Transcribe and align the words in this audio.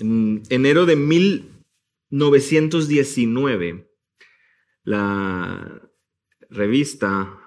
En 0.00 0.42
enero 0.48 0.86
de 0.86 0.96
1919, 0.96 3.88
la 4.82 5.88
revista 6.50 7.38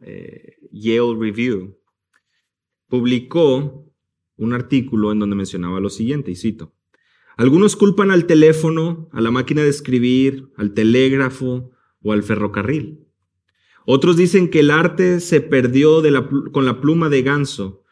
eh, 0.00 0.56
Yale 0.70 1.16
Review 1.18 1.76
publicó 2.88 3.92
un 4.36 4.52
artículo 4.52 5.12
en 5.12 5.18
donde 5.18 5.36
mencionaba 5.36 5.80
lo 5.80 5.90
siguiente, 5.90 6.30
y 6.30 6.36
cito, 6.36 6.74
algunos 7.36 7.76
culpan 7.76 8.10
al 8.10 8.26
teléfono, 8.26 9.08
a 9.12 9.20
la 9.20 9.30
máquina 9.30 9.62
de 9.62 9.68
escribir, 9.68 10.50
al 10.56 10.74
telégrafo 10.74 11.72
o 12.02 12.12
al 12.12 12.22
ferrocarril. 12.22 13.06
Otros 13.84 14.16
dicen 14.16 14.48
que 14.48 14.60
el 14.60 14.70
arte 14.70 15.20
se 15.20 15.40
perdió 15.40 16.02
con 16.52 16.64
la 16.64 16.80
pluma 16.80 17.08
de 17.08 17.22
ganso, 17.22 17.84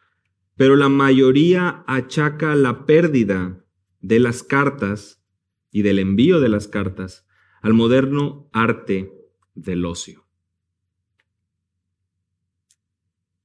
pero 0.57 0.77
la 0.77 0.89
mayoría 0.89 1.85
achaca 1.87 2.55
la 2.55 2.87
pérdida 2.87 3.64
de 4.05 4.21
las 4.21 4.43
cartas 4.43 5.25
y 5.71 5.81
del 5.81 5.99
envío 5.99 6.39
de 6.39 6.50
las 6.50 6.68
cartas 6.68 7.26
al 7.63 7.72
moderno 7.72 8.50
arte 8.53 9.11
del 9.54 9.86
ocio. 9.86 10.27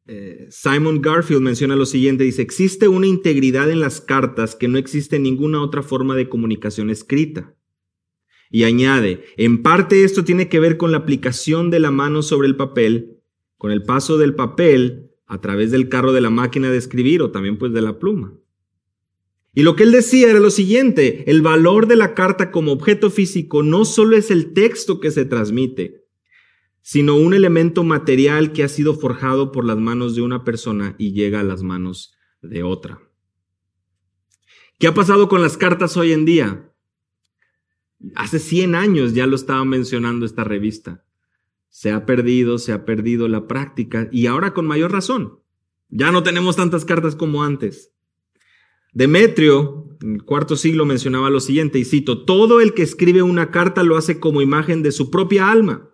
Eh, 0.05 0.47
Simon 0.49 1.01
Garfield 1.01 1.41
menciona 1.41 1.77
lo 1.77 1.85
siguiente, 1.85 2.25
dice, 2.25 2.41
existe 2.41 2.89
una 2.89 3.07
integridad 3.07 3.71
en 3.71 3.79
las 3.79 4.01
cartas 4.01 4.55
que 4.55 4.67
no 4.67 4.77
existe 4.77 5.15
en 5.15 5.23
ninguna 5.23 5.61
otra 5.61 5.81
forma 5.81 6.15
de 6.15 6.27
comunicación 6.27 6.89
escrita. 6.89 7.55
Y 8.51 8.63
añade, 8.63 9.23
en 9.37 9.63
parte 9.63 10.03
esto 10.03 10.25
tiene 10.25 10.49
que 10.49 10.59
ver 10.59 10.75
con 10.75 10.91
la 10.91 10.97
aplicación 10.97 11.69
de 11.69 11.79
la 11.79 11.91
mano 11.91 12.21
sobre 12.21 12.49
el 12.49 12.57
papel, 12.57 13.21
con 13.57 13.71
el 13.71 13.83
paso 13.83 14.17
del 14.17 14.35
papel 14.35 15.11
a 15.25 15.39
través 15.39 15.71
del 15.71 15.87
carro 15.87 16.11
de 16.11 16.21
la 16.21 16.31
máquina 16.31 16.69
de 16.69 16.79
escribir 16.79 17.21
o 17.21 17.31
también 17.31 17.57
pues 17.57 17.71
de 17.71 17.81
la 17.81 17.97
pluma. 17.97 18.33
Y 19.53 19.63
lo 19.63 19.75
que 19.75 19.83
él 19.83 19.91
decía 19.91 20.29
era 20.29 20.39
lo 20.39 20.51
siguiente, 20.51 21.29
el 21.29 21.41
valor 21.41 21.87
de 21.87 21.95
la 21.95 22.13
carta 22.13 22.51
como 22.51 22.71
objeto 22.71 23.09
físico 23.09 23.63
no 23.63 23.83
solo 23.85 24.15
es 24.15 24.29
el 24.31 24.53
texto 24.53 24.99
que 24.99 25.11
se 25.11 25.25
transmite, 25.25 26.05
sino 26.81 27.15
un 27.15 27.33
elemento 27.33 27.83
material 27.83 28.53
que 28.53 28.63
ha 28.63 28.69
sido 28.69 28.93
forjado 28.93 29.51
por 29.51 29.65
las 29.65 29.77
manos 29.77 30.15
de 30.15 30.21
una 30.21 30.43
persona 30.43 30.95
y 30.97 31.13
llega 31.13 31.39
a 31.39 31.43
las 31.43 31.63
manos 31.63 32.13
de 32.41 32.63
otra. 32.63 33.01
¿Qué 34.77 34.87
ha 34.87 34.93
pasado 34.93 35.27
con 35.27 35.41
las 35.41 35.57
cartas 35.57 35.97
hoy 35.97 36.13
en 36.13 36.25
día? 36.25 36.71
Hace 38.15 38.39
100 38.39 38.75
años 38.75 39.13
ya 39.13 39.27
lo 39.27 39.35
estaba 39.35 39.65
mencionando 39.65 40.25
esta 40.25 40.43
revista. 40.43 41.03
Se 41.67 41.91
ha 41.91 42.05
perdido, 42.05 42.57
se 42.57 42.71
ha 42.71 42.85
perdido 42.85 43.27
la 43.27 43.45
práctica 43.45 44.07
y 44.11 44.27
ahora 44.27 44.53
con 44.53 44.65
mayor 44.65 44.91
razón. 44.91 45.39
Ya 45.89 46.11
no 46.11 46.23
tenemos 46.23 46.55
tantas 46.55 46.85
cartas 46.85 47.15
como 47.15 47.43
antes. 47.43 47.93
Demetrio, 48.93 49.97
en 50.01 50.15
el 50.15 50.23
cuarto 50.23 50.55
siglo, 50.55 50.85
mencionaba 50.85 51.29
lo 51.29 51.39
siguiente, 51.39 51.79
y 51.79 51.85
cito, 51.85 52.25
todo 52.25 52.61
el 52.61 52.73
que 52.73 52.83
escribe 52.83 53.21
una 53.21 53.51
carta 53.51 53.83
lo 53.83 53.97
hace 53.97 54.19
como 54.19 54.41
imagen 54.41 54.81
de 54.81 54.91
su 54.91 55.11
propia 55.11 55.51
alma. 55.51 55.89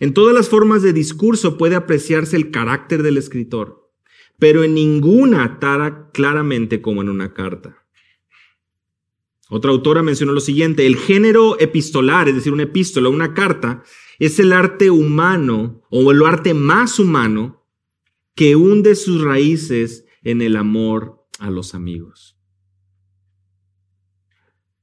En 0.00 0.14
todas 0.14 0.34
las 0.34 0.48
formas 0.48 0.82
de 0.82 0.92
discurso 0.92 1.58
puede 1.58 1.74
apreciarse 1.74 2.36
el 2.36 2.50
carácter 2.50 3.02
del 3.02 3.18
escritor, 3.18 3.90
pero 4.38 4.64
en 4.64 4.74
ninguna 4.74 5.58
tara 5.60 6.10
claramente 6.12 6.80
como 6.80 7.02
en 7.02 7.08
una 7.08 7.34
carta. 7.34 7.84
Otra 9.50 9.72
autora 9.72 10.02
mencionó 10.02 10.32
lo 10.32 10.40
siguiente, 10.40 10.86
el 10.86 10.96
género 10.96 11.58
epistolar, 11.58 12.28
es 12.28 12.36
decir, 12.36 12.52
una 12.52 12.62
epístola, 12.62 13.08
una 13.08 13.34
carta, 13.34 13.82
es 14.20 14.38
el 14.38 14.52
arte 14.52 14.90
humano 14.90 15.82
o 15.90 16.12
el 16.12 16.22
arte 16.22 16.54
más 16.54 16.98
humano 17.00 17.66
que 18.36 18.54
hunde 18.54 18.94
sus 18.94 19.22
raíces 19.22 20.06
en 20.22 20.40
el 20.40 20.56
amor 20.56 21.26
a 21.40 21.50
los 21.50 21.74
amigos. 21.74 22.39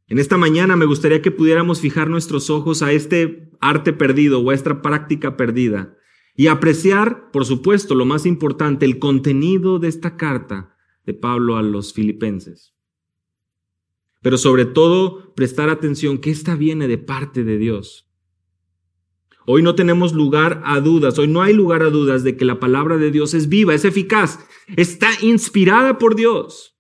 En 0.08 0.20
esta 0.20 0.38
mañana 0.38 0.78
me 0.78 0.86
gustaría 0.86 1.22
que 1.22 1.32
pudiéramos 1.32 1.82
fijar 1.82 2.10
nuestros 2.10 2.50
ojos 2.50 2.82
a 2.82 2.94
este 2.94 3.52
arte 3.60 3.92
perdido 3.92 4.40
o 4.40 4.50
a 4.50 4.54
esta 4.54 4.82
práctica 4.82 5.36
perdida 5.36 5.98
y 6.36 6.48
apreciar, 6.48 7.30
por 7.32 7.46
supuesto, 7.46 7.94
lo 7.94 8.06
más 8.06 8.26
importante, 8.26 8.86
el 8.86 9.00
contenido 9.00 9.80
de 9.80 9.90
esta 9.90 10.16
carta 10.16 10.76
de 11.06 11.14
Pablo 11.14 11.58
a 11.58 11.62
los 11.62 11.94
filipenses. 11.94 12.74
Pero 14.22 14.38
sobre 14.38 14.66
todo, 14.66 15.34
prestar 15.36 15.70
atención 15.70 16.20
que 16.20 16.32
esta 16.32 16.56
viene 16.56 16.88
de 16.88 16.98
parte 16.98 17.44
de 17.44 17.58
Dios. 17.58 18.08
Hoy 19.46 19.64
no 19.64 19.76
tenemos 19.76 20.14
lugar 20.14 20.62
a 20.66 20.80
dudas, 20.80 21.18
hoy 21.20 21.28
no 21.28 21.42
hay 21.42 21.54
lugar 21.54 21.82
a 21.82 21.90
dudas 21.90 22.24
de 22.24 22.38
que 22.38 22.46
la 22.46 22.60
palabra 22.60 22.98
de 22.98 23.12
Dios 23.12 23.34
es 23.34 23.50
viva, 23.50 23.74
es 23.74 23.84
eficaz, 23.84 24.40
está 24.76 25.10
inspirada 25.22 25.98
por 25.98 26.16
Dios. 26.16 26.77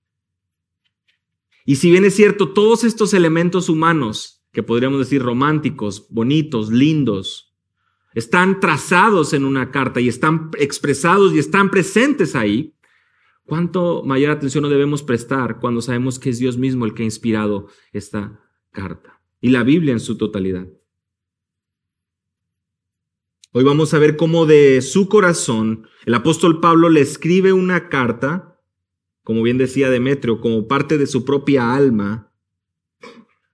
Y 1.67 1.75
si 1.75 1.91
bien 1.91 2.05
es 2.05 2.15
cierto, 2.15 2.53
todos 2.53 2.85
estos 2.85 3.13
elementos 3.13 3.67
humanos, 3.67 4.41
que 4.53 4.63
podríamos 4.63 4.99
decir 4.99 5.21
románticos, 5.21 6.07
bonitos, 6.09 6.71
lindos, 6.71 7.53
están 8.13 8.61
trazados 8.61 9.33
en 9.33 9.43
una 9.43 9.69
carta 9.69 9.99
y 9.99 10.07
están 10.07 10.49
expresados 10.57 11.33
y 11.33 11.39
están 11.39 11.69
presentes 11.69 12.37
ahí, 12.37 12.73
¿cuánto 13.43 14.01
mayor 14.05 14.31
atención 14.31 14.61
no 14.61 14.69
debemos 14.69 15.03
prestar 15.03 15.59
cuando 15.59 15.81
sabemos 15.81 16.19
que 16.19 16.29
es 16.29 16.39
Dios 16.39 16.57
mismo 16.57 16.85
el 16.85 16.93
que 16.93 17.03
ha 17.03 17.05
inspirado 17.05 17.67
esta 17.91 18.39
carta 18.71 19.19
y 19.41 19.49
la 19.49 19.63
Biblia 19.63 19.91
en 19.91 19.99
su 19.99 20.17
totalidad? 20.17 20.69
Hoy 23.51 23.65
vamos 23.65 23.93
a 23.93 23.99
ver 23.99 24.15
cómo 24.15 24.45
de 24.45 24.81
su 24.81 25.09
corazón 25.09 25.85
el 26.05 26.13
apóstol 26.13 26.61
Pablo 26.61 26.87
le 26.87 27.01
escribe 27.01 27.51
una 27.51 27.89
carta 27.89 28.56
como 29.27 29.43
bien 29.43 29.57
decía 29.57 29.89
Demetrio, 29.89 30.39
como 30.39 30.69
parte 30.69 30.97
de 30.97 31.05
su 31.05 31.25
propia 31.25 31.75
alma, 31.75 32.31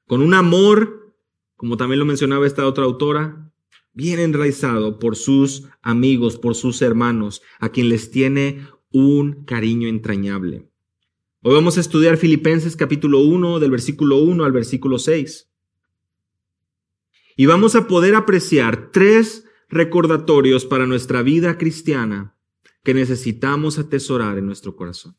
con 0.06 0.22
un 0.22 0.36
amor, 0.36 1.18
como 1.56 1.78
también 1.78 1.98
lo 1.98 2.06
mencionaba 2.06 2.46
esta 2.46 2.68
otra 2.68 2.84
autora, 2.84 3.52
bien 3.92 4.20
enraizado 4.20 5.00
por 5.00 5.16
sus 5.16 5.64
amigos, 5.82 6.38
por 6.38 6.54
sus 6.54 6.84
hermanos, 6.84 7.42
a 7.60 7.70
quien 7.70 7.90
les 7.90 8.12
tiene 8.12 8.68
un 8.92 9.46
cariño 9.46 9.88
entrañable. 9.88 10.70
Hoy 11.42 11.56
vamos 11.56 11.78
a 11.78 11.82
estudiar 11.82 12.18
Filipenses 12.18 12.76
capítulo 12.76 13.22
1, 13.22 13.60
del 13.60 13.72
versículo 13.72 14.18
1 14.18 14.46
al 14.46 14.52
versículo 14.52 15.00
6. 15.00 15.50
Y 17.36 17.48
vamos 17.48 17.74
a 17.74 17.88
poder 17.88 18.14
apreciar 18.14 18.92
tres 18.92 19.46
recordatorios 19.70 20.66
para 20.66 20.86
nuestra 20.86 21.24
vida 21.24 21.58
cristiana 21.58 22.38
que 22.84 22.94
necesitamos 22.94 23.80
atesorar 23.80 24.38
en 24.38 24.46
nuestro 24.46 24.76
corazón. 24.76 25.16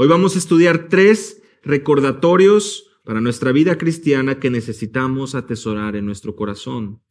Hoy 0.00 0.06
vamos 0.06 0.36
a 0.36 0.38
estudiar 0.38 0.88
tres 0.88 1.42
recordatorios 1.64 2.88
para 3.02 3.20
nuestra 3.20 3.50
vida 3.50 3.78
cristiana 3.78 4.38
que 4.38 4.48
necesitamos 4.48 5.34
atesorar 5.34 5.96
en 5.96 6.06
nuestro 6.06 6.36
corazón. 6.36 7.02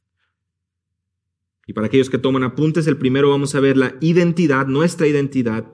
Y 1.66 1.74
para 1.74 1.88
aquellos 1.88 2.10
que 2.10 2.18
toman 2.18 2.44
apuntes, 2.44 2.88
el 2.88 2.96
primero 2.96 3.30
vamos 3.30 3.56
a 3.56 3.60
ver 3.60 3.76
la 3.76 3.98
identidad, 4.00 4.68
nuestra 4.68 5.06
identidad, 5.06 5.70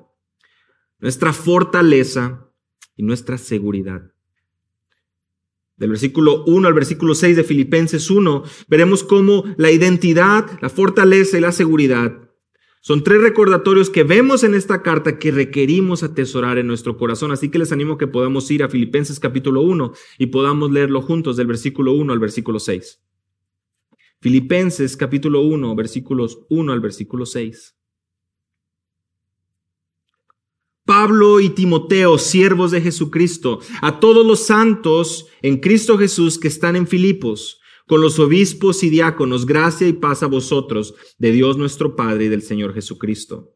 nuestra 0.97 1.33
fortaleza 1.33 2.49
y 2.95 3.03
nuestra 3.03 3.37
seguridad. 3.37 4.11
Del 5.77 5.91
versículo 5.91 6.43
1 6.45 6.67
al 6.67 6.73
versículo 6.73 7.13
6 7.13 7.35
de 7.35 7.43
Filipenses 7.43 8.09
1, 8.09 8.43
veremos 8.67 9.03
cómo 9.03 9.43
la 9.57 9.69
identidad, 9.69 10.49
la 10.61 10.69
fortaleza 10.69 11.37
y 11.37 11.41
la 11.41 11.51
seguridad 11.51 12.32
son 12.85 13.01
tres 13.01 13.21
recordatorios 13.21 13.89
que 13.89 14.03
vemos 14.03 14.43
en 14.43 14.53
esta 14.53 14.81
carta 14.81 15.17
que 15.17 15.31
requerimos 15.31 16.03
atesorar 16.03 16.57
en 16.57 16.67
nuestro 16.67 16.97
corazón. 16.97 17.31
Así 17.31 17.47
que 17.47 17.57
les 17.57 17.71
animo 17.71 17.97
que 17.97 18.07
podamos 18.07 18.51
ir 18.51 18.61
a 18.61 18.67
Filipenses 18.67 19.21
capítulo 19.21 19.61
1 19.61 19.93
y 20.17 20.25
podamos 20.25 20.69
leerlo 20.69 21.01
juntos 21.01 21.37
del 21.37 21.47
versículo 21.47 21.93
1 21.93 22.11
al 22.11 22.19
versículo 22.19 22.59
6. 22.59 23.01
Filipenses 24.19 24.97
capítulo 24.97 25.39
1, 25.43 25.75
versículos 25.77 26.39
1 26.49 26.73
al 26.73 26.81
versículo 26.81 27.25
6. 27.25 27.73
Pablo 30.83 31.39
y 31.39 31.51
Timoteo, 31.51 32.17
siervos 32.17 32.71
de 32.71 32.81
Jesucristo, 32.81 33.61
a 33.81 34.01
todos 34.01 34.25
los 34.25 34.45
santos 34.45 35.27
en 35.41 35.61
Cristo 35.61 35.97
Jesús 35.97 36.37
que 36.37 36.49
están 36.49 36.75
en 36.75 36.87
Filipos, 36.87 37.61
con 37.87 38.01
los 38.01 38.19
obispos 38.19 38.83
y 38.83 38.89
diáconos, 38.89 39.45
gracia 39.45 39.87
y 39.87 39.93
paz 39.93 40.23
a 40.23 40.27
vosotros, 40.27 40.95
de 41.17 41.31
Dios 41.31 41.57
nuestro 41.57 41.95
Padre 41.95 42.25
y 42.25 42.29
del 42.29 42.41
Señor 42.41 42.73
Jesucristo. 42.73 43.53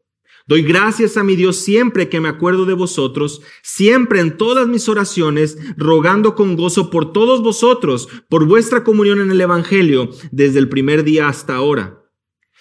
Doy 0.48 0.62
gracias 0.62 1.18
a 1.18 1.24
mi 1.24 1.36
Dios 1.36 1.56
siempre 1.56 2.08
que 2.08 2.20
me 2.20 2.28
acuerdo 2.28 2.64
de 2.64 2.72
vosotros, 2.72 3.42
siempre 3.62 4.20
en 4.20 4.38
todas 4.38 4.66
mis 4.66 4.88
oraciones, 4.88 5.58
rogando 5.76 6.34
con 6.34 6.56
gozo 6.56 6.88
por 6.88 7.12
todos 7.12 7.42
vosotros, 7.42 8.08
por 8.30 8.46
vuestra 8.46 8.82
comunión 8.82 9.20
en 9.20 9.30
el 9.30 9.40
Evangelio, 9.42 10.08
desde 10.30 10.58
el 10.58 10.70
primer 10.70 11.04
día 11.04 11.28
hasta 11.28 11.54
ahora. 11.54 12.02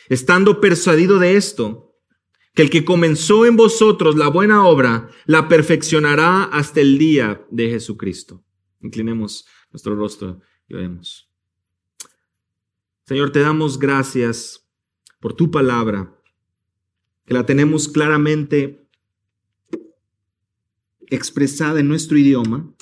Estando 0.10 0.60
persuadido 0.60 1.18
de 1.18 1.38
esto, 1.38 1.96
que 2.54 2.64
el 2.64 2.70
que 2.70 2.84
comenzó 2.84 3.46
en 3.46 3.56
vosotros 3.56 4.18
la 4.18 4.28
buena 4.28 4.66
obra, 4.68 5.10
la 5.26 5.48
perfeccionará 5.48 6.44
hasta 6.44 6.82
el 6.82 6.98
día 6.98 7.46
de 7.52 7.70
Jesucristo. 7.70 8.44
Inclinemos 8.82 9.46
nuestro 9.72 9.96
rostro 9.96 10.42
y 10.68 10.74
oremos. 10.74 11.27
Señor, 13.08 13.32
te 13.32 13.40
damos 13.40 13.80
gracias 13.80 14.70
por 15.22 15.34
tu 15.34 15.50
palabra, 15.50 16.14
que 17.26 17.34
la 17.34 17.46
tenemos 17.46 17.88
claramente 17.88 18.86
expresada 21.06 21.80
en 21.80 21.88
nuestro 21.88 22.18
idioma, 22.18 22.76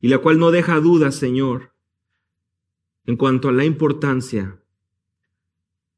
y 0.00 0.08
la 0.08 0.18
cual 0.18 0.40
no 0.40 0.50
deja 0.50 0.80
dudas, 0.80 1.14
Señor, 1.14 1.72
en 3.04 3.16
cuanto 3.16 3.50
a 3.50 3.52
la 3.52 3.64
importancia 3.64 4.60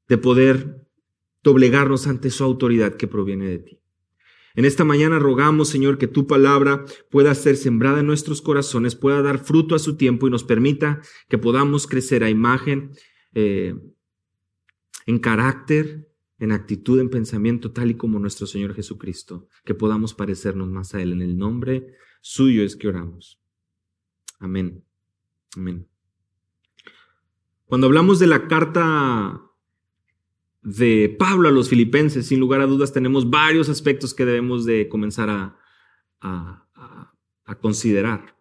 de 0.07 0.19
poder 0.19 0.87
doblegarnos 1.43 2.07
ante 2.07 2.29
su 2.29 2.45
autoridad 2.45 2.97
que 2.97 3.09
proviene 3.09 3.47
de 3.47 3.59
ti. 3.61 3.80
En 4.55 4.65
esta 4.65 4.85
mañana 4.85 5.19
rogamos, 5.19 5.69
Señor, 5.69 5.99
que 5.99 6.09
tu 6.09 6.27
palabra 6.27 6.85
pueda 7.11 7.35
ser 7.35 7.57
sembrada 7.57 8.01
en 8.01 8.07
nuestros 8.07 8.43
corazones, 8.43 8.97
pueda 8.97 9.23
dar 9.23 9.45
fruto 9.45 9.75
a 9.75 9.79
su 9.79 9.97
tiempo 9.97 10.27
y 10.27 10.31
nos 10.31 10.45
permita 10.45 11.01
que 11.29 11.39
podamos 11.39 11.87
crecer 11.87 12.25
a 12.25 12.31
imagen, 12.31 12.93
eh, 13.35 13.75
en 15.07 15.19
carácter, 15.19 16.09
en 16.39 16.53
actitud, 16.53 17.01
en 17.01 17.11
pensamiento, 17.11 17.73
tal 17.73 17.91
y 17.91 17.95
como 17.97 18.19
nuestro 18.19 18.47
Señor 18.47 18.75
Jesucristo, 18.75 19.49
que 19.65 19.75
podamos 19.75 20.15
parecernos 20.15 20.69
más 20.69 20.95
a 20.95 21.03
Él. 21.03 21.13
En 21.13 21.23
el 21.23 21.37
nombre 21.37 21.95
suyo 22.21 22.63
es 22.65 22.77
que 22.77 22.89
oramos. 22.89 23.41
Amén. 24.39 24.85
Amén. 25.57 25.87
Cuando 27.67 27.87
hablamos 27.87 28.19
de 28.19 28.27
la 28.27 28.49
carta 28.49 29.50
de 30.63 31.15
Pablo 31.19 31.49
a 31.49 31.53
los 31.53 31.69
filipenses, 31.69 32.27
sin 32.27 32.41
lugar 32.41 32.61
a 32.61 32.67
dudas 32.67 32.93
tenemos 32.93 33.31
varios 33.31 33.69
aspectos 33.69 34.15
que 34.15 34.25
debemos 34.25 34.65
de 34.65 34.89
comenzar 34.89 35.31
a, 35.31 35.57
considerar. 37.61 38.37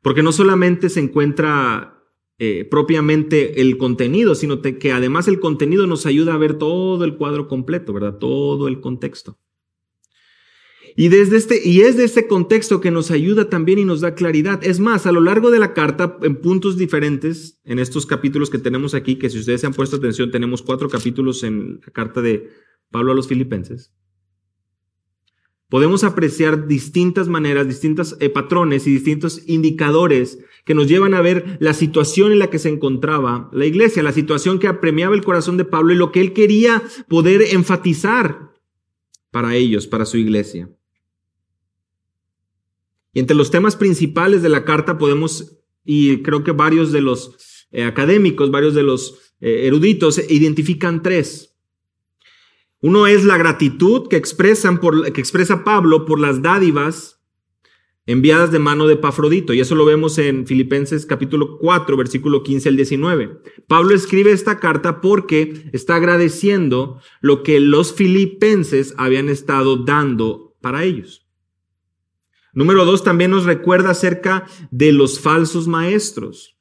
Porque 0.00 0.22
no 0.22 0.30
solamente 0.30 0.88
se 0.88 1.00
encuentra 1.00 2.00
eh, 2.38 2.64
propiamente 2.70 3.60
el 3.60 3.76
contenido, 3.76 4.34
sino 4.34 4.62
que 4.62 4.92
además 4.92 5.26
el 5.26 5.40
contenido 5.40 5.86
nos 5.86 6.06
ayuda 6.06 6.34
a 6.34 6.38
ver 6.38 6.54
todo 6.54 7.04
el 7.04 7.16
cuadro 7.16 7.48
completo, 7.48 7.92
¿verdad? 7.92 8.18
Todo 8.18 8.68
el 8.68 8.80
contexto. 8.80 9.38
Y, 10.96 11.08
desde 11.08 11.36
este, 11.36 11.60
y 11.68 11.80
es 11.80 11.96
de 11.96 12.04
este 12.04 12.28
contexto 12.28 12.80
que 12.80 12.92
nos 12.92 13.10
ayuda 13.10 13.48
también 13.48 13.80
y 13.80 13.84
nos 13.84 14.00
da 14.00 14.14
claridad. 14.14 14.64
Es 14.64 14.78
más, 14.78 15.06
a 15.06 15.12
lo 15.12 15.20
largo 15.20 15.50
de 15.50 15.58
la 15.58 15.74
carta, 15.74 16.18
en 16.22 16.36
puntos 16.36 16.76
diferentes, 16.76 17.58
en 17.64 17.80
estos 17.80 18.06
capítulos 18.06 18.48
que 18.48 18.58
tenemos 18.58 18.94
aquí, 18.94 19.16
que 19.16 19.28
si 19.28 19.38
ustedes 19.38 19.60
se 19.60 19.66
han 19.66 19.74
puesto 19.74 19.96
atención, 19.96 20.30
tenemos 20.30 20.62
cuatro 20.62 20.88
capítulos 20.88 21.42
en 21.42 21.80
la 21.84 21.92
carta 21.92 22.22
de 22.22 22.48
Pablo 22.90 23.10
a 23.10 23.14
los 23.16 23.26
filipenses. 23.26 23.92
Podemos 25.68 26.04
apreciar 26.04 26.68
distintas 26.68 27.26
maneras, 27.26 27.66
distintos 27.66 28.16
eh, 28.20 28.28
patrones 28.28 28.86
y 28.86 28.92
distintos 28.92 29.42
indicadores 29.48 30.38
que 30.64 30.74
nos 30.74 30.86
llevan 30.86 31.14
a 31.14 31.20
ver 31.20 31.56
la 31.58 31.74
situación 31.74 32.30
en 32.30 32.38
la 32.38 32.50
que 32.50 32.60
se 32.60 32.68
encontraba 32.68 33.50
la 33.52 33.66
iglesia, 33.66 34.04
la 34.04 34.12
situación 34.12 34.60
que 34.60 34.68
apremiaba 34.68 35.16
el 35.16 35.24
corazón 35.24 35.56
de 35.56 35.64
Pablo 35.64 35.92
y 35.92 35.96
lo 35.96 36.12
que 36.12 36.20
él 36.20 36.32
quería 36.32 36.84
poder 37.08 37.42
enfatizar 37.50 38.52
para 39.32 39.56
ellos, 39.56 39.88
para 39.88 40.04
su 40.04 40.16
iglesia. 40.16 40.70
Y 43.14 43.20
entre 43.20 43.36
los 43.36 43.50
temas 43.50 43.76
principales 43.76 44.42
de 44.42 44.48
la 44.50 44.64
carta 44.64 44.98
podemos, 44.98 45.56
y 45.84 46.22
creo 46.22 46.44
que 46.44 46.52
varios 46.52 46.92
de 46.92 47.00
los 47.00 47.66
eh, 47.70 47.84
académicos, 47.84 48.50
varios 48.50 48.74
de 48.74 48.82
los 48.82 49.32
eh, 49.40 49.66
eruditos, 49.66 50.20
identifican 50.30 51.02
tres. 51.02 51.56
Uno 52.80 53.06
es 53.06 53.24
la 53.24 53.38
gratitud 53.38 54.08
que, 54.08 54.16
expresan 54.16 54.78
por, 54.78 55.10
que 55.12 55.20
expresa 55.20 55.64
Pablo 55.64 56.04
por 56.04 56.20
las 56.20 56.42
dádivas 56.42 57.14
enviadas 58.06 58.52
de 58.52 58.58
mano 58.58 58.86
de 58.86 58.96
Pafrodito. 58.96 59.54
Y 59.54 59.60
eso 59.60 59.74
lo 59.74 59.84
vemos 59.84 60.18
en 60.18 60.46
Filipenses 60.46 61.06
capítulo 61.06 61.56
4, 61.58 61.96
versículo 61.96 62.42
15 62.42 62.68
al 62.68 62.76
19. 62.76 63.38
Pablo 63.66 63.94
escribe 63.94 64.32
esta 64.32 64.58
carta 64.58 65.00
porque 65.00 65.70
está 65.72 65.96
agradeciendo 65.96 67.00
lo 67.20 67.42
que 67.42 67.60
los 67.60 67.94
filipenses 67.94 68.92
habían 68.98 69.28
estado 69.28 69.76
dando 69.76 70.54
para 70.60 70.84
ellos. 70.84 71.23
Número 72.54 72.84
dos, 72.84 73.02
también 73.02 73.32
nos 73.32 73.44
recuerda 73.44 73.90
acerca 73.90 74.46
de 74.70 74.92
los 74.92 75.20
falsos 75.20 75.66
maestros. 75.66 76.56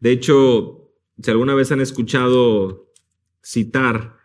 De 0.00 0.10
hecho, 0.10 0.92
si 1.22 1.30
alguna 1.30 1.54
vez 1.54 1.70
han 1.70 1.80
escuchado 1.80 2.92
citar 3.42 4.16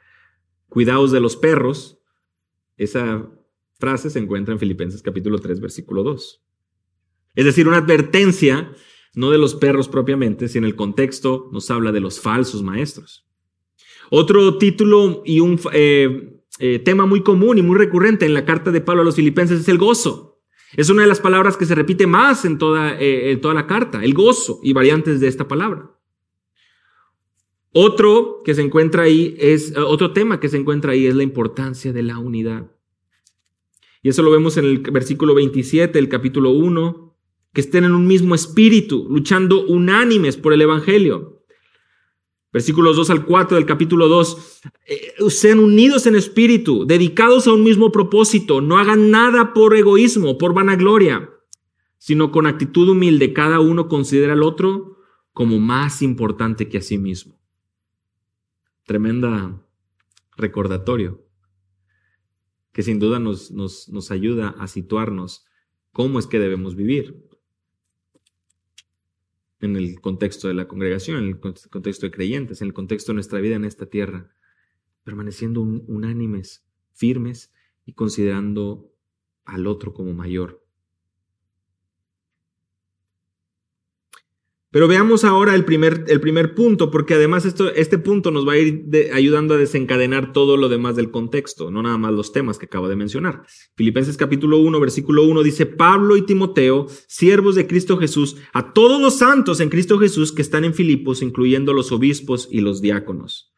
cuidados 0.67 1.11
de 1.11 1.19
los 1.19 1.37
perros, 1.37 1.99
esa 2.77 3.29
frase 3.79 4.09
se 4.09 4.19
encuentra 4.19 4.53
en 4.53 4.59
Filipenses 4.59 5.01
capítulo 5.01 5.37
3, 5.39 5.59
versículo 5.59 6.03
2. 6.03 6.43
Es 7.35 7.45
decir, 7.45 7.67
una 7.67 7.77
advertencia, 7.77 8.73
no 9.13 9.29
de 9.29 9.37
los 9.37 9.53
perros 9.53 9.87
propiamente, 9.87 10.47
sino 10.47 10.65
el 10.65 10.75
contexto 10.75 11.49
nos 11.53 11.69
habla 11.69 11.91
de 11.91 11.99
los 11.99 12.19
falsos 12.19 12.63
maestros. 12.63 13.27
Otro 14.09 14.57
título 14.57 15.21
y 15.25 15.39
un 15.39 15.59
eh, 15.73 16.41
eh, 16.59 16.79
tema 16.79 17.05
muy 17.05 17.21
común 17.21 17.57
y 17.57 17.61
muy 17.61 17.77
recurrente 17.77 18.25
en 18.25 18.33
la 18.33 18.45
carta 18.45 18.71
de 18.71 18.81
Pablo 18.81 19.03
a 19.03 19.05
los 19.05 19.15
filipenses 19.15 19.59
es 19.59 19.67
el 19.67 19.77
gozo. 19.77 20.36
Es 20.73 20.89
una 20.89 21.03
de 21.03 21.07
las 21.07 21.21
palabras 21.21 21.55
que 21.55 21.65
se 21.65 21.75
repite 21.75 22.07
más 22.07 22.43
en 22.45 22.57
toda, 22.57 22.97
eh, 22.99 23.37
toda 23.37 23.53
la 23.53 23.67
carta, 23.67 24.03
el 24.03 24.13
gozo 24.13 24.59
y 24.63 24.73
variantes 24.73 25.19
de 25.19 25.27
esta 25.27 25.47
palabra. 25.47 25.91
Otro 27.71 28.41
que 28.43 28.55
se 28.55 28.61
encuentra 28.61 29.03
ahí 29.03 29.35
es, 29.39 29.71
eh, 29.71 29.79
otro 29.79 30.11
tema 30.11 30.39
que 30.39 30.49
se 30.49 30.57
encuentra 30.57 30.93
ahí 30.93 31.05
es 31.05 31.15
la 31.15 31.23
importancia 31.23 31.93
de 31.93 32.03
la 32.03 32.17
unidad. 32.17 32.71
Y 34.01 34.09
eso 34.09 34.23
lo 34.23 34.31
vemos 34.31 34.57
en 34.57 34.65
el 34.65 34.79
versículo 34.79 35.35
27 35.35 35.93
del 35.93 36.09
capítulo 36.09 36.51
1, 36.51 37.15
que 37.53 37.61
estén 37.61 37.83
en 37.83 37.93
un 37.93 38.07
mismo 38.07 38.35
espíritu, 38.35 39.07
luchando 39.09 39.65
unánimes 39.65 40.37
por 40.37 40.53
el 40.53 40.61
Evangelio. 40.61 41.36
Versículos 42.51 42.95
2 42.95 43.09
al 43.09 43.25
4 43.25 43.57
del 43.57 43.65
capítulo 43.65 44.07
2. 44.07 44.61
Eh, 44.85 45.29
sean 45.29 45.59
unidos 45.59 46.07
en 46.07 46.15
espíritu, 46.15 46.85
dedicados 46.85 47.47
a 47.47 47.53
un 47.53 47.63
mismo 47.63 47.91
propósito. 47.91 48.61
No 48.61 48.77
hagan 48.77 49.11
nada 49.11 49.53
por 49.53 49.75
egoísmo, 49.75 50.37
por 50.37 50.53
vanagloria, 50.53 51.29
sino 51.97 52.31
con 52.31 52.47
actitud 52.47 52.89
humilde. 52.89 53.33
Cada 53.33 53.59
uno 53.59 53.87
considera 53.87 54.33
al 54.33 54.43
otro 54.43 54.97
como 55.33 55.59
más 55.59 56.01
importante 56.01 56.69
que 56.69 56.77
a 56.77 56.81
sí 56.81 56.97
mismo. 56.97 57.39
Tremenda 58.85 59.61
recordatorio 60.37 61.27
que 62.71 62.83
sin 62.83 62.99
duda 62.99 63.19
nos, 63.19 63.51
nos, 63.51 63.89
nos 63.89 64.11
ayuda 64.11 64.49
a 64.59 64.67
situarnos 64.67 65.45
cómo 65.91 66.19
es 66.19 66.27
que 66.27 66.39
debemos 66.39 66.75
vivir 66.75 67.26
en 69.59 69.75
el 69.75 69.99
contexto 70.01 70.47
de 70.47 70.53
la 70.53 70.67
congregación, 70.67 71.17
en 71.17 71.29
el 71.29 71.39
contexto 71.39 72.05
de 72.05 72.11
creyentes, 72.11 72.61
en 72.61 72.67
el 72.67 72.73
contexto 72.73 73.11
de 73.11 73.15
nuestra 73.15 73.39
vida 73.39 73.55
en 73.55 73.65
esta 73.65 73.87
tierra, 73.87 74.31
permaneciendo 75.03 75.61
unánimes, 75.61 76.65
firmes 76.93 77.53
y 77.85 77.93
considerando 77.93 78.91
al 79.45 79.67
otro 79.67 79.93
como 79.93 80.13
mayor. 80.13 80.66
Pero 84.77 84.87
veamos 84.87 85.23
ahora 85.23 85.55
el 85.55 85.65
primer, 85.65 86.05
el 86.07 86.21
primer 86.21 86.53
punto, 86.53 86.91
porque 86.91 87.15
además 87.15 87.45
esto, 87.45 87.73
este 87.73 87.97
punto 87.97 88.29
nos 88.29 88.47
va 88.47 88.53
a 88.53 88.57
ir 88.59 89.09
ayudando 89.11 89.55
a 89.55 89.57
desencadenar 89.57 90.33
todo 90.33 90.55
lo 90.55 90.69
demás 90.69 90.95
del 90.95 91.09
contexto, 91.09 91.71
no 91.71 91.81
nada 91.81 91.97
más 91.97 92.13
los 92.13 92.31
temas 92.31 92.59
que 92.59 92.67
acabo 92.67 92.87
de 92.87 92.95
mencionar. 92.95 93.41
Filipenses 93.75 94.17
capítulo 94.17 94.59
1, 94.59 94.79
versículo 94.79 95.23
1 95.23 95.41
dice, 95.41 95.65
Pablo 95.65 96.15
y 96.15 96.27
Timoteo, 96.27 96.85
siervos 97.07 97.55
de 97.55 97.65
Cristo 97.65 97.97
Jesús, 97.97 98.37
a 98.53 98.71
todos 98.71 99.01
los 99.01 99.17
santos 99.17 99.61
en 99.61 99.69
Cristo 99.69 99.97
Jesús 99.97 100.31
que 100.31 100.43
están 100.43 100.63
en 100.63 100.75
Filipos, 100.75 101.23
incluyendo 101.23 101.73
los 101.73 101.91
obispos 101.91 102.47
y 102.51 102.61
los 102.61 102.79
diáconos. 102.79 103.55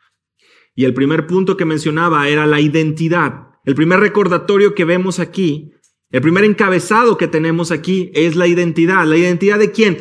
Y 0.73 0.85
el 0.85 0.93
primer 0.93 1.27
punto 1.27 1.57
que 1.57 1.65
mencionaba 1.65 2.29
era 2.29 2.45
la 2.45 2.61
identidad. 2.61 3.49
El 3.65 3.75
primer 3.75 3.99
recordatorio 3.99 4.73
que 4.73 4.85
vemos 4.85 5.19
aquí, 5.19 5.73
el 6.11 6.21
primer 6.21 6.45
encabezado 6.45 7.17
que 7.17 7.27
tenemos 7.27 7.71
aquí 7.71 8.09
es 8.13 8.38
la 8.38 8.47
identidad. 8.47 9.05
¿La 9.05 9.17
identidad 9.17 9.59
de 9.59 9.71
quién? 9.71 9.97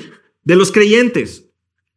De 0.49 0.57
los 0.57 0.73
creyentes, 0.73 1.51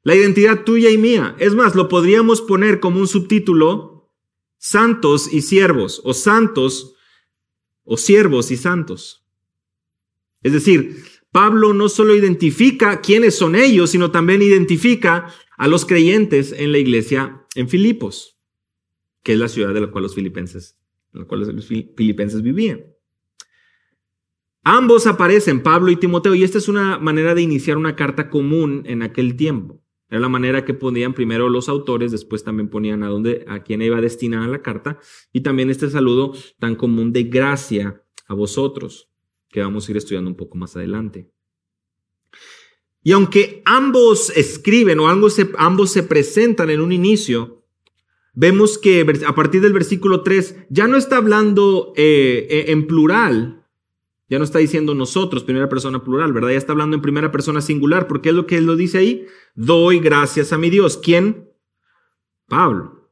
la 0.03 0.13
identidad 0.13 0.65
tuya 0.65 0.89
y 0.89 0.98
mía. 0.98 1.38
Es 1.39 1.55
más, 1.55 1.74
lo 1.74 1.88
podríamos 1.88 2.41
poner 2.41 2.81
como 2.81 3.00
un 3.00 3.08
subtítulo, 3.08 4.12
santos 4.58 5.31
y 5.31 5.41
siervos, 5.41 6.01
o 6.03 6.13
santos 6.13 6.96
o 7.86 7.96
siervos 7.96 8.51
y 8.51 8.58
santos. 8.58 9.25
Es 10.43 10.51
decir, 10.51 11.01
Pablo 11.31 11.74
no 11.74 11.88
solo 11.88 12.13
identifica 12.13 13.00
quiénes 13.00 13.38
son 13.38 13.55
ellos, 13.55 13.91
sino 13.91 14.12
también 14.12 14.41
identifica 14.41 15.34
a 15.58 15.70
los 15.70 15.86
creyentes 15.86 16.51
en 16.51 16.74
la 16.74 16.79
iglesia 16.79 17.46
en 17.55 17.70
Filipos, 17.70 18.38
que 19.24 19.31
es 19.31 19.39
la 19.39 19.48
ciudad 19.48 19.74
de 19.74 19.79
la 19.79 19.91
cual 19.91 20.03
los 20.03 20.15
filipenses, 20.15 20.77
en 21.13 21.22
la 21.22 21.25
cual 21.25 21.39
los 21.39 21.67
filipenses 21.67 22.41
vivían. 22.41 22.84
Ambos 24.63 25.07
aparecen, 25.07 25.63
Pablo 25.63 25.89
y 25.89 25.95
Timoteo, 25.95 26.35
y 26.35 26.43
esta 26.43 26.59
es 26.59 26.67
una 26.67 26.99
manera 26.99 27.33
de 27.33 27.41
iniciar 27.41 27.77
una 27.77 27.95
carta 27.95 28.29
común 28.29 28.83
en 28.85 29.01
aquel 29.01 29.35
tiempo. 29.35 29.81
Era 30.07 30.19
la 30.19 30.29
manera 30.29 30.65
que 30.65 30.73
ponían 30.73 31.13
primero 31.13 31.49
los 31.49 31.67
autores, 31.67 32.11
después 32.11 32.43
también 32.43 32.69
ponían 32.69 33.01
a 33.01 33.07
dónde, 33.07 33.43
a 33.47 33.63
quién 33.63 33.81
iba 33.81 34.01
destinada 34.01 34.47
la 34.47 34.61
carta, 34.61 34.99
y 35.33 35.41
también 35.41 35.69
este 35.69 35.89
saludo 35.89 36.33
tan 36.59 36.75
común 36.75 37.11
de 37.11 37.23
gracia 37.23 38.03
a 38.27 38.33
vosotros, 38.35 39.09
que 39.49 39.61
vamos 39.61 39.87
a 39.87 39.91
ir 39.91 39.97
estudiando 39.97 40.29
un 40.29 40.37
poco 40.37 40.57
más 40.57 40.75
adelante. 40.75 41.31
Y 43.03 43.13
aunque 43.13 43.63
ambos 43.65 44.31
escriben 44.35 44.99
o 44.99 45.07
ambos 45.07 45.33
se, 45.33 45.49
ambos 45.57 45.91
se 45.91 46.03
presentan 46.03 46.69
en 46.69 46.81
un 46.81 46.91
inicio, 46.91 47.63
vemos 48.33 48.77
que 48.77 49.07
a 49.25 49.33
partir 49.33 49.61
del 49.61 49.73
versículo 49.73 50.21
3 50.21 50.67
ya 50.69 50.87
no 50.87 50.97
está 50.97 51.17
hablando 51.17 51.93
eh, 51.95 52.65
en 52.67 52.85
plural, 52.85 53.60
Ya 54.31 54.38
no 54.38 54.45
está 54.45 54.59
diciendo 54.59 54.95
nosotros, 54.95 55.43
primera 55.43 55.67
persona 55.67 56.05
plural, 56.05 56.31
¿verdad? 56.31 56.51
Ya 56.51 56.57
está 56.57 56.71
hablando 56.71 56.95
en 56.95 57.01
primera 57.01 57.33
persona 57.33 57.59
singular, 57.59 58.07
porque 58.07 58.29
es 58.29 58.35
lo 58.35 58.47
que 58.47 58.55
él 58.55 58.65
lo 58.65 58.77
dice 58.77 59.00
ahí. 59.00 59.25
Doy 59.55 60.00
gracias 60.00 60.53
a 60.53 60.57
mi 60.57 60.69
Dios. 60.69 60.97
¿Quién? 60.97 61.50
Pablo. 62.47 63.09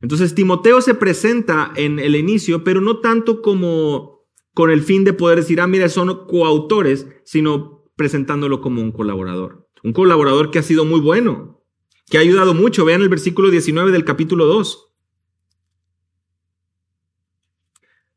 Entonces 0.00 0.34
Timoteo 0.34 0.82
se 0.82 0.94
presenta 0.96 1.72
en 1.76 2.00
el 2.00 2.16
inicio, 2.16 2.64
pero 2.64 2.80
no 2.80 2.98
tanto 2.98 3.40
como 3.40 4.26
con 4.52 4.72
el 4.72 4.82
fin 4.82 5.04
de 5.04 5.12
poder 5.12 5.38
decir, 5.38 5.60
ah, 5.60 5.68
mira, 5.68 5.88
son 5.88 6.26
coautores, 6.26 7.06
sino 7.22 7.84
presentándolo 7.94 8.60
como 8.60 8.82
un 8.82 8.90
colaborador. 8.90 9.68
Un 9.84 9.92
colaborador 9.92 10.50
que 10.50 10.58
ha 10.58 10.64
sido 10.64 10.84
muy 10.84 10.98
bueno, 10.98 11.62
que 12.10 12.18
ha 12.18 12.22
ayudado 12.22 12.52
mucho. 12.52 12.84
Vean 12.84 13.02
el 13.02 13.08
versículo 13.08 13.48
19 13.48 13.92
del 13.92 14.04
capítulo 14.04 14.46
2. 14.46 14.85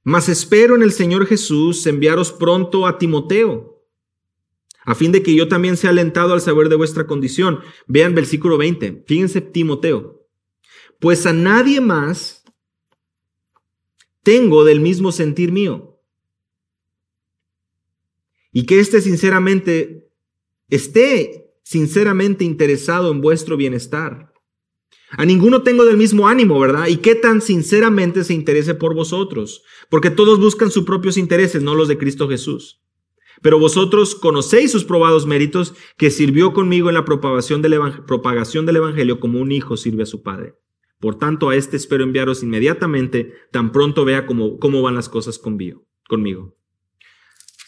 Mas 0.04 0.30
espero 0.30 0.76
en 0.76 0.84
el 0.84 0.92
Señor 0.92 1.26
Jesús 1.26 1.86
enviaros 1.86 2.32
pronto 2.32 2.88
a 2.88 2.98
Timoteo, 2.98 3.84
a 4.86 4.96
fin 4.96 5.12
de 5.12 5.22
que 5.22 5.36
yo 5.36 5.48
también 5.48 5.78
sea 5.78 5.92
alentado 5.92 6.34
al 6.34 6.42
saber 6.42 6.70
de 6.70 6.76
vuestra 6.76 7.06
condición. 7.06 7.60
Vean 7.88 8.16
versículo 8.16 8.58
20. 8.58 9.04
Fíjense 9.06 9.42
Timoteo. 9.42 10.28
Pues 11.00 11.26
a 11.26 11.34
nadie 11.34 11.80
más 11.80 12.44
tengo 14.24 14.64
del 14.64 14.80
mismo 14.80 15.12
sentir 15.12 15.52
mío. 15.52 16.02
Y 18.52 18.66
que 18.66 18.80
éste 18.80 19.02
sinceramente 19.02 20.10
esté 20.70 21.54
sinceramente 21.64 22.44
interesado 22.44 23.12
en 23.12 23.22
vuestro 23.22 23.58
bienestar. 23.58 24.29
A 25.12 25.26
ninguno 25.26 25.64
tengo 25.64 25.86
del 25.86 25.98
mismo 25.98 26.28
ánimo, 26.28 26.60
¿verdad? 26.60 26.88
Y 26.88 26.98
qué 26.98 27.16
tan 27.16 27.42
sinceramente 27.42 28.24
se 28.24 28.34
interese 28.34 28.76
por 28.76 28.94
vosotros, 28.94 29.64
porque 29.90 30.12
todos 30.12 30.40
buscan 30.40 30.70
sus 30.70 30.84
propios 30.84 31.18
intereses, 31.18 31.64
no 31.64 31.76
los 31.76 31.88
de 31.88 31.98
Cristo 31.98 32.30
Jesús. 32.30 32.82
Pero 33.42 33.58
vosotros 33.58 34.16
conocéis 34.16 34.72
sus 34.72 34.84
probados 34.84 35.26
méritos, 35.26 35.74
que 35.98 36.12
sirvió 36.12 36.54
conmigo 36.54 36.90
en 36.90 36.96
la 36.96 37.06
propagación 37.06 37.62
del, 37.62 37.74
Evangelio 38.76 39.20
como 39.20 39.40
un 39.40 39.52
hijo 39.52 39.78
sirve 39.78 40.04
a 40.04 40.08
su 40.08 40.22
padre. 40.22 40.56
Por 41.00 41.18
tanto, 41.18 41.50
a 41.50 41.56
este 41.56 41.78
espero 41.78 42.04
enviaros 42.04 42.44
inmediatamente, 42.44 43.34
tan 43.52 43.72
pronto 43.72 44.06
vea 44.06 44.26
cómo, 44.26 44.60
cómo 44.60 44.82
van 44.82 44.96
las 44.96 45.10
cosas 45.10 45.40
conmigo. 45.40 45.86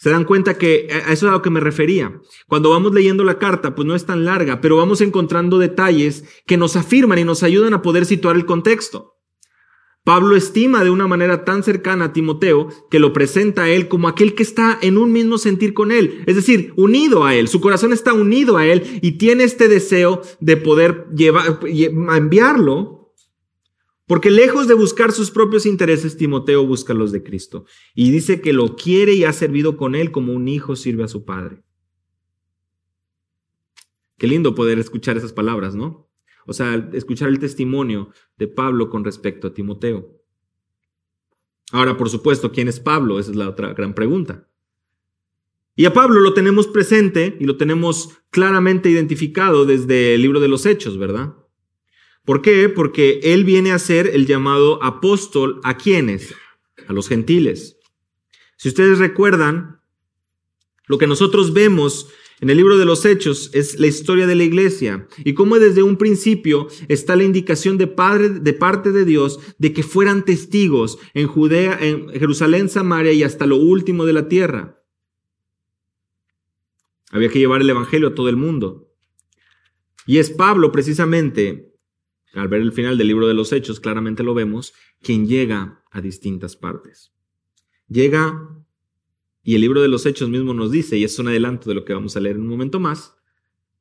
Se 0.02 0.10
dan 0.10 0.24
cuenta 0.24 0.58
que 0.58 0.88
a 0.90 1.12
eso 1.12 1.26
es 1.26 1.30
a 1.30 1.30
lo 1.30 1.42
que 1.42 1.50
me 1.50 1.60
refería. 1.60 2.20
Cuando 2.48 2.70
vamos 2.70 2.92
leyendo 2.92 3.22
la 3.22 3.38
carta, 3.38 3.76
pues 3.76 3.86
no 3.86 3.94
es 3.94 4.04
tan 4.04 4.24
larga, 4.24 4.60
pero 4.60 4.76
vamos 4.76 5.00
encontrando 5.00 5.60
detalles 5.60 6.24
que 6.44 6.56
nos 6.56 6.74
afirman 6.74 7.20
y 7.20 7.24
nos 7.24 7.44
ayudan 7.44 7.72
a 7.72 7.82
poder 7.82 8.04
situar 8.04 8.34
el 8.34 8.44
contexto. 8.44 9.14
Pablo 10.02 10.34
estima 10.34 10.82
de 10.82 10.90
una 10.90 11.06
manera 11.06 11.44
tan 11.44 11.62
cercana 11.62 12.06
a 12.06 12.12
Timoteo 12.12 12.66
que 12.90 12.98
lo 12.98 13.12
presenta 13.12 13.62
a 13.62 13.70
él 13.70 13.86
como 13.86 14.08
aquel 14.08 14.34
que 14.34 14.42
está 14.42 14.76
en 14.82 14.98
un 14.98 15.12
mismo 15.12 15.38
sentir 15.38 15.72
con 15.72 15.92
él, 15.92 16.24
es 16.26 16.34
decir, 16.34 16.72
unido 16.74 17.24
a 17.24 17.36
él. 17.36 17.46
Su 17.46 17.60
corazón 17.60 17.92
está 17.92 18.12
unido 18.12 18.56
a 18.56 18.66
él 18.66 18.98
y 19.02 19.12
tiene 19.18 19.44
este 19.44 19.68
deseo 19.68 20.22
de 20.40 20.56
poder 20.56 21.06
llevar, 21.14 21.60
enviarlo 21.62 23.01
porque 24.12 24.30
lejos 24.30 24.68
de 24.68 24.74
buscar 24.74 25.10
sus 25.10 25.30
propios 25.30 25.64
intereses, 25.64 26.18
Timoteo 26.18 26.66
busca 26.66 26.92
los 26.92 27.12
de 27.12 27.22
Cristo. 27.22 27.64
Y 27.94 28.10
dice 28.10 28.42
que 28.42 28.52
lo 28.52 28.76
quiere 28.76 29.14
y 29.14 29.24
ha 29.24 29.32
servido 29.32 29.78
con 29.78 29.94
él 29.94 30.12
como 30.12 30.34
un 30.34 30.48
hijo 30.48 30.76
sirve 30.76 31.02
a 31.02 31.08
su 31.08 31.24
padre. 31.24 31.62
Qué 34.18 34.26
lindo 34.26 34.54
poder 34.54 34.78
escuchar 34.78 35.16
esas 35.16 35.32
palabras, 35.32 35.74
¿no? 35.74 36.10
O 36.44 36.52
sea, 36.52 36.90
escuchar 36.92 37.30
el 37.30 37.38
testimonio 37.38 38.10
de 38.36 38.48
Pablo 38.48 38.90
con 38.90 39.02
respecto 39.02 39.46
a 39.46 39.54
Timoteo. 39.54 40.22
Ahora, 41.70 41.96
por 41.96 42.10
supuesto, 42.10 42.52
¿quién 42.52 42.68
es 42.68 42.80
Pablo? 42.80 43.18
Esa 43.18 43.30
es 43.30 43.36
la 43.38 43.48
otra 43.48 43.72
gran 43.72 43.94
pregunta. 43.94 44.46
Y 45.74 45.86
a 45.86 45.94
Pablo 45.94 46.20
lo 46.20 46.34
tenemos 46.34 46.66
presente 46.66 47.38
y 47.40 47.46
lo 47.46 47.56
tenemos 47.56 48.10
claramente 48.28 48.90
identificado 48.90 49.64
desde 49.64 50.16
el 50.16 50.20
libro 50.20 50.38
de 50.38 50.48
los 50.48 50.66
Hechos, 50.66 50.98
¿verdad? 50.98 51.34
¿Por 52.24 52.40
qué? 52.40 52.68
Porque 52.68 53.20
él 53.22 53.44
viene 53.44 53.72
a 53.72 53.78
ser 53.78 54.06
el 54.06 54.26
llamado 54.26 54.82
apóstol 54.82 55.60
a 55.64 55.76
quienes? 55.76 56.34
A 56.86 56.92
los 56.92 57.08
gentiles. 57.08 57.78
Si 58.56 58.68
ustedes 58.68 58.98
recuerdan, 58.98 59.80
lo 60.86 60.98
que 60.98 61.08
nosotros 61.08 61.52
vemos 61.52 62.08
en 62.40 62.50
el 62.50 62.56
libro 62.56 62.76
de 62.76 62.84
los 62.84 63.04
Hechos 63.04 63.50
es 63.54 63.78
la 63.80 63.86
historia 63.88 64.26
de 64.26 64.34
la 64.34 64.44
iglesia 64.44 65.06
y 65.18 65.34
cómo 65.34 65.58
desde 65.58 65.82
un 65.82 65.96
principio 65.96 66.68
está 66.88 67.16
la 67.16 67.24
indicación 67.24 67.78
de, 67.78 67.86
padre, 67.86 68.28
de 68.28 68.52
parte 68.52 68.92
de 68.92 69.04
Dios 69.04 69.40
de 69.58 69.72
que 69.72 69.82
fueran 69.82 70.24
testigos 70.24 70.98
en 71.14 71.28
Judea, 71.28 71.78
en 71.80 72.08
Jerusalén, 72.10 72.68
Samaria 72.68 73.12
y 73.12 73.22
hasta 73.22 73.46
lo 73.46 73.56
último 73.56 74.04
de 74.04 74.12
la 74.12 74.28
tierra. 74.28 74.82
Había 77.10 77.28
que 77.28 77.38
llevar 77.38 77.62
el 77.62 77.70
evangelio 77.70 78.08
a 78.08 78.14
todo 78.14 78.28
el 78.28 78.36
mundo. 78.36 78.92
Y 80.06 80.18
es 80.18 80.30
Pablo 80.30 80.72
precisamente 80.72 81.71
al 82.34 82.48
ver 82.48 82.60
el 82.60 82.72
final 82.72 82.96
del 82.98 83.08
libro 83.08 83.28
de 83.28 83.34
los 83.34 83.52
Hechos, 83.52 83.80
claramente 83.80 84.22
lo 84.22 84.34
vemos, 84.34 84.72
quien 85.00 85.26
llega 85.26 85.84
a 85.90 86.00
distintas 86.00 86.56
partes. 86.56 87.12
Llega, 87.88 88.64
y 89.42 89.54
el 89.54 89.60
libro 89.60 89.82
de 89.82 89.88
los 89.88 90.06
Hechos 90.06 90.30
mismo 90.30 90.54
nos 90.54 90.70
dice, 90.70 90.96
y 90.96 91.04
es 91.04 91.18
un 91.18 91.28
adelanto 91.28 91.68
de 91.68 91.74
lo 91.74 91.84
que 91.84 91.92
vamos 91.92 92.16
a 92.16 92.20
leer 92.20 92.36
en 92.36 92.42
un 92.42 92.48
momento 92.48 92.80
más, 92.80 93.14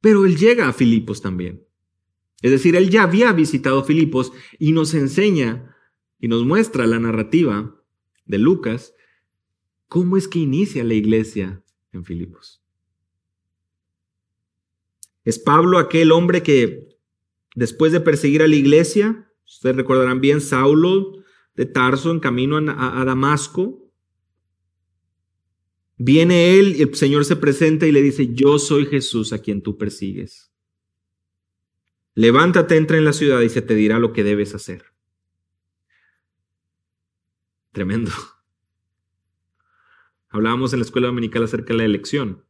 pero 0.02 0.26
él 0.26 0.36
llega 0.36 0.68
a 0.68 0.74
Filipos 0.74 1.22
también. 1.22 1.66
Es 2.42 2.52
decir, 2.52 2.76
él 2.76 2.90
ya 2.90 3.04
había 3.04 3.32
visitado 3.34 3.84
Filipos 3.84 4.34
y 4.58 4.72
nos 4.72 4.94
enseña 4.94 5.76
y 6.20 6.28
nos 6.28 6.44
muestra 6.44 6.88
la 6.88 7.00
narrativa 7.00 7.82
de 8.26 8.38
Lucas, 8.38 8.94
cómo 9.88 10.18
es 10.18 10.28
que 10.28 10.40
inicia 10.40 10.84
la 10.84 10.94
iglesia 10.94 11.64
en 11.92 12.04
Filipos. 12.04 12.64
Es 15.24 15.38
Pablo 15.38 15.78
aquel 15.78 16.12
hombre 16.12 16.42
que 16.42 16.91
Después 17.56 17.92
de 17.92 18.00
perseguir 18.00 18.42
a 18.42 18.48
la 18.48 18.56
iglesia, 18.56 19.30
ustedes 19.46 19.76
recordarán 19.76 20.22
bien, 20.22 20.42
Saulo 20.42 21.24
de 21.56 21.66
Tarso 21.66 22.12
en 22.12 22.20
camino 22.20 22.58
a, 22.58 23.06
Damasco, 23.06 23.78
Viene 26.04 26.58
él 26.58 26.78
y 26.78 26.82
el 26.82 26.96
Señor 26.96 27.26
se 27.26 27.36
presenta 27.36 27.86
y 27.86 27.92
le 27.92 28.02
dice, 28.02 28.34
yo 28.34 28.58
soy 28.58 28.88
Jesús 28.88 29.34
a 29.34 29.40
quien 29.40 29.62
tú 29.62 29.78
persigues. 29.78 30.52
Levántate, 32.16 32.76
entra 32.76 32.98
en 32.98 33.06
la 33.06 33.14
ciudad 33.14 33.42
y 33.42 33.50
se 33.50 33.62
te 33.62 33.76
dirá 33.76 34.00
lo 34.00 34.12
que 34.12 34.24
debes 34.24 34.56
hacer. 34.56 34.84
Tremendo. 37.72 38.10
Hablábamos 40.30 40.74
en 40.74 40.80
la 40.80 40.86
escuela 40.86 41.08
dominical 41.08 41.44
acerca 41.44 41.74
de 41.74 41.78
la 41.78 41.86
elección. 41.86 42.46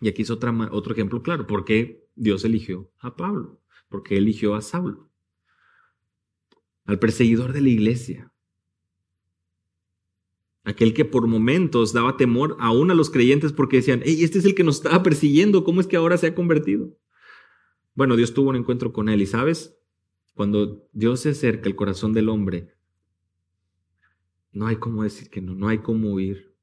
Y 0.00 0.08
aquí 0.08 0.22
es 0.22 0.30
otro 0.30 0.92
ejemplo 0.92 1.22
claro. 1.22 1.46
¿Por 1.46 1.66
qué 1.66 2.05
Dios 2.16 2.44
eligió 2.44 2.90
a 2.98 3.14
Pablo, 3.14 3.60
porque 3.88 4.16
eligió 4.16 4.54
a 4.54 4.62
Saulo, 4.62 5.10
al 6.84 6.98
perseguidor 6.98 7.52
de 7.52 7.60
la 7.60 7.68
iglesia, 7.68 8.32
aquel 10.64 10.94
que 10.94 11.04
por 11.04 11.28
momentos 11.28 11.92
daba 11.92 12.16
temor 12.16 12.56
aún 12.58 12.90
a 12.90 12.94
los 12.94 13.10
creyentes 13.10 13.52
porque 13.52 13.76
decían, 13.76 14.00
hey, 14.04 14.24
este 14.24 14.38
es 14.38 14.44
el 14.44 14.54
que 14.54 14.64
nos 14.64 14.76
estaba 14.76 15.02
persiguiendo, 15.02 15.62
¿cómo 15.62 15.80
es 15.80 15.86
que 15.86 15.96
ahora 15.96 16.16
se 16.16 16.26
ha 16.26 16.34
convertido? 16.34 16.98
Bueno, 17.94 18.16
Dios 18.16 18.34
tuvo 18.34 18.50
un 18.50 18.56
encuentro 18.56 18.92
con 18.92 19.08
él 19.08 19.22
y 19.22 19.26
sabes, 19.26 19.78
cuando 20.34 20.88
Dios 20.92 21.20
se 21.20 21.30
acerca 21.30 21.68
al 21.68 21.76
corazón 21.76 22.12
del 22.12 22.28
hombre, 22.28 22.74
no 24.52 24.66
hay 24.66 24.76
cómo 24.76 25.02
decir 25.02 25.30
que 25.30 25.40
no, 25.40 25.54
no 25.54 25.68
hay 25.68 25.78
cómo 25.78 26.12
huir. 26.12 26.54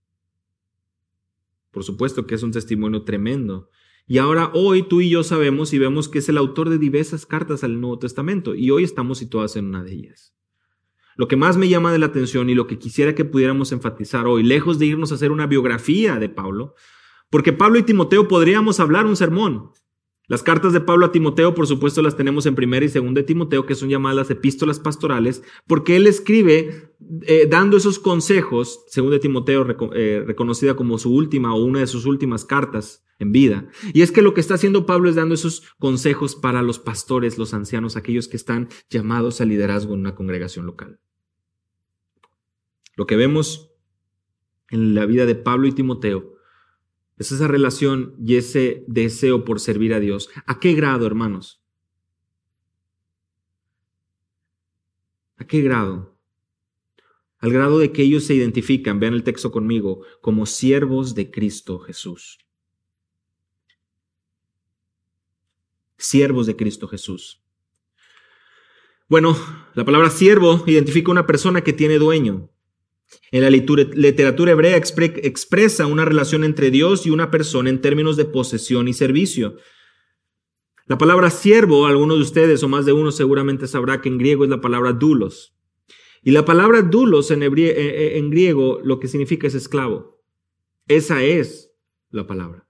Por 1.71 1.83
supuesto 1.83 2.27
que 2.27 2.35
es 2.35 2.43
un 2.43 2.51
testimonio 2.51 3.03
tremendo 3.03 3.69
y 4.05 4.17
ahora 4.17 4.51
hoy 4.53 4.83
tú 4.83 5.01
y 5.01 5.09
yo 5.09 5.23
sabemos 5.23 5.73
y 5.73 5.79
vemos 5.79 6.09
que 6.09 6.19
es 6.19 6.29
el 6.29 6.37
autor 6.37 6.69
de 6.69 6.77
diversas 6.77 7.25
cartas 7.25 7.63
al 7.63 7.79
Nuevo 7.79 7.99
Testamento 7.99 8.53
y 8.53 8.69
hoy 8.69 8.83
estamos 8.83 9.17
situados 9.17 9.55
en 9.55 9.67
una 9.67 9.83
de 9.83 9.93
ellas. 9.93 10.33
Lo 11.15 11.27
que 11.27 11.35
más 11.35 11.57
me 11.57 11.69
llama 11.69 11.91
de 11.91 11.99
la 11.99 12.07
atención 12.07 12.49
y 12.49 12.55
lo 12.55 12.67
que 12.67 12.79
quisiera 12.79 13.15
que 13.15 13.23
pudiéramos 13.23 13.71
enfatizar 13.71 14.27
hoy, 14.27 14.43
lejos 14.43 14.79
de 14.79 14.87
irnos 14.87 15.11
a 15.11 15.15
hacer 15.15 15.31
una 15.31 15.47
biografía 15.47 16.17
de 16.17 16.27
Pablo, 16.27 16.75
porque 17.29 17.53
Pablo 17.53 17.79
y 17.79 17.83
Timoteo 17.83 18.27
podríamos 18.27 18.79
hablar 18.79 19.05
un 19.05 19.15
sermón, 19.15 19.71
las 20.27 20.41
cartas 20.41 20.71
de 20.71 20.79
Pablo 20.79 21.05
a 21.05 21.11
Timoteo, 21.11 21.53
por 21.53 21.67
supuesto, 21.67 22.01
las 22.01 22.15
tenemos 22.15 22.45
en 22.45 22.55
primera 22.55 22.85
y 22.85 22.89
segunda 22.89 23.19
de 23.21 23.27
Timoteo, 23.27 23.65
que 23.65 23.75
son 23.75 23.89
llamadas 23.89 24.29
epístolas 24.29 24.79
pastorales, 24.79 25.43
porque 25.67 25.97
él 25.97 26.07
escribe 26.07 26.93
eh, 27.23 27.47
dando 27.49 27.75
esos 27.75 27.99
consejos, 27.99 28.85
segunda 28.87 29.15
de 29.15 29.19
Timoteo, 29.19 29.65
eh, 29.93 30.23
reconocida 30.25 30.75
como 30.75 30.97
su 30.97 31.13
última 31.13 31.53
o 31.53 31.63
una 31.63 31.81
de 31.81 31.87
sus 31.87 32.05
últimas 32.05 32.45
cartas 32.45 33.03
en 33.19 33.33
vida. 33.33 33.67
Y 33.93 34.01
es 34.01 34.11
que 34.13 34.21
lo 34.21 34.33
que 34.33 34.39
está 34.39 34.53
haciendo 34.53 34.85
Pablo 34.85 35.09
es 35.09 35.15
dando 35.15 35.35
esos 35.35 35.63
consejos 35.77 36.35
para 36.35 36.61
los 36.61 36.79
pastores, 36.79 37.37
los 37.37 37.53
ancianos, 37.53 37.97
aquellos 37.97 38.29
que 38.29 38.37
están 38.37 38.69
llamados 38.89 39.41
a 39.41 39.45
liderazgo 39.45 39.93
en 39.93 39.99
una 39.99 40.15
congregación 40.15 40.65
local. 40.65 40.99
Lo 42.95 43.07
que 43.07 43.17
vemos 43.17 43.71
en 44.69 44.95
la 44.95 45.05
vida 45.05 45.25
de 45.25 45.35
Pablo 45.35 45.67
y 45.67 45.73
Timoteo 45.73 46.32
es 47.17 47.31
esa 47.31 47.47
relación 47.47 48.15
y 48.19 48.35
ese 48.35 48.83
deseo 48.87 49.45
por 49.45 49.59
servir 49.59 49.93
a 49.93 49.99
Dios. 49.99 50.29
¿A 50.45 50.59
qué 50.59 50.73
grado, 50.73 51.05
hermanos? 51.05 51.61
¿A 55.37 55.45
qué 55.45 55.61
grado? 55.61 56.13
al 57.43 57.51
grado 57.51 57.77
de 57.77 57.91
que 57.91 58.03
ellos 58.03 58.23
se 58.23 58.35
identifican, 58.35 59.01
vean 59.01 59.15
el 59.15 59.23
texto 59.23 59.51
conmigo, 59.51 60.05
como 60.21 60.45
siervos 60.45 61.13
de 61.13 61.29
Cristo 61.29 61.77
Jesús. 61.77 62.39
Siervos 65.97 66.47
de 66.47 66.55
Cristo 66.55 66.87
Jesús. 66.87 67.43
Bueno, 69.09 69.37
la 69.73 69.83
palabra 69.83 70.09
siervo 70.09 70.63
identifica 70.67 71.11
una 71.11 71.27
persona 71.27 71.59
que 71.65 71.73
tiene 71.73 71.99
dueño. 71.99 72.49
En 73.31 73.41
la 73.41 73.49
literatura 73.49 74.51
hebrea 74.51 74.77
expresa 74.77 75.87
una 75.87 76.05
relación 76.05 76.43
entre 76.43 76.71
Dios 76.71 77.05
y 77.05 77.09
una 77.09 77.31
persona 77.31 77.69
en 77.69 77.81
términos 77.81 78.17
de 78.17 78.25
posesión 78.25 78.87
y 78.87 78.93
servicio. 78.93 79.57
La 80.85 80.97
palabra 80.97 81.29
siervo, 81.29 81.87
algunos 81.87 82.17
de 82.17 82.23
ustedes 82.23 82.61
o 82.61 82.67
más 82.67 82.85
de 82.85 82.93
uno 82.93 83.11
seguramente 83.11 83.67
sabrá 83.67 84.01
que 84.01 84.09
en 84.09 84.17
griego 84.17 84.43
es 84.43 84.49
la 84.49 84.61
palabra 84.61 84.91
dulos. 84.91 85.55
Y 86.21 86.31
la 86.31 86.45
palabra 86.45 86.81
dulos 86.81 87.31
en, 87.31 87.43
eh, 87.43 87.47
eh, 87.55 88.17
en 88.17 88.29
griego 88.29 88.79
lo 88.83 88.99
que 88.99 89.07
significa 89.07 89.47
es 89.47 89.55
esclavo. 89.55 90.21
Esa 90.87 91.23
es 91.23 91.71
la 92.09 92.27
palabra. 92.27 92.67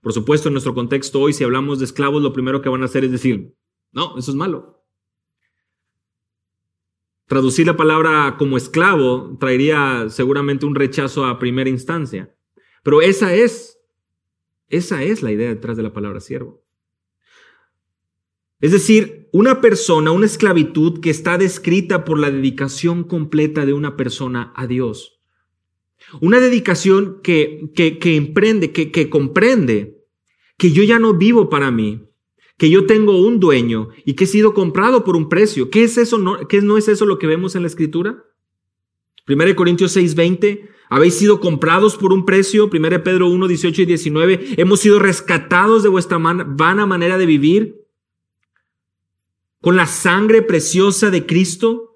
Por 0.00 0.12
supuesto, 0.12 0.48
en 0.48 0.54
nuestro 0.54 0.74
contexto 0.74 1.20
hoy, 1.20 1.32
si 1.32 1.44
hablamos 1.44 1.78
de 1.78 1.84
esclavos, 1.84 2.22
lo 2.22 2.32
primero 2.32 2.62
que 2.62 2.68
van 2.68 2.82
a 2.82 2.86
hacer 2.86 3.04
es 3.04 3.12
decir, 3.12 3.54
no, 3.92 4.16
eso 4.18 4.30
es 4.30 4.36
malo. 4.36 4.75
Traducir 7.26 7.66
la 7.66 7.76
palabra 7.76 8.36
como 8.38 8.56
esclavo 8.56 9.36
traería 9.40 10.06
seguramente 10.08 10.64
un 10.64 10.74
rechazo 10.74 11.24
a 11.24 11.38
primera 11.38 11.68
instancia. 11.68 12.34
Pero 12.84 13.02
esa 13.02 13.34
es, 13.34 13.80
esa 14.68 15.02
es 15.02 15.22
la 15.22 15.32
idea 15.32 15.48
detrás 15.48 15.76
de 15.76 15.82
la 15.82 15.92
palabra 15.92 16.20
siervo. 16.20 16.64
Es 18.60 18.72
decir, 18.72 19.28
una 19.32 19.60
persona, 19.60 20.12
una 20.12 20.26
esclavitud 20.26 21.00
que 21.00 21.10
está 21.10 21.36
descrita 21.36 22.04
por 22.04 22.18
la 22.18 22.30
dedicación 22.30 23.04
completa 23.04 23.66
de 23.66 23.72
una 23.72 23.96
persona 23.96 24.52
a 24.56 24.66
Dios. 24.66 25.20
Una 26.20 26.40
dedicación 26.40 27.20
que, 27.22 27.70
que, 27.74 27.98
que 27.98 28.16
emprende, 28.16 28.72
que, 28.72 28.92
que 28.92 29.10
comprende 29.10 30.04
que 30.56 30.70
yo 30.70 30.84
ya 30.84 30.98
no 30.98 31.14
vivo 31.14 31.50
para 31.50 31.70
mí, 31.70 32.05
que 32.56 32.70
yo 32.70 32.86
tengo 32.86 33.18
un 33.18 33.38
dueño 33.38 33.90
y 34.04 34.14
que 34.14 34.24
he 34.24 34.26
sido 34.26 34.54
comprado 34.54 35.04
por 35.04 35.16
un 35.16 35.28
precio. 35.28 35.70
¿Qué 35.70 35.84
es 35.84 35.98
eso? 35.98 36.18
No, 36.18 36.48
¿Qué 36.48 36.62
no 36.62 36.78
es 36.78 36.88
eso 36.88 37.04
lo 37.04 37.18
que 37.18 37.26
vemos 37.26 37.54
en 37.54 37.62
la 37.62 37.68
escritura? 37.68 38.24
1 39.28 39.56
Corintios 39.56 39.92
6, 39.92 40.14
20. 40.14 40.70
Habéis 40.88 41.14
sido 41.14 41.40
comprados 41.40 41.96
por 41.96 42.12
un 42.12 42.24
precio. 42.24 42.70
1 42.72 43.02
Pedro 43.02 43.28
1, 43.28 43.48
18 43.48 43.82
y 43.82 43.86
19. 43.86 44.54
Hemos 44.56 44.80
sido 44.80 44.98
rescatados 44.98 45.82
de 45.82 45.88
vuestra 45.88 46.18
vana 46.18 46.86
manera 46.86 47.18
de 47.18 47.26
vivir. 47.26 47.86
Con 49.60 49.76
la 49.76 49.86
sangre 49.86 50.42
preciosa 50.42 51.10
de 51.10 51.26
Cristo. 51.26 51.95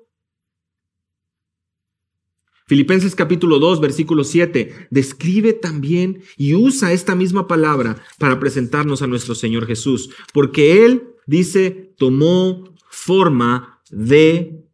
Filipenses 2.70 3.16
capítulo 3.16 3.58
2, 3.58 3.80
versículo 3.80 4.22
7, 4.22 4.86
describe 4.90 5.54
también 5.54 6.22
y 6.36 6.54
usa 6.54 6.92
esta 6.92 7.16
misma 7.16 7.48
palabra 7.48 8.00
para 8.16 8.38
presentarnos 8.38 9.02
a 9.02 9.08
nuestro 9.08 9.34
Señor 9.34 9.66
Jesús, 9.66 10.10
porque 10.32 10.84
Él, 10.84 11.16
dice, 11.26 11.92
tomó 11.98 12.72
forma 12.88 13.82
de 13.90 14.64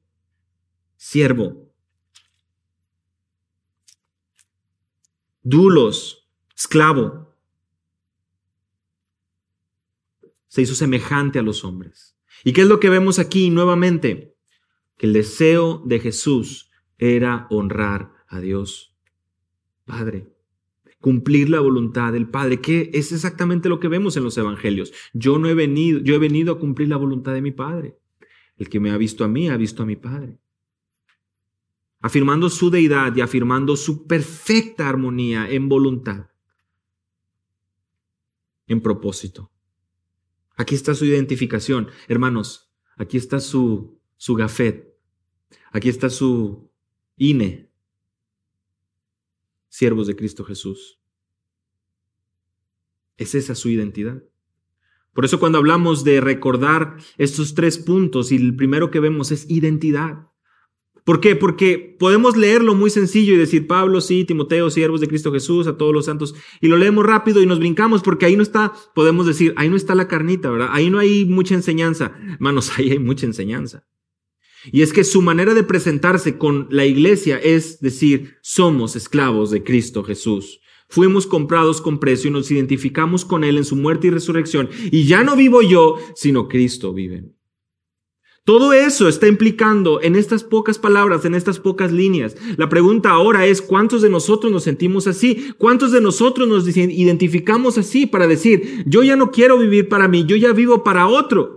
siervo. 0.98 1.72
Dulos, 5.42 6.28
esclavo. 6.54 7.34
Se 10.48 10.60
hizo 10.60 10.74
semejante 10.74 11.38
a 11.38 11.42
los 11.42 11.64
hombres. 11.64 12.14
¿Y 12.44 12.52
qué 12.52 12.60
es 12.60 12.68
lo 12.68 12.78
que 12.78 12.90
vemos 12.90 13.18
aquí 13.18 13.48
nuevamente? 13.48 14.36
Que 14.98 15.06
el 15.06 15.14
deseo 15.14 15.82
de 15.86 15.98
Jesús 15.98 16.65
era 16.98 17.46
honrar 17.50 18.12
a 18.28 18.40
Dios 18.40 18.96
Padre, 19.86 20.26
cumplir 21.00 21.48
la 21.48 21.60
voluntad 21.60 22.12
del 22.12 22.28
Padre, 22.28 22.60
que 22.60 22.90
es 22.92 23.12
exactamente 23.12 23.68
lo 23.68 23.78
que 23.78 23.88
vemos 23.88 24.16
en 24.16 24.24
los 24.24 24.36
evangelios. 24.36 24.92
Yo 25.14 25.38
no 25.38 25.48
he 25.48 25.54
venido, 25.54 26.00
yo 26.00 26.16
he 26.16 26.18
venido 26.18 26.52
a 26.52 26.58
cumplir 26.58 26.88
la 26.88 26.96
voluntad 26.96 27.32
de 27.32 27.40
mi 27.40 27.52
Padre. 27.52 27.96
El 28.56 28.68
que 28.68 28.80
me 28.80 28.90
ha 28.90 28.96
visto 28.96 29.24
a 29.24 29.28
mí 29.28 29.48
ha 29.48 29.56
visto 29.56 29.84
a 29.84 29.86
mi 29.86 29.94
Padre. 29.94 30.40
Afirmando 32.00 32.50
su 32.50 32.70
deidad 32.70 33.14
y 33.14 33.20
afirmando 33.20 33.76
su 33.76 34.06
perfecta 34.06 34.88
armonía 34.88 35.48
en 35.48 35.68
voluntad, 35.68 36.30
en 38.66 38.80
propósito. 38.80 39.52
Aquí 40.56 40.74
está 40.74 40.94
su 40.94 41.04
identificación. 41.04 41.88
Hermanos, 42.08 42.72
aquí 42.96 43.16
está 43.18 43.38
su, 43.38 44.00
su 44.16 44.34
gafet. 44.34 44.98
Aquí 45.70 45.88
está 45.88 46.10
su 46.10 46.72
INE, 47.16 47.70
siervos 49.68 50.06
de 50.06 50.16
Cristo 50.16 50.44
Jesús. 50.44 50.98
Es 53.16 53.34
esa 53.34 53.54
su 53.54 53.70
identidad. 53.70 54.22
Por 55.14 55.24
eso 55.24 55.40
cuando 55.40 55.56
hablamos 55.56 56.04
de 56.04 56.20
recordar 56.20 56.98
estos 57.16 57.54
tres 57.54 57.78
puntos, 57.78 58.32
y 58.32 58.36
el 58.36 58.54
primero 58.54 58.90
que 58.90 59.00
vemos 59.00 59.32
es 59.32 59.48
identidad. 59.48 60.28
¿Por 61.04 61.20
qué? 61.20 61.36
Porque 61.36 61.96
podemos 61.98 62.36
leerlo 62.36 62.74
muy 62.74 62.90
sencillo 62.90 63.32
y 63.32 63.38
decir 63.38 63.66
Pablo, 63.66 64.02
sí, 64.02 64.24
Timoteo, 64.24 64.68
siervos 64.68 65.00
de 65.00 65.08
Cristo 65.08 65.32
Jesús, 65.32 65.68
a 65.68 65.78
todos 65.78 65.94
los 65.94 66.04
santos, 66.04 66.34
y 66.60 66.68
lo 66.68 66.76
leemos 66.76 67.06
rápido 67.06 67.40
y 67.40 67.46
nos 67.46 67.60
brincamos 67.60 68.02
porque 68.02 68.26
ahí 68.26 68.36
no 68.36 68.42
está, 68.42 68.74
podemos 68.94 69.24
decir, 69.26 69.54
ahí 69.56 69.70
no 69.70 69.76
está 69.76 69.94
la 69.94 70.08
carnita, 70.08 70.50
¿verdad? 70.50 70.68
Ahí 70.72 70.90
no 70.90 70.98
hay 70.98 71.24
mucha 71.24 71.54
enseñanza. 71.54 72.14
Hermanos, 72.32 72.72
ahí 72.76 72.90
hay 72.90 72.98
mucha 72.98 73.24
enseñanza. 73.24 73.86
Y 74.72 74.82
es 74.82 74.92
que 74.92 75.04
su 75.04 75.22
manera 75.22 75.54
de 75.54 75.62
presentarse 75.62 76.38
con 76.38 76.66
la 76.70 76.84
iglesia 76.84 77.38
es 77.38 77.80
decir, 77.80 78.36
somos 78.42 78.96
esclavos 78.96 79.50
de 79.50 79.62
Cristo 79.62 80.02
Jesús. 80.02 80.60
Fuimos 80.88 81.26
comprados 81.26 81.80
con 81.80 81.98
precio 81.98 82.28
y 82.28 82.32
nos 82.32 82.50
identificamos 82.50 83.24
con 83.24 83.42
Él 83.44 83.56
en 83.56 83.64
su 83.64 83.76
muerte 83.76 84.06
y 84.06 84.10
resurrección. 84.10 84.68
Y 84.90 85.04
ya 85.04 85.24
no 85.24 85.36
vivo 85.36 85.62
yo, 85.62 85.96
sino 86.14 86.48
Cristo 86.48 86.92
vive. 86.92 87.36
Todo 88.46 88.72
eso 88.72 89.08
está 89.08 89.26
implicando 89.26 90.00
en 90.00 90.14
estas 90.14 90.44
pocas 90.44 90.78
palabras, 90.78 91.24
en 91.24 91.34
estas 91.34 91.58
pocas 91.58 91.90
líneas. 91.90 92.36
La 92.56 92.68
pregunta 92.68 93.10
ahora 93.10 93.44
es, 93.44 93.60
¿cuántos 93.60 94.02
de 94.02 94.08
nosotros 94.08 94.52
nos 94.52 94.62
sentimos 94.62 95.08
así? 95.08 95.52
¿Cuántos 95.58 95.90
de 95.90 96.00
nosotros 96.00 96.46
nos 96.46 96.68
identificamos 96.76 97.76
así 97.76 98.06
para 98.06 98.28
decir, 98.28 98.84
yo 98.86 99.02
ya 99.02 99.16
no 99.16 99.32
quiero 99.32 99.58
vivir 99.58 99.88
para 99.88 100.06
mí, 100.06 100.24
yo 100.26 100.36
ya 100.36 100.52
vivo 100.52 100.84
para 100.84 101.08
otro? 101.08 101.55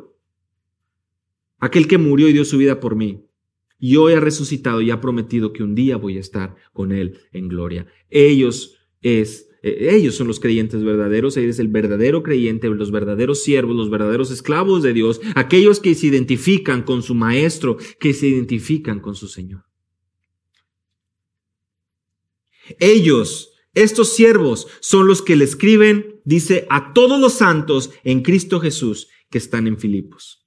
Aquel 1.59 1.87
que 1.87 1.97
murió 1.97 2.27
y 2.27 2.33
dio 2.33 2.45
su 2.45 2.57
vida 2.57 2.79
por 2.79 2.95
mí. 2.95 3.25
Y 3.77 3.95
hoy 3.95 4.13
ha 4.13 4.19
resucitado 4.19 4.81
y 4.81 4.91
ha 4.91 5.01
prometido 5.01 5.53
que 5.53 5.63
un 5.63 5.75
día 5.75 5.97
voy 5.97 6.17
a 6.17 6.21
estar 6.21 6.55
con 6.73 6.91
él 6.91 7.19
en 7.31 7.47
gloria. 7.47 7.87
Ellos 8.09 8.77
es 9.01 9.49
eh, 9.61 9.89
ellos 9.95 10.15
son 10.15 10.27
los 10.27 10.39
creyentes 10.39 10.83
verdaderos, 10.83 11.35
Él 11.37 11.49
es 11.49 11.59
el 11.59 11.67
verdadero 11.67 12.23
creyente, 12.23 12.67
los 12.69 12.91
verdaderos 12.91 13.43
siervos, 13.43 13.75
los 13.75 13.89
verdaderos 13.89 14.31
esclavos 14.31 14.83
de 14.83 14.93
Dios, 14.93 15.19
aquellos 15.35 15.79
que 15.79 15.95
se 15.95 16.07
identifican 16.07 16.83
con 16.83 17.03
su 17.03 17.13
Maestro, 17.13 17.77
que 17.99 18.13
se 18.13 18.27
identifican 18.27 18.99
con 18.99 19.15
su 19.15 19.27
Señor. 19.27 19.65
Ellos, 22.79 23.53
estos 23.73 24.13
siervos, 24.13 24.67
son 24.79 25.07
los 25.07 25.21
que 25.21 25.35
le 25.35 25.43
escriben, 25.43 26.21
dice, 26.23 26.65
a 26.69 26.93
todos 26.93 27.19
los 27.19 27.33
santos 27.33 27.91
en 28.03 28.21
Cristo 28.21 28.59
Jesús 28.59 29.09
que 29.29 29.39
están 29.39 29.67
en 29.67 29.77
Filipos. 29.77 30.38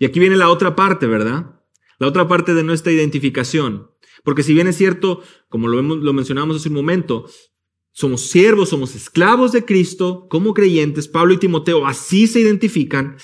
Y 0.00 0.06
aquí 0.06 0.18
viene 0.18 0.36
la 0.36 0.48
otra 0.48 0.74
parte, 0.74 1.06
¿verdad? 1.06 1.60
La 1.98 2.08
otra 2.08 2.26
parte 2.26 2.54
de 2.54 2.64
nuestra 2.64 2.90
identificación. 2.90 3.90
Porque 4.24 4.42
si 4.42 4.54
bien 4.54 4.66
es 4.66 4.76
cierto, 4.76 5.22
como 5.48 5.68
lo, 5.68 5.80
lo 5.82 6.12
mencionamos 6.14 6.56
hace 6.56 6.70
un 6.70 6.74
momento, 6.74 7.26
somos 7.92 8.22
siervos, 8.22 8.70
somos 8.70 8.96
esclavos 8.96 9.52
de 9.52 9.64
Cristo, 9.66 10.26
como 10.30 10.54
creyentes, 10.54 11.06
Pablo 11.06 11.34
y 11.34 11.36
Timoteo 11.36 11.86
así 11.86 12.26
se 12.26 12.40
identifican, 12.40 13.18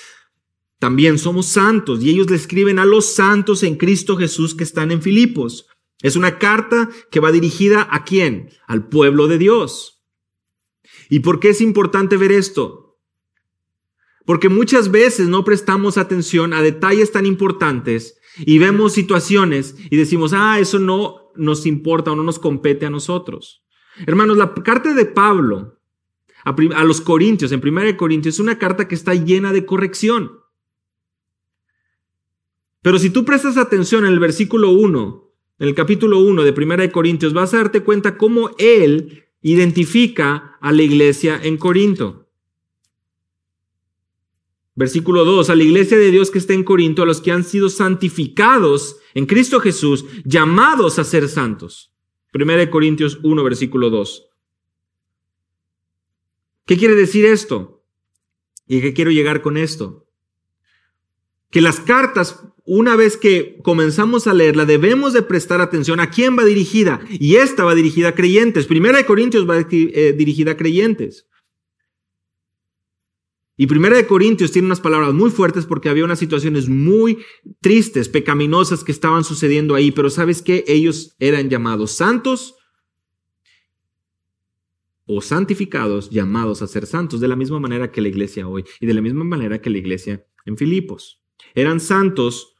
también 0.79 1.19
somos 1.19 1.47
santos 1.47 2.03
y 2.03 2.11
ellos 2.11 2.29
le 2.29 2.37
escriben 2.37 2.79
a 2.79 2.85
los 2.85 3.07
santos 3.07 3.62
en 3.62 3.77
Cristo 3.77 4.19
Jesús 4.19 4.55
que 4.55 4.65
están 4.65 4.91
en 4.91 5.01
Filipos. 5.01 5.67
Es 6.03 6.15
una 6.15 6.39
carta 6.39 6.91
que 7.11 7.21
va 7.21 7.33
dirigida 7.33 7.89
a 7.91 8.05
quién? 8.05 8.51
Al 8.67 8.89
pueblo 8.91 9.29
de 9.29 9.39
Dios. 9.39 10.05
¿Y 11.09 11.21
por 11.21 11.41
qué 11.41 11.49
es 11.49 11.62
importante 11.62 12.19
ver 12.19 12.33
esto? 12.33 12.86
Porque 14.27 14.49
muchas 14.49 14.91
veces 14.91 15.29
no 15.29 15.45
prestamos 15.45 15.97
atención 15.97 16.53
a 16.53 16.61
detalles 16.61 17.12
tan 17.12 17.25
importantes 17.25 18.19
y 18.39 18.59
vemos 18.59 18.93
situaciones 18.93 19.77
y 19.89 19.97
decimos, 19.97 20.33
ah, 20.35 20.59
eso 20.61 20.79
no 20.79 21.31
nos 21.37 21.65
importa 21.65 22.12
o 22.12 22.17
no 22.17 22.23
nos 22.23 22.39
compete 22.39 22.85
a 22.85 22.91
nosotros. 22.91 23.62
Hermanos, 24.07 24.37
la 24.37 24.53
carta 24.53 24.93
de 24.93 25.07
Pablo 25.07 25.79
a, 26.45 26.85
los 26.85 27.01
Corintios, 27.01 27.51
en 27.53 27.61
1 27.67 27.97
Corintios, 27.97 28.37
es 28.37 28.41
una 28.41 28.59
carta 28.59 28.87
que 28.87 28.95
está 28.95 29.15
llena 29.15 29.53
de 29.53 29.65
corrección. 29.65 30.41
Pero 32.83 32.99
si 32.99 33.11
tú 33.11 33.25
prestas 33.25 33.57
atención 33.57 34.05
en 34.05 34.12
el 34.12 34.21
versículo 34.21 34.71
1, 34.71 35.33
en 35.59 35.69
el 35.69 35.75
capítulo 35.75 36.21
1 36.21 36.45
de 36.45 36.51
1 36.51 36.93
Corintios, 36.93 37.33
vas 37.33 37.53
a 37.53 37.59
darte 37.59 37.83
cuenta 37.83 38.17
cómo 38.17 38.51
él 38.59 39.25
identifica 39.43 40.57
a 40.61 40.73
la 40.73 40.83
iglesia 40.83 41.41
en 41.43 41.57
Corinto. 41.57 42.26
Versículo 44.77 45.25
2, 45.25 45.49
a 45.49 45.57
la 45.57 45.65
iglesia 45.65 45.97
de 45.97 46.11
Dios 46.11 46.31
que 46.31 46.39
está 46.39 46.53
en 46.53 46.62
Corinto, 46.62 47.03
a 47.03 47.07
los 47.07 47.23
que 47.23 47.33
han 47.33 47.45
sido 47.45 47.71
santificados 47.71 48.99
en 49.15 49.25
Cristo 49.25 49.59
Jesús, 49.59 50.05
llamados 50.25 50.99
a 50.99 51.05
ser 51.05 51.29
santos. 51.31 51.95
1 52.35 52.71
Corintios 52.71 53.19
1, 53.23 53.43
versículo 53.43 53.89
2. 53.89 54.29
¿Qué 56.67 56.77
quiere 56.77 56.95
decir 56.95 57.25
esto? 57.25 57.83
¿Y 58.67 58.83
qué 58.83 58.93
quiero 58.93 59.11
llegar 59.11 59.41
con 59.41 59.57
esto? 59.57 60.07
Que 61.51 61.62
las 61.62 61.81
cartas, 61.81 62.43
una 62.67 62.97
vez 62.97 63.17
que 63.17 63.59
comenzamos 63.62 64.27
a 64.27 64.35
leerla, 64.35 64.67
debemos 64.67 65.15
de 65.15 65.23
prestar 65.23 65.62
atención 65.62 66.01
a 66.01 66.11
quién 66.11 66.37
va 66.37 66.45
dirigida. 66.45 67.01
Y 67.09 67.37
esta 67.37 67.65
va 67.65 67.75
dirigida 67.75 68.09
a 68.09 68.15
creyentes. 68.15 68.67
Primera 68.67 68.99
de 68.99 69.07
Corintios 69.07 69.49
va 69.49 69.59
eh, 69.59 70.15
dirigida 70.19 70.53
a 70.53 70.57
creyentes. 70.59 71.27
Y 73.57 73.66
Primera 73.66 73.97
de 73.97 74.07
Corintios 74.07 74.53
tiene 74.53 74.66
unas 74.66 74.81
palabras 74.81 75.14
muy 75.14 75.31
fuertes 75.31 75.64
porque 75.64 75.88
había 75.88 76.05
unas 76.05 76.19
situaciones 76.19 76.69
muy 76.69 77.19
tristes, 77.61 78.09
pecaminosas 78.09 78.85
que 78.85 78.92
estaban 78.92 79.25
sucediendo 79.25 79.75
ahí, 79.75 79.90
pero 79.92 80.11
¿sabes 80.11 80.42
qué? 80.42 80.64
Ellos 80.69 81.16
eran 81.19 81.49
llamados 81.49 81.92
santos 81.92 82.57
o 85.07 85.23
santificados, 85.23 86.11
llamados 86.11 86.61
a 86.61 86.66
ser 86.66 86.85
santos, 86.85 87.21
de 87.21 87.29
la 87.29 87.37
misma 87.37 87.59
manera 87.59 87.90
que 87.90 88.03
la 88.03 88.09
iglesia 88.09 88.47
hoy 88.47 88.64
y 88.81 88.87
de 88.87 88.95
la 88.95 89.01
misma 89.01 89.25
manera 89.25 89.61
que 89.62 89.71
la 89.71 89.79
iglesia 89.79 90.27
en 90.45 90.59
Filipos. 90.59 91.23
Eran 91.55 91.81
santos 91.81 92.57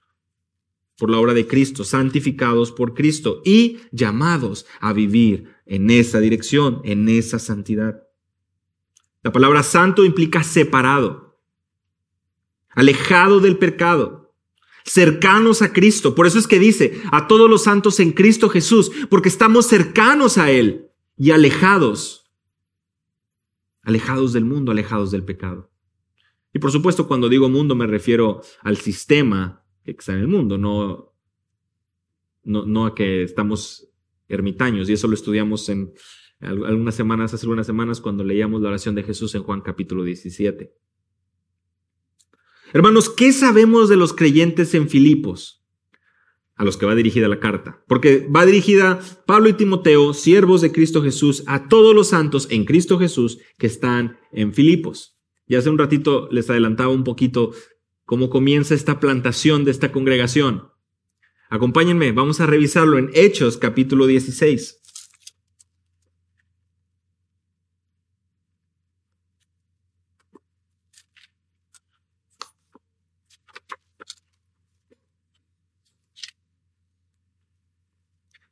por 0.97 1.11
la 1.11 1.19
obra 1.19 1.35
de 1.35 1.47
Cristo, 1.47 1.85
santificados 1.85 2.73
por 2.73 2.95
Cristo 2.95 3.43
y 3.45 3.79
llamados 3.91 4.65
a 4.81 4.95
vivir 4.95 5.51
en 5.67 5.91
esa 5.91 6.21
dirección, 6.21 6.81
en 6.85 7.09
esa 7.09 7.39
santidad. 7.39 8.06
La 9.27 9.33
palabra 9.33 9.65
santo 9.65 10.05
implica 10.05 10.45
separado, 10.45 11.41
alejado 12.71 13.41
del 13.41 13.59
pecado, 13.59 14.33
cercanos 14.85 15.63
a 15.63 15.73
Cristo. 15.73 16.15
Por 16.15 16.29
eso 16.29 16.39
es 16.39 16.47
que 16.47 16.61
dice 16.61 17.03
a 17.11 17.27
todos 17.27 17.51
los 17.51 17.65
santos 17.65 17.99
en 17.99 18.13
Cristo 18.13 18.49
Jesús, 18.49 18.93
porque 19.11 19.29
estamos 19.29 19.67
cercanos 19.67 20.39
a 20.39 20.53
Él 20.53 20.93
y 21.17 21.33
alejados, 21.33 22.31
alejados 23.83 24.33
del 24.33 24.45
mundo, 24.45 24.71
alejados 24.71 25.11
del 25.11 25.25
pecado. 25.25 25.73
Y 26.55 26.61
por 26.61 26.71
supuesto, 26.71 27.09
cuando 27.09 27.29
digo 27.29 27.49
mundo 27.49 27.75
me 27.75 27.89
refiero 27.89 28.43
al 28.63 28.77
sistema 28.77 29.65
que 29.83 29.91
está 29.91 30.13
en 30.13 30.21
el 30.21 30.29
mundo, 30.29 30.57
no, 30.57 31.17
no, 32.45 32.65
no 32.65 32.87
a 32.87 32.95
que 32.95 33.25
estamos 33.25 33.89
ermitaños, 34.29 34.89
y 34.89 34.93
eso 34.93 35.09
lo 35.09 35.15
estudiamos 35.15 35.69
en 35.69 35.93
algunas 36.41 36.95
semanas, 36.95 37.33
hace 37.33 37.47
algunas 37.47 37.67
semanas, 37.67 38.01
cuando 38.01 38.25
leíamos 38.25 38.61
la 38.63 38.69
oración 38.69 38.95
de 38.95 39.03
Jesús 39.03 39.35
en 39.35 39.43
Juan 39.43 39.61
capítulo 39.61 40.05
17. 40.05 40.73
Hermanos, 42.73 43.09
¿qué 43.09 43.33
sabemos 43.33 43.89
de 43.89 43.97
los 43.97 44.13
creyentes 44.13 44.75
en 44.75 44.89
Filipos? 44.89 45.65
A 46.57 46.65
los 46.65 46.77
que 46.77 46.87
va 46.87 46.95
dirigida 46.95 47.29
la 47.29 47.41
carta. 47.41 47.85
Porque 47.87 48.27
va 48.29 48.45
dirigida 48.45 49.01
Pablo 49.27 49.49
y 49.49 49.53
Timoteo, 49.53 50.15
siervos 50.15 50.63
de 50.63 50.73
Cristo 50.73 51.03
Jesús, 51.03 51.45
a 51.47 51.69
todos 51.69 51.95
los 51.95 52.09
santos 52.09 52.49
en 52.51 52.65
Cristo 52.65 52.99
Jesús 52.99 53.39
que 53.59 53.67
están 53.67 54.19
en 54.33 54.53
Filipos. 54.53 55.19
Y 55.47 55.55
hace 55.55 55.71
un 55.71 55.79
ratito 55.79 56.29
les 56.31 56.51
adelantaba 56.51 56.91
un 56.91 57.05
poquito 57.05 57.53
cómo 58.05 58.31
comienza 58.31 58.75
esta 58.75 59.01
plantación 59.01 59.65
de 59.65 59.71
esta 59.71 59.93
congregación. 59.93 60.69
Acompáñenme, 61.49 62.13
vamos 62.13 62.41
a 62.41 62.47
revisarlo 62.47 62.99
en 62.99 63.11
Hechos 63.15 63.57
capítulo 63.57 64.07
16. 64.07 64.76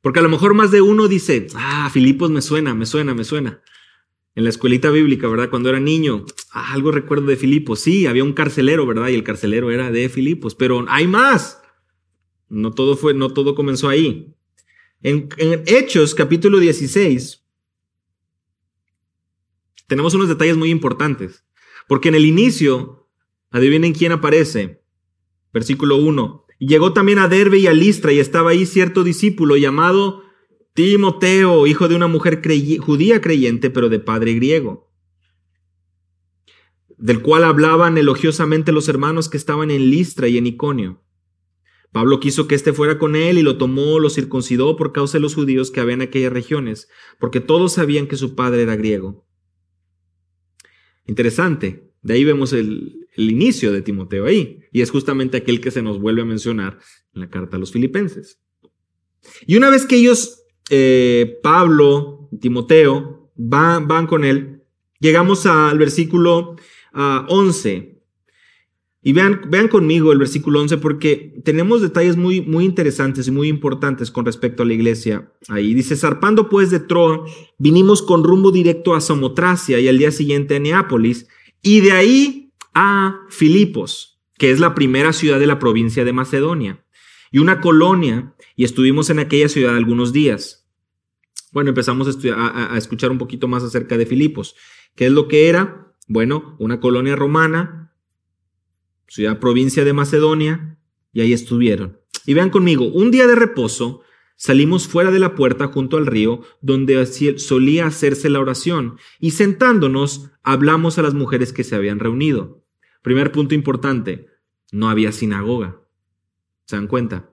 Porque 0.05 0.19
a 0.19 0.21
lo 0.21 0.29
mejor 0.29 0.53
más 0.53 0.69
de 0.69 0.81
uno 0.81 1.07
dice, 1.07 1.47
ah, 1.55 1.89
Filipos 1.91 2.29
me 2.29 2.43
suena, 2.43 2.75
me 2.75 2.85
suena, 2.85 3.15
me 3.15 3.23
suena. 3.23 3.63
En 4.35 4.43
la 4.43 4.51
escuelita 4.51 4.91
bíblica, 4.91 5.27
¿verdad? 5.27 5.49
Cuando 5.49 5.69
era 5.69 5.79
niño, 5.79 6.27
ah, 6.51 6.73
algo 6.73 6.91
recuerdo 6.91 7.25
de 7.25 7.37
Filipos. 7.37 7.79
Sí, 7.79 8.05
había 8.05 8.23
un 8.23 8.33
carcelero, 8.33 8.85
¿verdad? 8.85 9.07
Y 9.07 9.15
el 9.15 9.23
carcelero 9.23 9.71
era 9.71 9.89
de 9.89 10.07
Filipos, 10.07 10.53
pero 10.53 10.85
hay 10.89 11.07
más. 11.07 11.59
No 12.49 12.71
todo 12.71 12.95
fue, 12.95 13.15
no 13.15 13.33
todo 13.33 13.55
comenzó 13.55 13.89
ahí. 13.89 14.35
En, 15.01 15.27
en 15.37 15.63
Hechos, 15.65 16.13
capítulo 16.13 16.59
16, 16.59 17.43
tenemos 19.87 20.13
unos 20.13 20.27
detalles 20.27 20.55
muy 20.55 20.69
importantes. 20.69 21.45
Porque 21.87 22.09
en 22.09 22.15
el 22.15 22.25
inicio, 22.27 23.09
adivinen 23.49 23.93
quién 23.93 24.11
aparece. 24.11 24.83
Versículo 25.51 25.95
1. 25.95 26.44
Llegó 26.57 26.93
también 26.93 27.19
a 27.19 27.27
Derbe 27.27 27.59
y 27.59 27.67
a 27.67 27.73
Listra 27.73 28.13
y 28.13 28.19
estaba 28.19 28.51
ahí 28.51 28.65
cierto 28.65 29.03
discípulo 29.03 29.57
llamado 29.57 30.23
Timoteo, 30.73 31.67
hijo 31.67 31.87
de 31.87 31.95
una 31.95 32.07
mujer 32.07 32.41
judía 32.79 33.21
creyente, 33.21 33.69
pero 33.69 33.89
de 33.89 33.99
padre 33.99 34.33
griego, 34.33 34.91
del 36.97 37.21
cual 37.21 37.43
hablaban 37.43 37.97
elogiosamente 37.97 38.71
los 38.71 38.89
hermanos 38.89 39.29
que 39.29 39.37
estaban 39.37 39.71
en 39.71 39.89
Listra 39.89 40.27
y 40.27 40.37
en 40.37 40.47
Iconio. 40.47 41.01
Pablo 41.91 42.19
quiso 42.19 42.47
que 42.47 42.55
éste 42.55 42.73
fuera 42.73 42.99
con 42.99 43.15
él 43.15 43.37
y 43.37 43.41
lo 43.41 43.57
tomó, 43.57 43.99
lo 43.99 44.09
circuncidó 44.09 44.75
por 44.75 44.91
causa 44.91 45.17
de 45.17 45.21
los 45.21 45.35
judíos 45.35 45.71
que 45.71 45.79
había 45.79 45.93
en 45.93 46.01
aquellas 46.01 46.33
regiones, 46.33 46.89
porque 47.19 47.39
todos 47.39 47.73
sabían 47.73 48.07
que 48.07 48.17
su 48.17 48.35
padre 48.35 48.63
era 48.63 48.75
griego. 48.75 49.25
Interesante, 51.05 51.93
de 52.01 52.13
ahí 52.15 52.25
vemos 52.25 52.51
el, 52.51 53.04
el 53.15 53.31
inicio 53.31 53.71
de 53.71 53.81
Timoteo 53.81 54.25
ahí. 54.25 54.59
Y 54.71 54.81
es 54.81 54.91
justamente 54.91 55.37
aquel 55.37 55.61
que 55.61 55.71
se 55.71 55.81
nos 55.81 55.99
vuelve 55.99 56.21
a 56.21 56.25
mencionar 56.25 56.79
en 57.13 57.21
la 57.21 57.29
carta 57.29 57.57
a 57.57 57.59
los 57.59 57.71
filipenses. 57.71 58.39
Y 59.45 59.55
una 59.55 59.69
vez 59.69 59.85
que 59.85 59.95
ellos, 59.95 60.43
eh, 60.69 61.39
Pablo, 61.41 62.29
Timoteo, 62.39 63.31
van, 63.35 63.87
van, 63.87 64.07
con 64.07 64.23
él, 64.23 64.63
llegamos 64.99 65.45
al 65.45 65.77
versículo 65.77 66.55
11. 66.93 66.93
Ah, 66.93 67.95
y 69.07 69.13
vean, 69.13 69.41
vean 69.49 69.67
conmigo 69.67 70.11
el 70.11 70.17
versículo 70.17 70.59
11 70.61 70.77
porque 70.77 71.39
tenemos 71.43 71.83
detalles 71.83 72.17
muy, 72.17 72.41
muy 72.41 72.65
interesantes 72.65 73.27
y 73.27 73.31
muy 73.31 73.49
importantes 73.49 74.09
con 74.09 74.25
respecto 74.25 74.63
a 74.63 74.65
la 74.65 74.73
iglesia. 74.73 75.31
Ahí 75.47 75.75
dice, 75.75 75.95
zarpando 75.95 76.49
pues 76.49 76.71
de 76.71 76.79
Troa, 76.79 77.23
vinimos 77.59 78.01
con 78.01 78.23
rumbo 78.23 78.51
directo 78.51 78.95
a 78.95 79.01
Samotracia 79.01 79.79
y 79.79 79.87
al 79.87 79.99
día 79.99 80.09
siguiente 80.09 80.55
a 80.55 80.59
Neápolis, 80.59 81.27
y 81.61 81.81
de 81.81 81.91
ahí 81.91 82.44
a 82.75 83.25
Filipos, 83.29 84.21
que 84.37 84.51
es 84.51 84.59
la 84.59 84.75
primera 84.75 85.13
ciudad 85.13 85.39
de 85.39 85.47
la 85.47 85.57
provincia 85.57 86.05
de 86.05 86.13
Macedonia, 86.13 86.85
y 87.31 87.39
una 87.39 87.61
colonia, 87.61 88.35
y 88.55 88.63
estuvimos 88.63 89.09
en 89.09 89.19
aquella 89.19 89.49
ciudad 89.49 89.75
algunos 89.75 90.13
días. 90.13 90.67
Bueno, 91.51 91.69
empezamos 91.69 92.07
a, 92.07 92.77
escuchar 92.77 93.11
un 93.11 93.17
poquito 93.17 93.47
más 93.47 93.63
acerca 93.63 93.97
de 93.97 94.05
Filipos. 94.05 94.55
¿Qué 94.95 95.07
es 95.07 95.11
lo 95.11 95.27
que 95.27 95.49
era? 95.49 95.95
Bueno, 96.07 96.55
una 96.59 96.79
colonia 96.79 97.15
romana, 97.15 97.93
ciudad 99.07 99.39
provincia 99.39 99.83
de 99.83 99.93
Macedonia, 99.93 100.77
y 101.13 101.21
ahí 101.21 101.33
estuvieron. 101.33 101.99
Y 102.25 102.33
vean 102.33 102.49
conmigo, 102.49 102.85
un 102.85 103.09
día 103.09 103.25
de 103.25 103.35
reposo, 103.35 104.03
Salimos 104.37 104.89
fuera 104.89 105.11
de 105.11 105.19
la 105.19 105.33
puerta 105.33 105.67
junto 105.67 105.95
al 105.95 106.05
río 106.05 106.41
donde 106.61 107.05
solía 107.37 107.85
hacerse 107.85 108.29
la 108.29 108.41
oración 108.41 108.97
y 109.19 109.31
sentándonos 109.31 110.31
hablamos 110.43 110.97
a 110.97 111.01
las 111.01 111.13
mujeres 111.13 111.53
que 111.53 111.63
se 111.63 111.75
habían 111.75 111.99
reunido. 111.99 112.64
Primer 113.05 113.31
punto 113.31 113.53
importante, 113.53 114.25
no 114.71 114.89
había 114.89 115.11
sinagoga. 115.11 115.79
¿Se 116.65 116.75
dan 116.75 116.87
cuenta? 116.87 117.29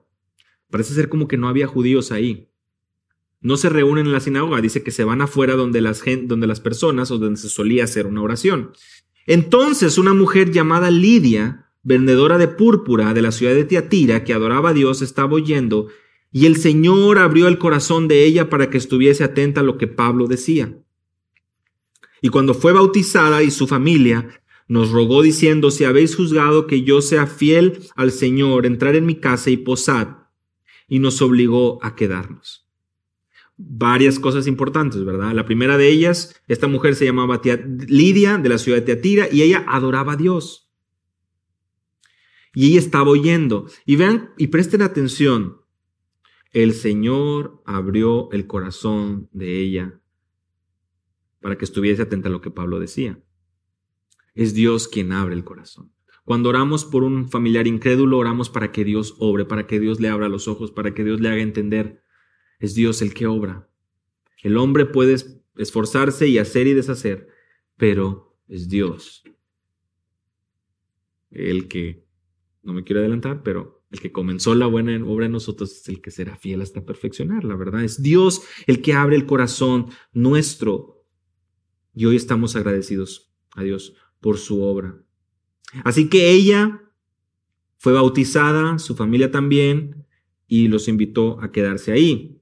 Parece 0.69 0.93
ser 0.93 1.09
como 1.09 1.27
que 1.27 1.35
no 1.35 1.47
había 1.47 1.65
judíos 1.65 2.11
ahí. 2.11 2.51
No 3.41 3.57
se 3.57 3.69
reúnen 3.69 4.05
en 4.05 4.11
la 4.11 4.19
sinagoga, 4.19 4.61
dice 4.61 4.83
que 4.83 4.91
se 4.91 5.03
van 5.03 5.21
afuera 5.21 5.55
donde 5.55 5.81
las, 5.81 6.03
donde 6.25 6.45
las 6.45 6.59
personas 6.59 7.09
o 7.09 7.17
donde 7.17 7.39
se 7.39 7.49
solía 7.49 7.85
hacer 7.85 8.05
una 8.05 8.21
oración. 8.21 8.73
Entonces 9.25 9.97
una 9.97 10.13
mujer 10.13 10.51
llamada 10.51 10.91
Lidia, 10.91 11.71
vendedora 11.81 12.37
de 12.37 12.49
púrpura 12.49 13.15
de 13.15 13.23
la 13.23 13.31
ciudad 13.31 13.55
de 13.55 13.63
Tiatira, 13.63 14.23
que 14.23 14.35
adoraba 14.35 14.69
a 14.69 14.73
Dios, 14.73 15.01
estaba 15.01 15.33
oyendo, 15.33 15.87
y 16.31 16.45
el 16.45 16.57
Señor 16.57 17.17
abrió 17.17 17.47
el 17.47 17.57
corazón 17.57 18.07
de 18.07 18.25
ella 18.25 18.47
para 18.47 18.69
que 18.69 18.77
estuviese 18.77 19.23
atenta 19.23 19.61
a 19.61 19.63
lo 19.63 19.79
que 19.79 19.87
Pablo 19.87 20.27
decía. 20.27 20.77
Y 22.21 22.29
cuando 22.29 22.53
fue 22.53 22.73
bautizada 22.73 23.41
y 23.41 23.49
su 23.49 23.65
familia, 23.65 24.42
nos 24.67 24.91
rogó 24.91 25.21
diciendo, 25.21 25.71
si 25.71 25.83
habéis 25.83 26.15
juzgado 26.15 26.67
que 26.67 26.83
yo 26.83 27.01
sea 27.01 27.27
fiel 27.27 27.79
al 27.95 28.11
Señor, 28.11 28.65
entrar 28.65 28.95
en 28.95 29.05
mi 29.05 29.15
casa 29.15 29.49
y 29.49 29.57
posad, 29.57 30.07
y 30.87 30.99
nos 30.99 31.21
obligó 31.21 31.83
a 31.83 31.95
quedarnos. 31.95 32.67
Varias 33.55 34.19
cosas 34.19 34.47
importantes, 34.47 35.03
¿verdad? 35.05 35.33
La 35.33 35.45
primera 35.45 35.77
de 35.77 35.89
ellas, 35.89 36.41
esta 36.47 36.67
mujer 36.67 36.95
se 36.95 37.05
llamaba 37.05 37.41
Lidia 37.87 38.37
de 38.37 38.49
la 38.49 38.57
ciudad 38.57 38.79
de 38.79 38.95
Teatira 38.95 39.27
y 39.31 39.43
ella 39.43 39.63
adoraba 39.67 40.13
a 40.13 40.17
Dios. 40.17 40.71
Y 42.53 42.71
ella 42.71 42.79
estaba 42.79 43.09
oyendo. 43.09 43.67
Y 43.85 43.95
vean 43.95 44.31
y 44.37 44.47
presten 44.47 44.81
atención, 44.81 45.61
el 46.51 46.73
Señor 46.73 47.63
abrió 47.65 48.31
el 48.31 48.47
corazón 48.47 49.29
de 49.31 49.59
ella 49.59 49.99
para 51.41 51.57
que 51.57 51.65
estuviese 51.65 52.03
atenta 52.03 52.29
a 52.29 52.31
lo 52.31 52.41
que 52.41 52.51
Pablo 52.51 52.79
decía. 52.79 53.19
Es 54.33 54.53
Dios 54.53 54.87
quien 54.87 55.11
abre 55.11 55.35
el 55.35 55.43
corazón. 55.43 55.91
Cuando 56.25 56.49
oramos 56.49 56.85
por 56.85 57.03
un 57.03 57.29
familiar 57.29 57.67
incrédulo, 57.67 58.17
oramos 58.17 58.49
para 58.49 58.71
que 58.71 58.83
Dios 58.83 59.15
obre, 59.19 59.45
para 59.45 59.67
que 59.67 59.79
Dios 59.79 59.99
le 59.99 60.09
abra 60.09 60.29
los 60.29 60.47
ojos, 60.47 60.71
para 60.71 60.93
que 60.93 61.03
Dios 61.03 61.19
le 61.19 61.29
haga 61.29 61.41
entender. 61.41 62.01
Es 62.59 62.75
Dios 62.75 63.01
el 63.01 63.13
que 63.13 63.27
obra. 63.27 63.69
El 64.41 64.57
hombre 64.57 64.85
puede 64.85 65.15
esforzarse 65.57 66.27
y 66.27 66.37
hacer 66.37 66.67
y 66.67 66.73
deshacer, 66.73 67.27
pero 67.77 68.37
es 68.47 68.69
Dios 68.69 69.23
el 71.33 71.67
que, 71.67 72.05
no 72.61 72.73
me 72.73 72.83
quiero 72.83 72.99
adelantar, 72.99 73.43
pero 73.43 73.83
el 73.91 73.99
que 73.99 74.11
comenzó 74.11 74.55
la 74.55 74.67
buena 74.67 74.95
obra 75.05 75.25
en 75.25 75.31
nosotros 75.31 75.71
es 75.71 75.89
el 75.89 76.01
que 76.01 76.11
será 76.11 76.35
fiel 76.35 76.61
hasta 76.61 76.85
perfeccionar, 76.85 77.43
la 77.43 77.55
verdad. 77.55 77.83
Es 77.83 78.01
Dios 78.01 78.41
el 78.67 78.81
que 78.81 78.93
abre 78.93 79.15
el 79.15 79.25
corazón 79.25 79.87
nuestro. 80.13 81.05
Y 81.93 82.05
hoy 82.05 82.15
estamos 82.15 82.55
agradecidos 82.55 83.33
a 83.55 83.63
Dios 83.63 83.95
por 84.23 84.39
su 84.39 84.63
obra. 84.63 84.95
Así 85.83 86.09
que 86.09 86.31
ella 86.31 86.81
fue 87.77 87.93
bautizada, 87.93 88.79
su 88.79 88.95
familia 88.95 89.29
también, 89.29 90.05
y 90.47 90.69
los 90.69 90.87
invitó 90.87 91.39
a 91.41 91.51
quedarse 91.51 91.91
ahí. 91.91 92.39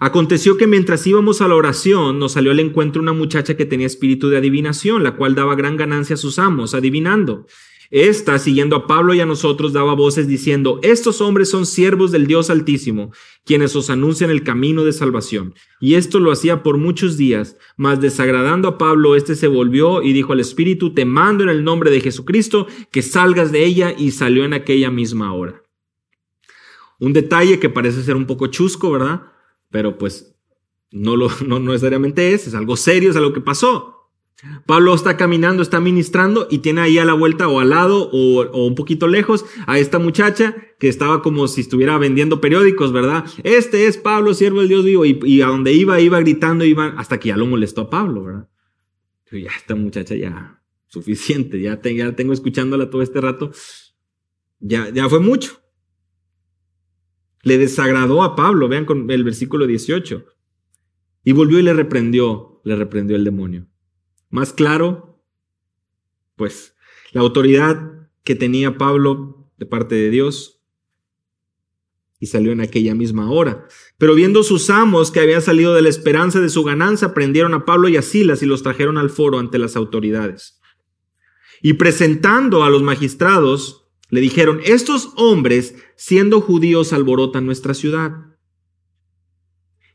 Aconteció 0.00 0.56
que 0.56 0.66
mientras 0.66 1.06
íbamos 1.06 1.40
a 1.40 1.48
la 1.48 1.56
oración, 1.56 2.18
nos 2.18 2.32
salió 2.32 2.52
al 2.52 2.60
encuentro 2.60 3.02
una 3.02 3.12
muchacha 3.12 3.56
que 3.56 3.66
tenía 3.66 3.86
espíritu 3.86 4.28
de 4.28 4.38
adivinación, 4.38 5.02
la 5.02 5.16
cual 5.16 5.34
daba 5.34 5.54
gran 5.54 5.76
ganancia 5.76 6.14
a 6.14 6.16
sus 6.16 6.38
amos, 6.38 6.74
adivinando. 6.74 7.46
Esta, 7.94 8.40
siguiendo 8.40 8.74
a 8.74 8.88
Pablo 8.88 9.14
y 9.14 9.20
a 9.20 9.24
nosotros, 9.24 9.72
daba 9.72 9.94
voces 9.94 10.26
diciendo, 10.26 10.80
estos 10.82 11.20
hombres 11.20 11.48
son 11.48 11.64
siervos 11.64 12.10
del 12.10 12.26
Dios 12.26 12.50
Altísimo, 12.50 13.12
quienes 13.44 13.76
os 13.76 13.88
anuncian 13.88 14.32
el 14.32 14.42
camino 14.42 14.84
de 14.84 14.92
salvación. 14.92 15.54
Y 15.78 15.94
esto 15.94 16.18
lo 16.18 16.32
hacía 16.32 16.64
por 16.64 16.76
muchos 16.76 17.16
días, 17.16 17.56
mas 17.76 18.00
desagradando 18.00 18.66
a 18.66 18.78
Pablo, 18.78 19.14
éste 19.14 19.36
se 19.36 19.46
volvió 19.46 20.02
y 20.02 20.12
dijo 20.12 20.32
al 20.32 20.40
Espíritu, 20.40 20.92
te 20.92 21.04
mando 21.04 21.44
en 21.44 21.50
el 21.50 21.62
nombre 21.62 21.92
de 21.92 22.00
Jesucristo, 22.00 22.66
que 22.90 23.00
salgas 23.00 23.52
de 23.52 23.64
ella, 23.64 23.94
y 23.96 24.10
salió 24.10 24.44
en 24.44 24.54
aquella 24.54 24.90
misma 24.90 25.32
hora. 25.32 25.62
Un 26.98 27.12
detalle 27.12 27.60
que 27.60 27.70
parece 27.70 28.02
ser 28.02 28.16
un 28.16 28.26
poco 28.26 28.48
chusco, 28.48 28.90
¿verdad? 28.90 29.22
Pero 29.70 29.98
pues 29.98 30.34
no, 30.90 31.14
lo, 31.14 31.28
no 31.46 31.60
necesariamente 31.60 32.32
es, 32.32 32.48
es 32.48 32.54
algo 32.54 32.76
serio, 32.76 33.10
es 33.10 33.16
algo 33.16 33.32
que 33.32 33.40
pasó. 33.40 33.93
Pablo 34.66 34.94
está 34.94 35.16
caminando, 35.16 35.62
está 35.62 35.80
ministrando 35.80 36.48
y 36.50 36.58
tiene 36.58 36.80
ahí 36.80 36.98
a 36.98 37.04
la 37.04 37.14
vuelta 37.14 37.48
o 37.48 37.60
al 37.60 37.70
lado 37.70 38.10
o, 38.12 38.66
un 38.66 38.74
poquito 38.74 39.06
lejos 39.06 39.44
a 39.66 39.78
esta 39.78 39.98
muchacha 39.98 40.56
que 40.78 40.88
estaba 40.88 41.22
como 41.22 41.46
si 41.48 41.60
estuviera 41.60 41.96
vendiendo 41.98 42.40
periódicos, 42.40 42.92
¿verdad? 42.92 43.24
Este 43.42 43.86
es 43.86 43.96
Pablo, 43.96 44.34
siervo 44.34 44.60
del 44.60 44.68
Dios 44.68 44.84
vivo. 44.84 45.04
Y, 45.04 45.40
a 45.40 45.46
donde 45.46 45.72
iba, 45.72 46.00
iba 46.00 46.20
gritando, 46.20 46.64
iba 46.64 46.88
hasta 46.98 47.18
que 47.18 47.28
ya 47.28 47.36
lo 47.36 47.46
molestó 47.46 47.82
a 47.82 47.90
Pablo, 47.90 48.24
¿verdad? 48.24 48.48
ya 49.30 49.50
esta 49.56 49.74
muchacha 49.74 50.14
ya, 50.14 50.62
suficiente, 50.86 51.60
ya, 51.60 51.80
ya 51.82 52.14
tengo 52.14 52.32
escuchándola 52.32 52.88
todo 52.88 53.02
este 53.02 53.20
rato. 53.20 53.50
Ya, 54.60 54.90
ya 54.90 55.08
fue 55.08 55.20
mucho. 55.20 55.60
Le 57.42 57.58
desagradó 57.58 58.22
a 58.22 58.36
Pablo, 58.36 58.68
vean 58.68 58.84
con 58.84 59.10
el 59.10 59.24
versículo 59.24 59.66
18. 59.66 60.24
Y 61.24 61.32
volvió 61.32 61.58
y 61.58 61.62
le 61.62 61.72
reprendió, 61.72 62.60
le 62.64 62.76
reprendió 62.76 63.16
el 63.16 63.24
demonio. 63.24 63.66
Más 64.34 64.52
claro, 64.52 65.22
pues 66.34 66.74
la 67.12 67.20
autoridad 67.20 68.10
que 68.24 68.34
tenía 68.34 68.78
Pablo 68.78 69.48
de 69.58 69.64
parte 69.64 69.94
de 69.94 70.10
Dios 70.10 70.60
y 72.18 72.26
salió 72.26 72.50
en 72.50 72.60
aquella 72.60 72.96
misma 72.96 73.30
hora. 73.30 73.68
Pero 73.96 74.16
viendo 74.16 74.42
sus 74.42 74.70
amos 74.70 75.12
que 75.12 75.20
habían 75.20 75.40
salido 75.40 75.72
de 75.72 75.82
la 75.82 75.88
esperanza 75.88 76.40
de 76.40 76.48
su 76.48 76.64
ganancia, 76.64 77.14
prendieron 77.14 77.54
a 77.54 77.64
Pablo 77.64 77.88
y 77.88 77.96
a 77.96 78.02
Silas 78.02 78.42
y 78.42 78.46
los 78.46 78.64
trajeron 78.64 78.98
al 78.98 79.08
foro 79.08 79.38
ante 79.38 79.56
las 79.58 79.76
autoridades. 79.76 80.60
Y 81.62 81.74
presentando 81.74 82.64
a 82.64 82.70
los 82.70 82.82
magistrados, 82.82 83.86
le 84.10 84.20
dijeron, 84.20 84.60
estos 84.64 85.12
hombres, 85.14 85.76
siendo 85.94 86.40
judíos, 86.40 86.92
alborotan 86.92 87.46
nuestra 87.46 87.72
ciudad 87.72 88.36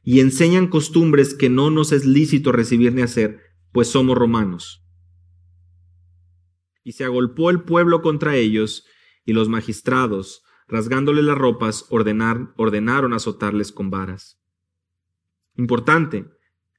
y 0.02 0.22
enseñan 0.22 0.68
costumbres 0.68 1.34
que 1.34 1.50
no 1.50 1.72
nos 1.72 1.92
es 1.92 2.06
lícito 2.06 2.54
recibir 2.54 2.94
ni 2.94 3.02
hacer 3.02 3.49
pues 3.72 3.90
somos 3.90 4.18
romanos. 4.18 4.84
Y 6.84 6.94
se 6.94 7.04
agolpó 7.04 7.50
el 7.50 7.62
pueblo 7.62 8.02
contra 8.02 8.36
ellos, 8.36 8.86
y 9.26 9.34
los 9.34 9.50
magistrados, 9.50 10.44
rasgándoles 10.68 11.24
las 11.24 11.38
ropas, 11.38 11.86
ordenar, 11.90 12.54
ordenaron 12.58 13.14
azotarles 13.14 13.72
con 13.72 13.90
varas. 13.90 14.40
Importante. 15.56 16.26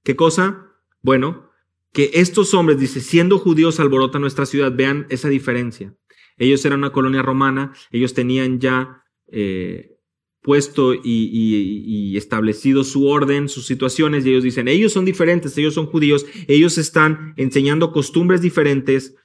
¿Qué 0.03 0.17
cosa? 0.17 0.67
Bueno, 1.03 1.51
que 1.93 2.11
estos 2.15 2.55
hombres, 2.55 2.79
dice, 2.79 3.01
siendo 3.01 3.39
judíos 3.39 3.81
alborotan 3.81 4.23
nuestra 4.23 4.47
ciudad, 4.47 4.73
vean 4.75 5.07
esa 5.11 5.29
diferencia. 5.29 5.95
Ellos 6.39 6.65
eran 6.65 6.79
una 6.79 6.93
colonia 6.93 7.23
romana, 7.23 7.75
ellos 7.91 8.15
tenían 8.15 8.61
ya 8.61 9.05
eh, 9.29 9.99
puesto 10.43 10.95
y, 10.95 12.17
establecido 12.17 12.85
su 12.85 13.07
orden, 13.07 13.49
sus 13.49 13.67
situaciones, 13.67 14.25
y 14.25 14.31
ellos 14.31 14.45
dicen, 14.45 14.69
ellos 14.69 14.93
son 14.93 15.05
diferentes, 15.05 15.57
ellos 15.59 15.75
son 15.75 15.87
judíos, 15.87 16.27
ellos 16.49 16.79
están 16.79 17.35
enseñando 17.37 17.93
costumbres 17.93 18.41
diferentes, 18.41 19.17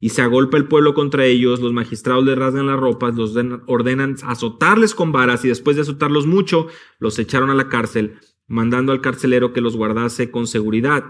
y 0.00 0.10
se 0.10 0.22
agolpa 0.22 0.56
el 0.56 0.68
pueblo 0.68 0.94
contra 0.94 1.26
ellos, 1.26 1.60
los 1.60 1.72
magistrados 1.72 2.24
les 2.24 2.38
rasgan 2.38 2.68
las 2.68 2.78
ropas, 2.78 3.16
los 3.16 3.34
ordenan 3.66 4.16
azotarles 4.22 4.94
con 4.94 5.10
varas, 5.10 5.44
y 5.44 5.48
después 5.48 5.76
de 5.76 5.82
azotarlos 5.82 6.26
mucho, 6.26 6.68
los 6.98 7.18
echaron 7.18 7.50
a 7.50 7.54
la 7.54 7.68
cárcel, 7.68 8.18
mandando 8.46 8.92
al 8.92 9.00
carcelero 9.00 9.52
que 9.52 9.60
los 9.60 9.76
guardase 9.76 10.30
con 10.30 10.46
seguridad, 10.46 11.04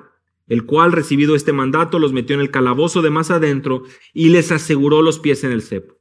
el 0.46 0.64
cual, 0.64 0.92
recibido 0.92 1.34
este 1.34 1.52
mandato, 1.52 1.98
los 1.98 2.12
metió 2.12 2.34
en 2.34 2.40
el 2.40 2.50
calabozo 2.50 3.02
de 3.02 3.10
más 3.10 3.30
adentro 3.30 3.82
y 4.14 4.30
les 4.30 4.50
aseguró 4.50 5.02
los 5.02 5.18
pies 5.18 5.44
en 5.44 5.52
el 5.52 5.60
cepo. 5.60 5.98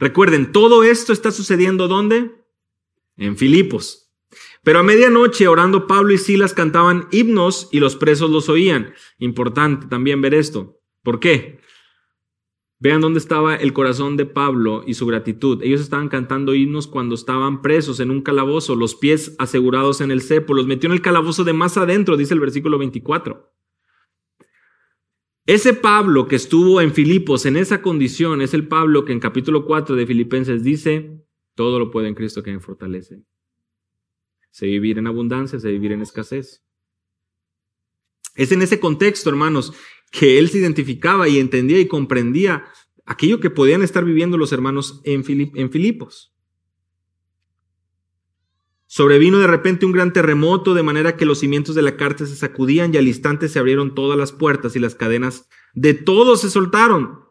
Recuerden, 0.00 0.50
todo 0.50 0.82
esto 0.82 1.12
está 1.12 1.30
sucediendo 1.30 1.86
¿dónde? 1.86 2.43
En 3.16 3.36
Filipos. 3.36 4.12
Pero 4.62 4.78
a 4.78 4.82
medianoche, 4.82 5.46
orando 5.46 5.86
Pablo 5.86 6.12
y 6.12 6.18
Silas 6.18 6.54
cantaban 6.54 7.06
himnos 7.12 7.68
y 7.70 7.80
los 7.80 7.96
presos 7.96 8.30
los 8.30 8.48
oían. 8.48 8.94
Importante 9.18 9.86
también 9.86 10.20
ver 10.20 10.34
esto. 10.34 10.80
¿Por 11.02 11.20
qué? 11.20 11.60
Vean 12.80 13.00
dónde 13.00 13.18
estaba 13.18 13.54
el 13.54 13.72
corazón 13.72 14.16
de 14.16 14.26
Pablo 14.26 14.82
y 14.86 14.94
su 14.94 15.06
gratitud. 15.06 15.62
Ellos 15.62 15.80
estaban 15.80 16.08
cantando 16.08 16.54
himnos 16.54 16.86
cuando 16.86 17.14
estaban 17.14 17.62
presos 17.62 18.00
en 18.00 18.10
un 18.10 18.22
calabozo, 18.22 18.74
los 18.74 18.94
pies 18.94 19.36
asegurados 19.38 20.00
en 20.00 20.10
el 20.10 20.22
cepo. 20.22 20.54
Los 20.54 20.66
metió 20.66 20.88
en 20.88 20.94
el 20.94 21.02
calabozo 21.02 21.44
de 21.44 21.52
más 21.52 21.76
adentro, 21.76 22.16
dice 22.16 22.34
el 22.34 22.40
versículo 22.40 22.78
24. 22.78 23.52
Ese 25.46 25.74
Pablo 25.74 26.26
que 26.26 26.36
estuvo 26.36 26.80
en 26.80 26.94
Filipos 26.94 27.44
en 27.44 27.58
esa 27.58 27.82
condición 27.82 28.40
es 28.40 28.54
el 28.54 28.66
Pablo 28.66 29.04
que 29.04 29.12
en 29.12 29.20
capítulo 29.20 29.66
4 29.66 29.94
de 29.94 30.06
Filipenses 30.06 30.64
dice, 30.64 31.23
todo 31.54 31.78
lo 31.78 31.90
puede 31.90 32.08
en 32.08 32.14
Cristo 32.14 32.42
que 32.42 32.52
me 32.52 32.60
fortalece. 32.60 33.22
Sé 34.50 34.66
vivir 34.66 34.98
en 34.98 35.06
abundancia, 35.06 35.58
sé 35.58 35.70
vivir 35.70 35.92
en 35.92 36.02
escasez. 36.02 36.64
Es 38.36 38.52
en 38.52 38.62
ese 38.62 38.80
contexto, 38.80 39.30
hermanos, 39.30 39.72
que 40.10 40.38
él 40.38 40.48
se 40.48 40.58
identificaba 40.58 41.28
y 41.28 41.38
entendía 41.38 41.80
y 41.80 41.88
comprendía 41.88 42.64
aquello 43.04 43.40
que 43.40 43.50
podían 43.50 43.82
estar 43.82 44.04
viviendo 44.04 44.38
los 44.38 44.52
hermanos 44.52 45.00
en, 45.04 45.24
en 45.54 45.70
Filipos. 45.70 46.34
Sobrevino 48.86 49.38
de 49.38 49.48
repente 49.48 49.86
un 49.86 49.92
gran 49.92 50.12
terremoto, 50.12 50.72
de 50.72 50.84
manera 50.84 51.16
que 51.16 51.26
los 51.26 51.40
cimientos 51.40 51.74
de 51.74 51.82
la 51.82 51.96
cárcel 51.96 52.28
se 52.28 52.36
sacudían 52.36 52.94
y 52.94 52.96
al 52.96 53.08
instante 53.08 53.48
se 53.48 53.58
abrieron 53.58 53.92
todas 53.94 54.16
las 54.16 54.30
puertas 54.30 54.76
y 54.76 54.78
las 54.78 54.94
cadenas 54.94 55.48
de 55.72 55.94
todos 55.94 56.42
se 56.42 56.50
soltaron. 56.50 57.23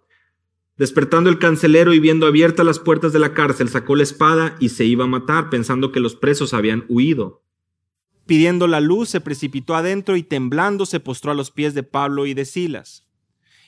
Despertando 0.77 1.29
el 1.29 1.37
cancelero 1.37 1.93
y 1.93 1.99
viendo 1.99 2.25
abiertas 2.25 2.65
las 2.65 2.79
puertas 2.79 3.13
de 3.13 3.19
la 3.19 3.33
cárcel, 3.33 3.69
sacó 3.69 3.95
la 3.95 4.03
espada 4.03 4.55
y 4.59 4.69
se 4.69 4.85
iba 4.85 5.03
a 5.03 5.07
matar, 5.07 5.49
pensando 5.49 5.91
que 5.91 5.99
los 5.99 6.15
presos 6.15 6.53
habían 6.53 6.85
huido. 6.89 7.43
Pidiendo 8.25 8.67
la 8.67 8.79
luz, 8.79 9.09
se 9.09 9.21
precipitó 9.21 9.75
adentro 9.75 10.15
y 10.15 10.23
temblando 10.23 10.85
se 10.85 10.99
postró 10.99 11.31
a 11.31 11.35
los 11.35 11.51
pies 11.51 11.73
de 11.73 11.83
Pablo 11.83 12.25
y 12.25 12.33
de 12.33 12.45
Silas. 12.45 13.07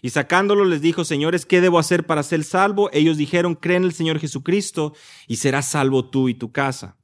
Y 0.02 0.12
sacándolo 0.12 0.66
les 0.66 0.82
dijo, 0.82 1.04
señores, 1.04 1.46
¿qué 1.46 1.62
debo 1.62 1.78
hacer 1.78 2.06
para 2.06 2.24
ser 2.24 2.44
salvo? 2.44 2.90
Ellos 2.94 3.18
dijeron, 3.18 3.56
cree 3.56 3.78
en 3.78 3.84
el 3.84 3.94
Señor 3.94 4.20
Jesucristo 4.20 4.94
y 5.28 5.38
serás 5.38 5.70
salvo 5.70 6.10
tú 6.10 6.30
y 6.30 6.34
tu 6.34 6.52
casa. 6.52 6.98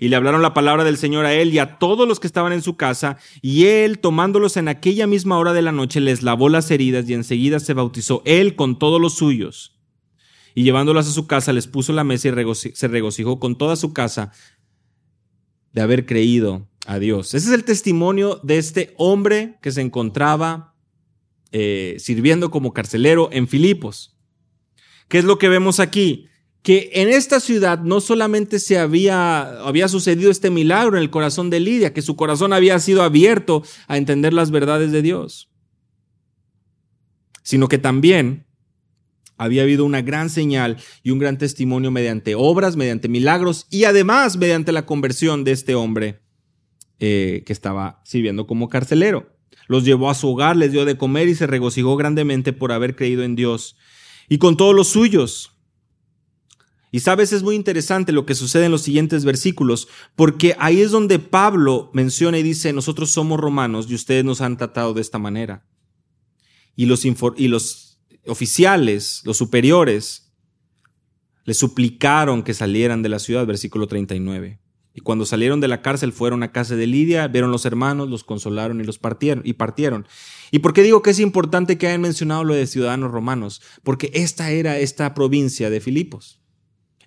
Y 0.00 0.08
le 0.08 0.16
hablaron 0.16 0.40
la 0.40 0.54
palabra 0.54 0.82
del 0.82 0.96
Señor 0.96 1.26
a 1.26 1.34
él 1.34 1.52
y 1.52 1.58
a 1.58 1.78
todos 1.78 2.08
los 2.08 2.18
que 2.18 2.26
estaban 2.26 2.54
en 2.54 2.62
su 2.62 2.76
casa, 2.76 3.18
y 3.42 3.66
él, 3.66 3.98
tomándolos 3.98 4.56
en 4.56 4.66
aquella 4.66 5.06
misma 5.06 5.38
hora 5.38 5.52
de 5.52 5.60
la 5.60 5.72
noche, 5.72 6.00
les 6.00 6.22
lavó 6.22 6.48
las 6.48 6.70
heridas 6.70 7.08
y 7.08 7.12
enseguida 7.12 7.60
se 7.60 7.74
bautizó 7.74 8.22
él 8.24 8.56
con 8.56 8.78
todos 8.78 8.98
los 8.98 9.14
suyos. 9.14 9.78
Y 10.54 10.62
llevándolos 10.62 11.06
a 11.06 11.12
su 11.12 11.26
casa, 11.26 11.52
les 11.52 11.66
puso 11.66 11.92
la 11.92 12.02
mesa 12.02 12.28
y 12.28 12.54
se 12.72 12.88
regocijó 12.88 13.38
con 13.38 13.58
toda 13.58 13.76
su 13.76 13.92
casa 13.92 14.32
de 15.72 15.82
haber 15.82 16.06
creído 16.06 16.66
a 16.86 16.98
Dios. 16.98 17.34
Ese 17.34 17.48
es 17.48 17.52
el 17.54 17.64
testimonio 17.64 18.40
de 18.42 18.56
este 18.56 18.94
hombre 18.96 19.58
que 19.60 19.70
se 19.70 19.82
encontraba 19.82 20.74
eh, 21.52 21.96
sirviendo 21.98 22.50
como 22.50 22.72
carcelero 22.72 23.28
en 23.32 23.48
Filipos. 23.48 24.16
¿Qué 25.08 25.18
es 25.18 25.24
lo 25.24 25.38
que 25.38 25.50
vemos 25.50 25.78
aquí? 25.78 26.29
Que 26.62 26.90
en 26.94 27.08
esta 27.08 27.40
ciudad 27.40 27.80
no 27.80 28.00
solamente 28.00 28.58
se 28.58 28.78
había, 28.78 29.60
había 29.60 29.88
sucedido 29.88 30.30
este 30.30 30.50
milagro 30.50 30.96
en 30.96 31.02
el 31.02 31.10
corazón 31.10 31.48
de 31.48 31.60
Lidia, 31.60 31.94
que 31.94 32.02
su 32.02 32.16
corazón 32.16 32.52
había 32.52 32.78
sido 32.78 33.02
abierto 33.02 33.62
a 33.88 33.96
entender 33.96 34.32
las 34.32 34.50
verdades 34.50 34.92
de 34.92 35.02
Dios, 35.02 35.50
sino 37.42 37.68
que 37.68 37.78
también 37.78 38.46
había 39.38 39.62
habido 39.62 39.86
una 39.86 40.02
gran 40.02 40.28
señal 40.28 40.76
y 41.02 41.12
un 41.12 41.18
gran 41.18 41.38
testimonio 41.38 41.90
mediante 41.90 42.34
obras, 42.34 42.76
mediante 42.76 43.08
milagros 43.08 43.66
y 43.70 43.84
además 43.84 44.36
mediante 44.36 44.70
la 44.70 44.84
conversión 44.84 45.44
de 45.44 45.52
este 45.52 45.74
hombre 45.74 46.20
eh, 46.98 47.42
que 47.46 47.54
estaba 47.54 48.02
sirviendo 48.04 48.46
como 48.46 48.68
carcelero. 48.68 49.34
Los 49.66 49.86
llevó 49.86 50.10
a 50.10 50.14
su 50.14 50.28
hogar, 50.28 50.58
les 50.58 50.72
dio 50.72 50.84
de 50.84 50.98
comer 50.98 51.28
y 51.28 51.34
se 51.34 51.46
regocijó 51.46 51.96
grandemente 51.96 52.52
por 52.52 52.70
haber 52.70 52.96
creído 52.96 53.22
en 53.22 53.34
Dios 53.34 53.78
y 54.28 54.36
con 54.36 54.58
todos 54.58 54.74
los 54.74 54.88
suyos. 54.88 55.56
Y 56.92 57.00
sabes, 57.00 57.32
es 57.32 57.42
muy 57.42 57.54
interesante 57.54 58.12
lo 58.12 58.26
que 58.26 58.34
sucede 58.34 58.64
en 58.64 58.72
los 58.72 58.82
siguientes 58.82 59.24
versículos, 59.24 59.88
porque 60.16 60.56
ahí 60.58 60.80
es 60.80 60.90
donde 60.90 61.18
Pablo 61.20 61.90
menciona 61.92 62.38
y 62.38 62.42
dice, 62.42 62.72
nosotros 62.72 63.10
somos 63.10 63.38
romanos 63.38 63.86
y 63.88 63.94
ustedes 63.94 64.24
nos 64.24 64.40
han 64.40 64.56
tratado 64.56 64.92
de 64.92 65.00
esta 65.00 65.18
manera. 65.18 65.66
Y 66.74 66.86
los, 66.86 67.04
y 67.04 67.48
los 67.48 68.00
oficiales, 68.26 69.22
los 69.24 69.36
superiores, 69.36 70.32
le 71.44 71.54
suplicaron 71.54 72.42
que 72.42 72.54
salieran 72.54 73.02
de 73.02 73.08
la 73.08 73.18
ciudad, 73.18 73.46
versículo 73.46 73.86
39. 73.86 74.60
Y 74.92 75.00
cuando 75.00 75.24
salieron 75.24 75.60
de 75.60 75.68
la 75.68 75.82
cárcel 75.82 76.12
fueron 76.12 76.42
a 76.42 76.50
casa 76.50 76.74
de 76.74 76.86
Lidia, 76.86 77.28
vieron 77.28 77.52
los 77.52 77.64
hermanos, 77.64 78.08
los 78.08 78.24
consolaron 78.24 78.80
y 78.80 78.84
los 78.84 78.98
partieron 78.98 79.42
y 79.44 79.52
partieron. 79.52 80.06
¿Y 80.50 80.58
por 80.58 80.72
qué 80.72 80.82
digo 80.82 81.02
que 81.02 81.10
es 81.10 81.20
importante 81.20 81.78
que 81.78 81.86
hayan 81.86 82.00
mencionado 82.00 82.42
lo 82.42 82.54
de 82.54 82.66
ciudadanos 82.66 83.12
romanos? 83.12 83.62
Porque 83.84 84.10
esta 84.14 84.50
era 84.50 84.78
esta 84.78 85.14
provincia 85.14 85.70
de 85.70 85.80
Filipos. 85.80 86.39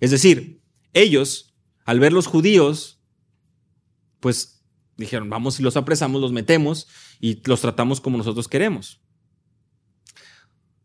Es 0.04 0.10
decir, 0.10 0.60
ellos, 0.92 1.56
al 1.86 1.98
ver 1.98 2.12
los 2.12 2.26
judíos, 2.26 3.00
pues 4.20 4.62
dijeron, 4.98 5.30
vamos 5.30 5.58
y 5.58 5.62
los 5.62 5.78
apresamos, 5.78 6.20
los 6.20 6.30
metemos 6.30 6.88
y 7.20 7.40
los 7.48 7.62
tratamos 7.62 8.02
como 8.02 8.18
nosotros 8.18 8.46
queremos. 8.46 9.00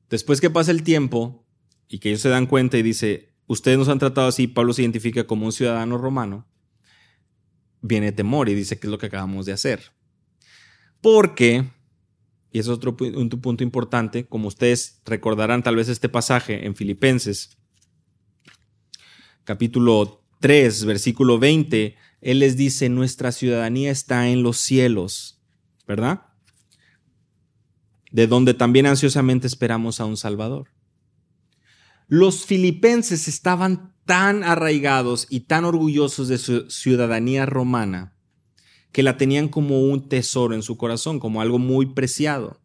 Después 0.10 0.40
que 0.40 0.50
pasa 0.50 0.72
el 0.72 0.84
tiempo 0.84 1.46
y 1.90 2.00
que 2.00 2.08
ellos 2.08 2.22
se 2.22 2.30
dan 2.30 2.46
cuenta 2.46 2.78
y 2.78 2.82
dice, 2.82 3.36
ustedes 3.46 3.78
nos 3.78 3.90
han 3.90 4.00
tratado 4.00 4.30
así, 4.30 4.48
Pablo 4.48 4.72
se 4.72 4.84
identifica 4.84 5.28
como 5.28 5.48
un 5.48 5.52
ciudadano 5.52 5.98
romano, 5.98 6.48
viene 7.82 8.14
temor 8.14 8.48
y 8.48 8.56
dice 8.56 8.80
que 8.80 8.88
es 8.88 8.92
lo 8.92 9.00
que 9.00 9.08
acabamos 9.08 9.46
de 9.46 9.52
hacer. 9.52 9.92
Porque, 11.02 11.70
y 12.54 12.60
es 12.60 12.70
otro 12.70 12.96
punto 12.96 13.64
importante, 13.66 14.28
como 14.28 14.48
ustedes 14.48 15.02
recordarán 15.04 15.62
tal 15.62 15.76
vez 15.76 15.90
este 15.90 16.08
pasaje 16.08 16.66
en 16.66 16.74
Filipenses, 16.74 17.59
capítulo 19.50 20.22
3, 20.42 20.86
versículo 20.86 21.40
20, 21.40 21.96
él 22.22 22.38
les 22.38 22.56
dice, 22.56 22.88
nuestra 22.88 23.32
ciudadanía 23.32 23.90
está 23.90 24.30
en 24.30 24.44
los 24.44 24.58
cielos, 24.58 25.42
¿verdad? 25.88 26.22
de 28.12 28.28
donde 28.28 28.54
también 28.54 28.86
ansiosamente 28.86 29.48
esperamos 29.48 30.00
a 30.00 30.06
un 30.06 30.18
Salvador. 30.18 30.68
Los 32.08 32.46
filipenses 32.46 33.28
estaban 33.28 33.96
tan 34.06 34.44
arraigados 34.44 35.26
y 35.32 35.40
tan 35.40 35.66
orgullosos 35.66 36.28
de 36.28 36.38
su 36.38 36.70
ciudadanía 36.70 37.48
romana 37.48 38.16
que 38.92 39.02
la 39.02 39.18
tenían 39.18 39.48
como 39.48 39.82
un 39.82 40.10
tesoro 40.10 40.54
en 40.54 40.62
su 40.62 40.78
corazón, 40.78 41.20
como 41.20 41.42
algo 41.42 41.58
muy 41.58 41.88
preciado. 41.88 42.62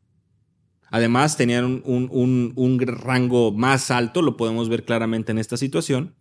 Además, 0.90 1.38
tenían 1.38 1.82
un, 1.86 2.52
un, 2.54 2.78
rango 2.80 3.52
más 3.52 3.90
alto, 3.90 4.20
lo 4.20 4.36
podemos 4.36 4.68
ver 4.68 4.84
claramente 4.84 5.32
en 5.32 5.38
esta 5.38 5.56
situación, 5.56 6.14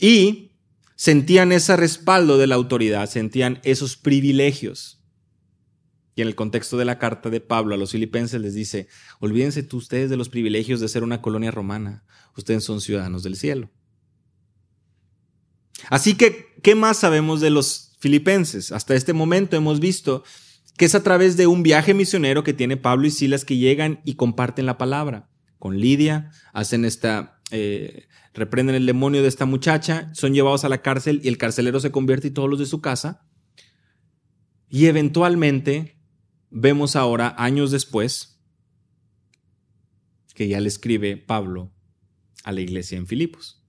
y 0.00 0.52
sentían 0.96 1.52
ese 1.52 1.76
respaldo 1.76 2.38
de 2.38 2.46
la 2.46 2.56
autoridad, 2.56 3.08
sentían 3.08 3.60
esos 3.62 3.96
privilegios. 3.96 5.00
Y 6.14 6.22
en 6.22 6.28
el 6.28 6.34
contexto 6.34 6.76
de 6.76 6.84
la 6.84 6.98
carta 6.98 7.30
de 7.30 7.40
Pablo 7.40 7.74
a 7.74 7.78
los 7.78 7.92
filipenses 7.92 8.40
les 8.40 8.54
dice, 8.54 8.88
olvídense 9.20 9.62
tú 9.62 9.76
ustedes 9.76 10.10
de 10.10 10.16
los 10.16 10.28
privilegios 10.28 10.80
de 10.80 10.88
ser 10.88 11.04
una 11.04 11.22
colonia 11.22 11.50
romana, 11.50 12.04
ustedes 12.36 12.64
son 12.64 12.80
ciudadanos 12.80 13.22
del 13.22 13.36
cielo. 13.36 13.70
Así 15.88 16.14
que, 16.14 16.48
¿qué 16.62 16.74
más 16.74 16.98
sabemos 16.98 17.40
de 17.40 17.50
los 17.50 17.96
filipenses? 18.00 18.72
Hasta 18.72 18.94
este 18.94 19.12
momento 19.12 19.56
hemos 19.56 19.80
visto 19.80 20.24
que 20.76 20.84
es 20.84 20.94
a 20.94 21.02
través 21.02 21.36
de 21.36 21.46
un 21.46 21.62
viaje 21.62 21.94
misionero 21.94 22.42
que 22.44 22.54
tiene 22.54 22.76
Pablo 22.76 23.06
y 23.06 23.10
Silas 23.10 23.44
que 23.44 23.56
llegan 23.56 24.00
y 24.04 24.14
comparten 24.14 24.66
la 24.66 24.78
palabra. 24.78 25.28
Con 25.58 25.78
Lidia, 25.78 26.30
hacen 26.52 26.84
esta, 26.84 27.39
eh, 27.50 28.06
reprenden 28.34 28.74
el 28.74 28.86
demonio 28.86 29.22
de 29.22 29.28
esta 29.28 29.46
muchacha, 29.46 30.10
son 30.14 30.34
llevados 30.34 30.64
a 30.64 30.68
la 30.68 30.82
cárcel 30.82 31.20
y 31.22 31.28
el 31.28 31.38
carcelero 31.38 31.80
se 31.80 31.90
convierte 31.90 32.28
y 32.28 32.30
todos 32.30 32.48
los 32.48 32.58
de 32.58 32.66
su 32.66 32.80
casa. 32.80 33.26
Y 34.68 34.86
eventualmente 34.86 36.00
vemos 36.50 36.96
ahora, 36.96 37.34
años 37.38 37.70
después, 37.70 38.40
que 40.34 40.48
ya 40.48 40.60
le 40.60 40.68
escribe 40.68 41.16
Pablo 41.16 41.72
a 42.44 42.52
la 42.52 42.60
iglesia 42.60 42.96
en 42.96 43.06
Filipos. 43.06 43.62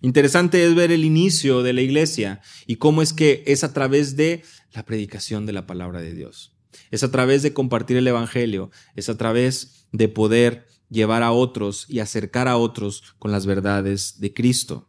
Interesante 0.00 0.64
es 0.64 0.74
ver 0.76 0.92
el 0.92 1.04
inicio 1.04 1.62
de 1.62 1.72
la 1.72 1.80
iglesia 1.80 2.40
y 2.66 2.76
cómo 2.76 3.02
es 3.02 3.12
que 3.12 3.42
es 3.46 3.64
a 3.64 3.72
través 3.72 4.16
de 4.16 4.44
la 4.72 4.84
predicación 4.84 5.44
de 5.44 5.52
la 5.52 5.66
palabra 5.66 6.00
de 6.00 6.14
Dios. 6.14 6.56
Es 6.92 7.02
a 7.02 7.10
través 7.10 7.42
de 7.42 7.52
compartir 7.52 7.96
el 7.96 8.06
Evangelio, 8.06 8.70
es 8.94 9.08
a 9.08 9.16
través 9.16 9.88
de 9.90 10.08
poder 10.08 10.67
llevar 10.90 11.22
a 11.22 11.32
otros 11.32 11.86
y 11.88 12.00
acercar 12.00 12.48
a 12.48 12.56
otros 12.56 13.14
con 13.18 13.32
las 13.32 13.46
verdades 13.46 14.20
de 14.20 14.32
Cristo. 14.32 14.88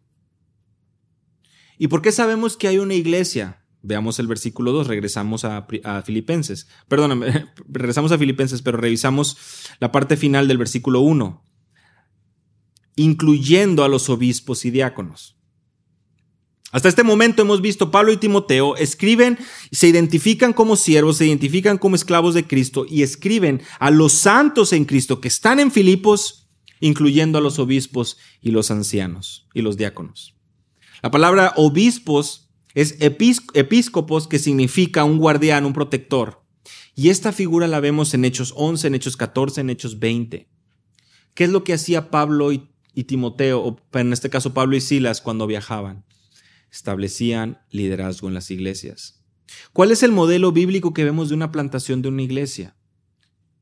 ¿Y 1.78 1.88
por 1.88 2.02
qué 2.02 2.12
sabemos 2.12 2.58
que 2.58 2.68
hay 2.68 2.78
una 2.78 2.94
iglesia? 2.94 3.64
Veamos 3.82 4.20
el 4.20 4.28
versículo 4.28 4.74
2, 4.74 4.88
regresamos 4.88 5.46
a, 5.46 5.66
Filipenses. 6.06 6.68
Perdóname, 6.88 7.48
regresamos 7.70 8.12
a 8.12 8.18
Filipenses, 8.18 8.62
pero 8.62 8.78
revisamos 8.78 9.38
la 9.80 9.92
parte 9.92 10.18
final 10.18 10.50
del 10.50 10.58
versículo 10.58 11.00
1, 11.00 11.42
incluyendo 12.98 13.86
a 13.86 13.88
los 13.88 14.10
obispos 14.10 14.66
y 14.66 14.72
diáconos. 14.72 15.39
Hasta 16.72 16.90
este 16.90 17.04
momento 17.04 17.42
hemos 17.42 17.62
visto 17.62 17.90
Pablo 17.90 18.12
y 18.12 18.18
Timoteo 18.18 18.76
escriben, 18.76 19.40
se 19.72 19.88
identifican 19.88 20.54
como 20.54 20.76
siervos, 20.76 21.18
se 21.18 21.26
identifican 21.26 21.80
como 21.80 21.96
esclavos 21.96 22.36
de 22.36 22.46
Cristo 22.46 22.86
y 22.88 23.02
escriben 23.02 23.62
a 23.80 23.90
los 23.90 24.14
santos 24.14 24.72
en 24.74 24.86
Cristo 24.86 25.20
que 25.20 25.28
están 25.30 25.60
en 25.60 25.72
Filipos, 25.72 26.48
incluyendo 26.80 27.40
a 27.40 27.42
los 27.42 27.58
obispos 27.58 28.18
y 28.42 28.52
los 28.52 28.70
ancianos 28.70 29.48
y 29.54 29.62
los 29.62 29.78
diáconos. 29.78 30.36
La 31.02 31.10
palabra 31.10 31.54
obispos 31.56 32.50
es 32.76 32.98
episcopos, 33.00 34.28
que 34.28 34.38
significa 34.38 35.04
un 35.04 35.18
guardián, 35.18 35.66
un 35.66 35.74
protector. 35.74 36.44
Y 36.94 37.10
esta 37.10 37.32
figura 37.32 37.68
la 37.68 37.80
vemos 37.80 38.14
en 38.14 38.26
Hechos 38.26 38.54
11, 38.56 38.88
en 38.88 38.96
Hechos 38.96 39.18
14, 39.18 39.62
en 39.62 39.70
Hechos 39.72 40.00
20. 40.00 40.48
¿Qué 41.34 41.44
es 41.44 41.50
lo 41.50 41.64
que 41.64 41.74
hacía 41.74 42.12
Pablo 42.12 42.52
y, 42.52 42.70
y 42.94 43.06
Timoteo, 43.06 43.62
o 43.62 43.78
en 43.94 44.14
este 44.14 44.30
caso 44.30 44.54
Pablo 44.54 44.76
y 44.76 44.82
Silas, 44.82 45.22
cuando 45.22 45.48
viajaban? 45.48 46.06
Establecían 46.72 47.60
liderazgo 47.70 48.28
en 48.28 48.34
las 48.34 48.52
iglesias. 48.52 49.26
¿Cuál 49.74 49.92
es 49.92 50.04
el 50.04 50.12
modelo 50.12 50.52
bíblico 50.52 50.94
que 50.94 51.04
vemos 51.04 51.30
de 51.30 51.36
una 51.36 51.52
plantación 51.52 52.02
de 52.02 52.10
una 52.10 52.22
iglesia? 52.22 52.76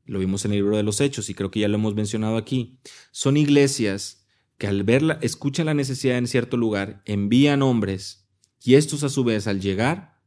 Lo 0.04 0.18
vimos 0.18 0.44
en 0.44 0.52
el 0.52 0.58
libro 0.58 0.76
de 0.76 0.82
los 0.82 1.00
Hechos 1.00 1.28
y 1.30 1.34
creo 1.34 1.50
que 1.50 1.60
ya 1.60 1.68
lo 1.68 1.76
hemos 1.76 1.94
mencionado 1.94 2.36
aquí. 2.36 2.78
Son 3.10 3.36
iglesias 3.36 4.26
que 4.56 4.66
al 4.66 4.82
verla, 4.82 5.18
escuchan 5.22 5.66
la 5.66 5.74
necesidad 5.74 6.18
en 6.18 6.26
cierto 6.26 6.56
lugar, 6.56 7.02
envían 7.04 7.62
hombres 7.62 8.28
y 8.62 8.74
estos 8.74 9.04
a 9.04 9.08
su 9.08 9.22
vez 9.22 9.46
al 9.46 9.60
llegar, 9.60 10.20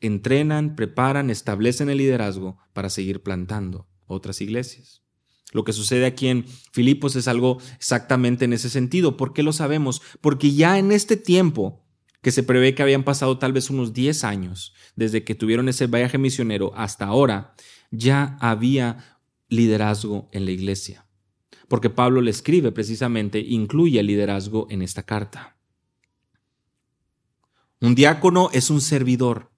entrenan, 0.00 0.76
preparan, 0.76 1.30
establecen 1.30 1.88
el 1.88 1.98
liderazgo 1.98 2.58
para 2.72 2.90
seguir 2.90 3.22
plantando 3.22 3.88
otras 4.06 4.40
iglesias. 4.40 5.02
Lo 5.52 5.64
que 5.64 5.72
sucede 5.72 6.06
aquí 6.06 6.28
en 6.28 6.44
Filipos 6.72 7.14
es 7.14 7.28
algo 7.28 7.58
exactamente 7.76 8.44
en 8.46 8.52
ese 8.52 8.70
sentido. 8.70 9.16
¿Por 9.16 9.32
qué 9.32 9.42
lo 9.42 9.52
sabemos? 9.52 10.02
Porque 10.20 10.52
ya 10.52 10.78
en 10.78 10.90
este 10.92 11.16
tiempo, 11.16 11.84
que 12.22 12.32
se 12.32 12.42
prevé 12.42 12.74
que 12.74 12.82
habían 12.82 13.04
pasado 13.04 13.38
tal 13.38 13.52
vez 13.52 13.68
unos 13.68 13.92
10 13.92 14.24
años 14.24 14.74
desde 14.96 15.24
que 15.24 15.34
tuvieron 15.34 15.68
ese 15.68 15.86
viaje 15.86 16.18
misionero 16.18 16.72
hasta 16.74 17.04
ahora, 17.04 17.54
ya 17.90 18.38
había 18.40 19.18
liderazgo 19.48 20.28
en 20.32 20.46
la 20.46 20.52
iglesia. 20.52 21.06
Porque 21.68 21.90
Pablo 21.90 22.20
le 22.20 22.30
escribe 22.30 22.72
precisamente, 22.72 23.40
incluye 23.40 24.00
el 24.00 24.06
liderazgo 24.06 24.66
en 24.70 24.82
esta 24.82 25.02
carta. 25.02 25.56
Un 27.80 27.94
diácono 27.94 28.48
es 28.52 28.70
un 28.70 28.80
servidor. 28.80 29.51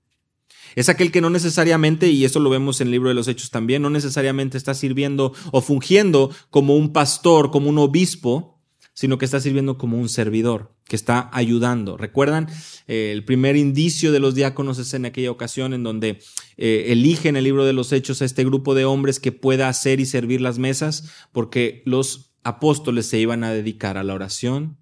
Es 0.75 0.89
aquel 0.89 1.12
que 1.12 1.20
no 1.20 1.31
necesariamente, 1.31 2.09
y 2.09 2.25
eso 2.25 2.41
lo 2.41 2.51
vemos 2.51 2.81
en 2.81 2.89
el 2.89 2.93
libro 2.93 3.09
de 3.09 3.14
los 3.14 3.29
Hechos 3.29 3.51
también, 3.51 3.83
no 3.83 3.91
necesariamente 3.91 4.59
está 4.59 4.75
sirviendo 4.75 5.33
o 5.53 5.61
fungiendo 5.61 6.31
como 6.51 6.77
un 6.77 6.93
pastor, 6.93 7.51
como 7.51 7.70
un 7.70 7.79
obispo, 7.79 8.55
sino 8.95 9.18
que 9.18 9.25
está 9.25 9.41
sirviendo 9.41 9.77
como 9.77 9.99
un 9.99 10.09
servidor, 10.09 10.72
que 10.87 10.97
está 10.97 11.29
ayudando. 11.33 11.97
¿Recuerdan? 11.97 12.49
Eh, 12.87 13.11
el 13.12 13.25
primer 13.25 13.57
indicio 13.57 14.12
de 14.12 14.20
los 14.20 14.35
diáconos 14.35 14.79
es 14.79 14.95
en 14.95 15.05
aquella 15.05 15.33
ocasión 15.33 15.75
en 15.75 15.83
donde 15.83 16.20
eh, 16.57 16.87
eligen 16.89 17.37
el 17.37 17.45
libro 17.45 17.64
de 17.64 17.72
los 17.72 17.93
Hechos 17.93 18.22
a 18.22 18.25
este 18.25 18.45
grupo 18.45 18.75
de 18.75 18.85
hombres 18.85 19.18
que 19.18 19.33
pueda 19.33 19.68
hacer 19.68 19.99
y 19.99 20.07
servir 20.07 20.41
las 20.41 20.59
mesas, 20.59 21.11
porque 21.33 21.83
los 21.87 22.35
apóstoles 22.45 23.07
se 23.07 23.18
iban 23.18 23.43
a 23.43 23.53
dedicar 23.53 23.99
a 23.99 24.05
la 24.05 24.14
oración 24.14 24.79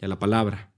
y 0.00 0.06
a 0.06 0.08
la 0.08 0.18
palabra. 0.18 0.74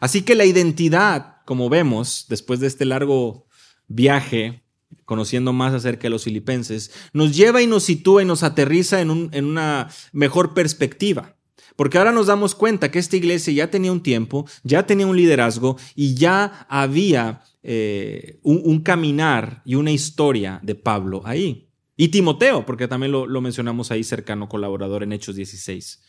Así 0.00 0.22
que 0.22 0.34
la 0.34 0.46
identidad, 0.46 1.39
como 1.50 1.68
vemos, 1.68 2.26
después 2.28 2.60
de 2.60 2.68
este 2.68 2.84
largo 2.84 3.48
viaje 3.88 4.62
conociendo 5.04 5.52
más 5.52 5.74
acerca 5.74 6.02
de 6.02 6.10
los 6.10 6.22
filipenses, 6.22 6.92
nos 7.12 7.36
lleva 7.36 7.60
y 7.60 7.66
nos 7.66 7.82
sitúa 7.82 8.22
y 8.22 8.24
nos 8.24 8.44
aterriza 8.44 9.00
en, 9.00 9.10
una 9.10 9.88
mejor 10.12 10.54
perspectiva. 10.54 11.36
Porque 11.74 11.98
ahora 11.98 12.12
nos 12.12 12.28
damos 12.28 12.54
cuenta 12.54 12.92
que 12.92 13.00
esta 13.00 13.16
iglesia 13.16 13.52
ya 13.52 13.68
tenía 13.68 13.90
un 13.90 14.00
tiempo, 14.00 14.46
ya 14.62 14.86
tenía 14.86 15.08
un 15.08 15.16
liderazgo 15.16 15.76
y 15.96 16.14
ya 16.14 16.68
había 16.68 17.42
eh, 17.64 18.38
un, 18.44 18.78
caminar 18.82 19.62
y 19.64 19.74
una 19.74 19.90
historia 19.90 20.60
de 20.62 20.76
Pablo 20.76 21.22
ahí. 21.24 21.68
Y 21.96 22.10
Timoteo, 22.10 22.64
porque 22.64 22.86
también 22.86 23.10
lo, 23.10 23.26
lo 23.26 23.40
mencionamos 23.40 23.90
ahí 23.90 24.04
cercano 24.04 24.48
colaborador 24.48 25.02
en 25.02 25.12
Hechos 25.12 25.34
16. 25.34 26.00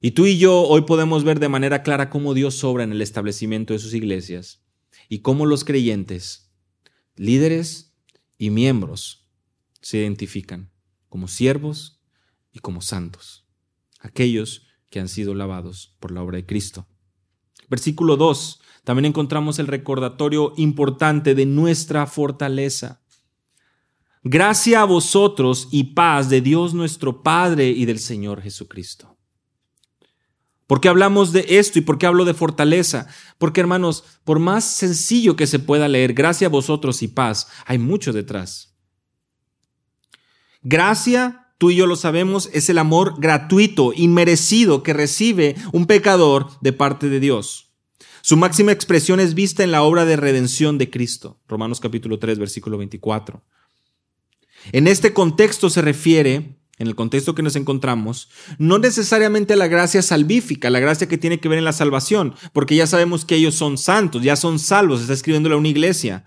Y 0.00 0.12
tú 0.12 0.26
y 0.26 0.38
yo 0.38 0.62
hoy 0.62 0.82
podemos 0.82 1.24
ver 1.24 1.40
de 1.40 1.48
manera 1.48 1.82
clara 1.82 2.08
cómo 2.08 2.32
Dios 2.32 2.62
obra 2.62 2.84
en 2.84 2.92
el 2.92 3.02
establecimiento 3.02 3.72
de 3.72 3.80
sus 3.80 3.94
iglesias 3.94 4.62
y 5.08 5.20
cómo 5.20 5.44
los 5.44 5.64
creyentes, 5.64 6.52
líderes 7.16 7.96
y 8.36 8.50
miembros 8.50 9.28
se 9.80 9.98
identifican 9.98 10.70
como 11.08 11.26
siervos 11.26 12.00
y 12.52 12.60
como 12.60 12.80
santos, 12.80 13.46
aquellos 13.98 14.66
que 14.88 15.00
han 15.00 15.08
sido 15.08 15.34
lavados 15.34 15.96
por 15.98 16.12
la 16.12 16.22
obra 16.22 16.36
de 16.36 16.46
Cristo. 16.46 16.86
Versículo 17.68 18.16
2. 18.16 18.60
También 18.84 19.06
encontramos 19.06 19.58
el 19.58 19.66
recordatorio 19.66 20.54
importante 20.56 21.34
de 21.34 21.44
nuestra 21.44 22.06
fortaleza. 22.06 23.02
Gracia 24.22 24.82
a 24.82 24.84
vosotros 24.84 25.68
y 25.70 25.84
paz 25.94 26.30
de 26.30 26.40
Dios 26.40 26.72
nuestro 26.72 27.22
Padre 27.22 27.68
y 27.68 27.84
del 27.84 27.98
Señor 27.98 28.40
Jesucristo. 28.40 29.17
¿Por 30.68 30.82
qué 30.82 30.90
hablamos 30.90 31.32
de 31.32 31.46
esto 31.48 31.78
y 31.78 31.82
por 31.82 31.96
qué 31.96 32.04
hablo 32.04 32.26
de 32.26 32.34
fortaleza? 32.34 33.06
Porque 33.38 33.60
hermanos, 33.60 34.04
por 34.22 34.38
más 34.38 34.64
sencillo 34.64 35.34
que 35.34 35.46
se 35.46 35.58
pueda 35.58 35.88
leer, 35.88 36.12
gracia 36.12 36.48
a 36.48 36.50
vosotros 36.50 37.02
y 37.02 37.08
paz, 37.08 37.48
hay 37.64 37.78
mucho 37.78 38.12
detrás. 38.12 38.76
Gracia, 40.60 41.54
tú 41.56 41.70
y 41.70 41.76
yo 41.76 41.86
lo 41.86 41.96
sabemos, 41.96 42.50
es 42.52 42.68
el 42.68 42.76
amor 42.76 43.14
gratuito, 43.18 43.94
inmerecido 43.96 44.82
que 44.82 44.92
recibe 44.92 45.56
un 45.72 45.86
pecador 45.86 46.50
de 46.60 46.74
parte 46.74 47.08
de 47.08 47.18
Dios. 47.18 47.72
Su 48.20 48.36
máxima 48.36 48.70
expresión 48.70 49.20
es 49.20 49.32
vista 49.32 49.64
en 49.64 49.70
la 49.70 49.82
obra 49.82 50.04
de 50.04 50.16
redención 50.16 50.76
de 50.76 50.90
Cristo. 50.90 51.40
Romanos 51.48 51.80
capítulo 51.80 52.18
3, 52.18 52.38
versículo 52.38 52.76
24. 52.76 53.42
En 54.72 54.86
este 54.86 55.14
contexto 55.14 55.70
se 55.70 55.80
refiere 55.80 56.57
en 56.78 56.86
el 56.86 56.94
contexto 56.94 57.34
que 57.34 57.42
nos 57.42 57.56
encontramos, 57.56 58.28
no 58.58 58.78
necesariamente 58.78 59.56
la 59.56 59.66
gracia 59.66 60.02
salvífica, 60.02 60.70
la 60.70 60.80
gracia 60.80 61.08
que 61.08 61.18
tiene 61.18 61.40
que 61.40 61.48
ver 61.48 61.58
en 61.58 61.64
la 61.64 61.72
salvación, 61.72 62.34
porque 62.52 62.76
ya 62.76 62.86
sabemos 62.86 63.24
que 63.24 63.34
ellos 63.34 63.54
son 63.54 63.78
santos, 63.78 64.22
ya 64.22 64.36
son 64.36 64.58
salvos, 64.58 65.00
está 65.00 65.12
escribiéndole 65.12 65.54
a 65.54 65.58
una 65.58 65.68
iglesia. 65.68 66.24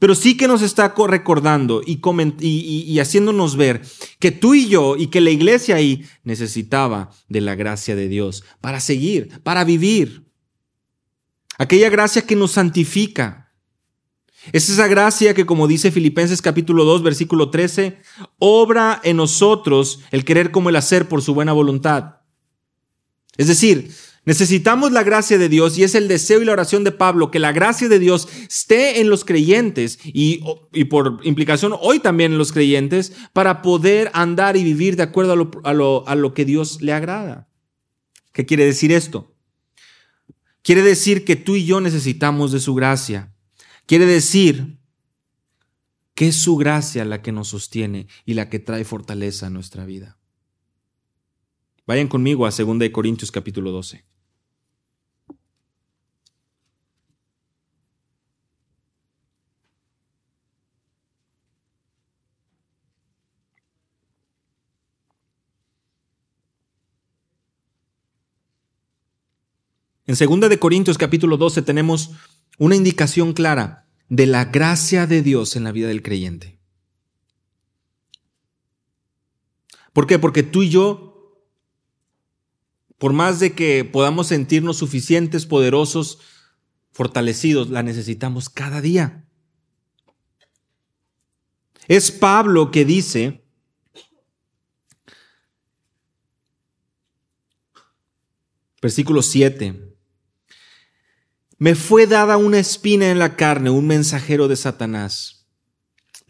Pero 0.00 0.14
sí 0.14 0.36
que 0.36 0.48
nos 0.48 0.62
está 0.62 0.94
recordando 1.08 1.82
y, 1.86 2.00
y, 2.40 2.98
haciéndonos 3.00 3.56
ver 3.56 3.82
que 4.18 4.30
tú 4.30 4.54
y 4.54 4.66
yo 4.66 4.96
y 4.96 5.08
que 5.08 5.20
la 5.20 5.28
iglesia 5.28 5.76
ahí 5.76 6.06
necesitaba 6.24 7.10
de 7.28 7.42
la 7.42 7.54
gracia 7.54 7.94
de 7.94 8.08
Dios 8.08 8.42
para 8.62 8.80
seguir, 8.80 9.42
para 9.42 9.62
vivir. 9.62 10.24
Aquella 11.58 11.90
gracia 11.90 12.22
que 12.22 12.34
nos 12.34 12.52
santifica, 12.52 13.49
es 14.52 14.70
esa 14.70 14.88
gracia 14.88 15.34
que, 15.34 15.46
como 15.46 15.68
dice 15.68 15.90
Filipenses 15.90 16.40
capítulo 16.40 16.84
2, 16.84 17.02
versículo 17.02 17.50
13, 17.50 17.98
obra 18.38 19.00
en 19.04 19.16
nosotros 19.16 20.00
el 20.10 20.24
querer 20.24 20.50
como 20.50 20.70
el 20.70 20.76
hacer 20.76 21.08
por 21.08 21.22
su 21.22 21.34
buena 21.34 21.52
voluntad. 21.52 22.16
Es 23.36 23.48
decir, 23.48 23.90
necesitamos 24.24 24.92
la 24.92 25.02
gracia 25.02 25.36
de 25.36 25.48
Dios 25.48 25.76
y 25.76 25.82
es 25.82 25.94
el 25.94 26.08
deseo 26.08 26.40
y 26.40 26.46
la 26.46 26.52
oración 26.52 26.84
de 26.84 26.92
Pablo 26.92 27.30
que 27.30 27.38
la 27.38 27.52
gracia 27.52 27.88
de 27.88 27.98
Dios 27.98 28.28
esté 28.48 29.00
en 29.00 29.10
los 29.10 29.24
creyentes 29.24 29.98
y, 30.04 30.42
por 30.86 31.20
implicación 31.22 31.74
hoy 31.78 32.00
también 32.00 32.32
en 32.32 32.38
los 32.38 32.52
creyentes 32.52 33.12
para 33.34 33.60
poder 33.60 34.10
andar 34.14 34.56
y 34.56 34.64
vivir 34.64 34.96
de 34.96 35.02
acuerdo 35.02 35.32
a 35.32 35.36
lo, 35.36 35.50
a 35.64 35.74
lo, 35.74 36.08
a 36.08 36.14
lo 36.14 36.32
que 36.32 36.46
Dios 36.46 36.80
le 36.80 36.94
agrada. 36.94 37.48
¿Qué 38.32 38.46
quiere 38.46 38.64
decir 38.64 38.90
esto? 38.90 39.34
Quiere 40.62 40.82
decir 40.82 41.24
que 41.24 41.36
tú 41.36 41.56
y 41.56 41.64
yo 41.64 41.80
necesitamos 41.80 42.52
de 42.52 42.60
su 42.60 42.74
gracia. 42.74 43.29
Quiere 43.90 44.06
decir 44.06 44.78
que 46.14 46.28
es 46.28 46.36
su 46.36 46.56
gracia 46.56 47.04
la 47.04 47.22
que 47.22 47.32
nos 47.32 47.48
sostiene 47.48 48.06
y 48.24 48.34
la 48.34 48.48
que 48.48 48.60
trae 48.60 48.84
fortaleza 48.84 49.48
a 49.48 49.50
nuestra 49.50 49.84
vida. 49.84 50.16
Vayan 51.88 52.06
conmigo 52.06 52.46
a 52.46 52.50
2 52.52 52.90
Corintios 52.92 53.32
capítulo 53.32 53.72
12. 53.72 54.04
En 70.06 70.14
2 70.14 70.48
de 70.48 70.58
Corintios 70.60 70.96
capítulo 70.96 71.36
12 71.36 71.62
tenemos 71.62 72.12
una 72.60 72.76
indicación 72.76 73.32
clara 73.32 73.88
de 74.10 74.26
la 74.26 74.44
gracia 74.44 75.06
de 75.06 75.22
Dios 75.22 75.56
en 75.56 75.64
la 75.64 75.72
vida 75.72 75.88
del 75.88 76.02
creyente. 76.02 76.60
¿Por 79.94 80.06
qué? 80.06 80.18
Porque 80.18 80.42
tú 80.42 80.62
y 80.62 80.68
yo, 80.68 81.42
por 82.98 83.14
más 83.14 83.40
de 83.40 83.54
que 83.54 83.86
podamos 83.86 84.26
sentirnos 84.26 84.76
suficientes, 84.76 85.46
poderosos, 85.46 86.18
fortalecidos, 86.92 87.70
la 87.70 87.82
necesitamos 87.82 88.50
cada 88.50 88.82
día. 88.82 89.26
Es 91.88 92.10
Pablo 92.10 92.70
que 92.70 92.84
dice, 92.84 93.42
versículo 98.82 99.22
7, 99.22 99.89
me 101.60 101.74
fue 101.74 102.06
dada 102.06 102.38
una 102.38 102.58
espina 102.58 103.10
en 103.10 103.18
la 103.18 103.36
carne, 103.36 103.68
un 103.68 103.86
mensajero 103.86 104.48
de 104.48 104.56
Satanás. 104.56 105.46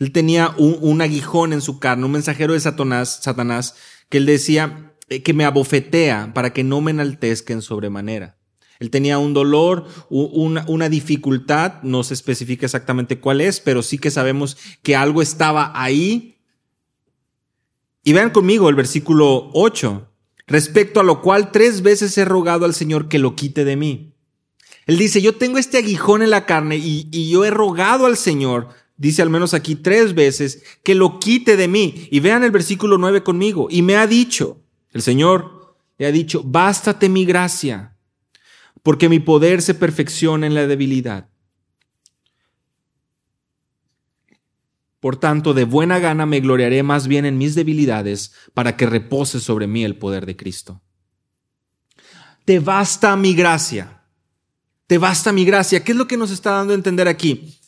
Él 0.01 0.11
tenía 0.11 0.53
un, 0.59 1.01
aguijón 1.01 1.53
en 1.53 1.61
su 1.61 1.79
carne, 1.79 2.05
un 2.05 2.11
mensajero 2.11 2.53
de 2.53 2.59
Satanás, 2.59 3.21
Satanás, 3.23 3.77
que 4.09 4.19
él 4.19 4.27
decía 4.27 4.93
eh, 5.09 5.23
que 5.23 5.33
me 5.33 5.45
abofetea 5.45 6.33
para 6.35 6.53
que 6.53 6.65
no 6.65 6.81
me 6.81 6.91
enaltezca 6.91 7.59
sobremanera. 7.61 8.39
Él 8.81 8.91
tenía 8.91 9.19
un 9.19 9.33
dolor, 9.33 9.87
una, 10.09 10.65
una, 10.67 10.89
dificultad, 10.89 11.81
no 11.85 12.03
se 12.03 12.15
especifica 12.15 12.67
exactamente 12.67 13.21
cuál 13.21 13.41
es, 13.41 13.61
pero 13.61 13.83
sí 13.83 13.99
que 13.99 14.11
sabemos 14.11 14.57
que 14.83 14.97
algo 14.97 15.23
estaba 15.23 15.71
ahí. 15.81 16.39
Y 18.03 18.15
vean 18.15 18.31
conmigo 18.31 18.69
el 18.69 18.75
versículo 18.75 19.51
8, 19.53 20.09
respecto 20.49 20.99
a 20.99 21.05
lo 21.05 21.23
cual 21.23 21.53
tres 21.53 21.83
veces 21.83 22.19
he 22.19 22.25
rogado 22.25 22.65
al 22.65 22.75
Señor 22.75 23.09
que 23.09 23.21
lo 23.21 23.37
quite 23.37 23.65
de 23.65 23.77
mí. 23.77 24.10
Él 24.91 24.99
dice, 24.99 25.23
yo 25.23 25.37
tengo 25.37 25.59
este 25.59 25.79
aguijón 25.79 26.21
en 26.21 26.31
la 26.31 26.47
carne 26.47 26.77
y, 26.77 27.31
yo 27.31 27.45
he 27.45 27.51
rogado 27.53 28.07
al 28.07 28.17
Señor, 28.17 28.71
dice 28.97 29.23
al 29.23 29.31
menos 29.31 29.55
aquí 29.55 29.77
tres 29.77 30.17
veces, 30.17 30.65
que 30.83 30.97
lo 30.97 31.21
quite 31.21 31.57
de 31.57 31.69
mí. 31.69 32.09
Y 32.11 32.19
vean 32.19 32.43
el 32.43 32.51
versículo 32.51 32.99
9 32.99 33.23
conmigo. 33.23 33.69
Y 33.71 33.83
me 33.83 33.95
ha 33.95 34.09
dicho, 34.09 34.65
el 34.91 35.03
Señor 35.03 35.77
le 35.97 36.07
ha 36.07 36.11
dicho, 36.11 36.43
bástate 36.45 37.09
mi 37.09 37.25
gracia, 37.25 37.97
porque 38.83 39.09
mi 39.09 39.21
poder 39.21 39.63
se 39.63 39.75
perfecciona 39.75 40.49
en 40.49 40.55
la 40.55 40.67
debilidad. 40.67 41.29
Por 44.99 45.19
tanto, 45.19 45.55
de 45.55 45.63
buena 45.63 46.01
gana 46.01 46.27
me 46.27 46.41
gloriaré 46.41 46.83
más 46.83 47.07
bien 47.07 47.27
en 47.27 47.39
mis 47.39 47.55
debilidades 47.55 48.33
para 48.55 48.77
que 48.77 48.87
repose 48.87 49.39
sobre 49.39 49.69
mí 49.69 49.85
el 49.85 49.95
poder 49.95 50.27
de 50.27 50.37
Cristo. 50.37 50.83
Te 52.45 52.59
basta 52.59 53.15
mi 53.15 53.35
gracia 53.35 53.99
te 54.91 54.99
basta 54.99 55.33
mi 55.33 55.45
gracia. 55.45 55.85
¿Qué 55.85 55.93
es 55.93 55.99
lo 55.99 56.09
que 56.09 56.17
nos 56.17 56.33
está 56.33 56.51
dando 56.51 56.73
a 56.73 56.77
entender 56.77 57.07
aquí? 57.07 57.61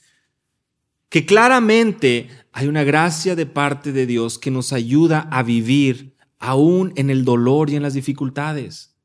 Que 1.08 1.24
claramente 1.24 2.28
hay 2.50 2.66
una 2.66 2.82
gracia 2.82 3.36
de 3.36 3.46
parte 3.46 3.92
de 3.92 4.06
Dios 4.06 4.40
que 4.40 4.50
nos 4.50 4.72
ayuda 4.72 5.28
a 5.30 5.44
vivir 5.44 6.16
aún 6.40 6.92
en 6.96 7.10
el 7.10 7.24
dolor 7.24 7.70
y 7.70 7.76
en 7.76 7.82
las 7.82 7.94
dificultades. 7.94 8.96